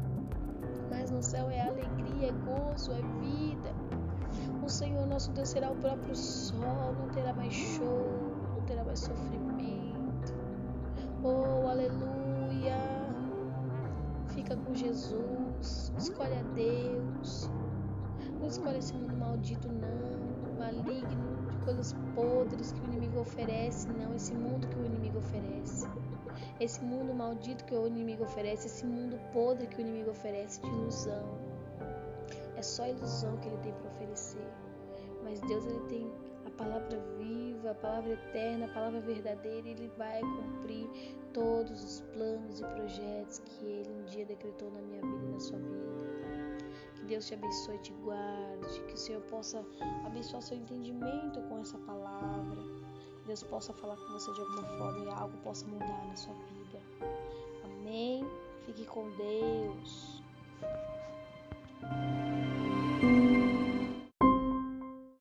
Mas 0.90 1.10
no 1.10 1.22
céu 1.22 1.48
é 1.50 1.60
alegria, 1.60 2.28
é 2.28 2.32
gozo, 2.32 2.92
é 2.92 3.02
vida. 3.20 3.72
O 4.62 4.68
Senhor 4.68 5.06
nosso 5.06 5.30
Deus 5.32 5.48
será 5.48 5.70
o 5.70 5.76
próprio 5.76 6.14
sol, 6.14 6.94
não 6.98 7.08
terá 7.08 7.32
mais 7.32 7.52
choro, 7.52 8.36
não 8.54 8.62
terá 8.62 8.84
mais 8.84 9.00
sofrimento. 9.00 9.71
Oh, 11.24 11.68
aleluia! 11.68 12.76
Fica 14.28 14.56
com 14.56 14.74
Jesus, 14.74 15.92
escolhe 15.96 16.34
a 16.34 16.42
Deus. 16.54 17.50
Não 18.40 18.48
escolhe 18.48 18.78
esse 18.78 18.92
mundo 18.94 19.16
maldito, 19.16 19.68
não, 19.68 20.58
maligno, 20.58 21.48
de 21.50 21.64
coisas 21.64 21.94
podres 22.14 22.72
que 22.72 22.80
o 22.80 22.84
inimigo 22.84 23.20
oferece, 23.20 23.88
não, 23.88 24.14
esse 24.14 24.34
mundo 24.34 24.66
que 24.68 24.78
o 24.78 24.84
inimigo 24.84 25.18
oferece. 25.18 25.86
Esse 26.58 26.82
mundo 26.82 27.14
maldito 27.14 27.64
que 27.64 27.74
o 27.74 27.86
inimigo 27.86 28.24
oferece, 28.24 28.66
esse 28.66 28.84
mundo 28.84 29.18
podre 29.32 29.66
que 29.66 29.78
o 29.78 29.80
inimigo 29.80 30.10
oferece 30.10 30.60
de 30.60 30.66
ilusão 30.66 31.52
é 32.62 32.64
só 32.64 32.86
ilusão 32.86 33.36
que 33.38 33.48
ele 33.48 33.56
tem 33.58 33.72
para 33.72 33.88
oferecer. 33.88 34.46
Mas 35.24 35.40
Deus 35.40 35.66
ele 35.66 35.80
tem 35.88 36.12
palavra 36.52 36.98
viva, 37.18 37.70
a 37.70 37.74
palavra 37.74 38.12
eterna, 38.12 38.66
a 38.66 38.68
palavra 38.68 39.00
verdadeira, 39.00 39.68
ele 39.68 39.90
vai 39.96 40.20
cumprir 40.20 40.88
todos 41.32 41.82
os 41.82 42.00
planos 42.12 42.60
e 42.60 42.64
projetos 42.64 43.38
que 43.40 43.64
ele 43.64 43.90
um 43.90 44.04
dia 44.04 44.24
decretou 44.26 44.70
na 44.70 44.80
minha 44.80 45.00
vida 45.00 45.26
e 45.26 45.32
na 45.32 45.40
sua 45.40 45.58
vida. 45.58 46.12
Que 46.96 47.04
Deus 47.04 47.26
te 47.26 47.34
abençoe 47.34 47.76
e 47.76 47.78
te 47.78 47.92
guarde, 47.94 48.82
que 48.86 48.94
o 48.94 48.96
Senhor 48.96 49.22
possa 49.22 49.64
abençoar 50.04 50.42
seu 50.42 50.56
entendimento 50.56 51.40
com 51.48 51.58
essa 51.58 51.78
palavra. 51.78 52.62
Que 53.20 53.26
Deus 53.26 53.42
possa 53.42 53.72
falar 53.72 53.96
com 53.96 54.12
você 54.12 54.32
de 54.32 54.40
alguma 54.40 54.64
forma 54.78 55.04
e 55.04 55.08
algo 55.08 55.36
possa 55.38 55.66
mudar 55.66 56.06
na 56.06 56.16
sua 56.16 56.34
vida. 56.34 56.80
Amém? 57.64 58.24
Fique 58.66 58.84
com 58.86 59.10
Deus. 59.16 60.22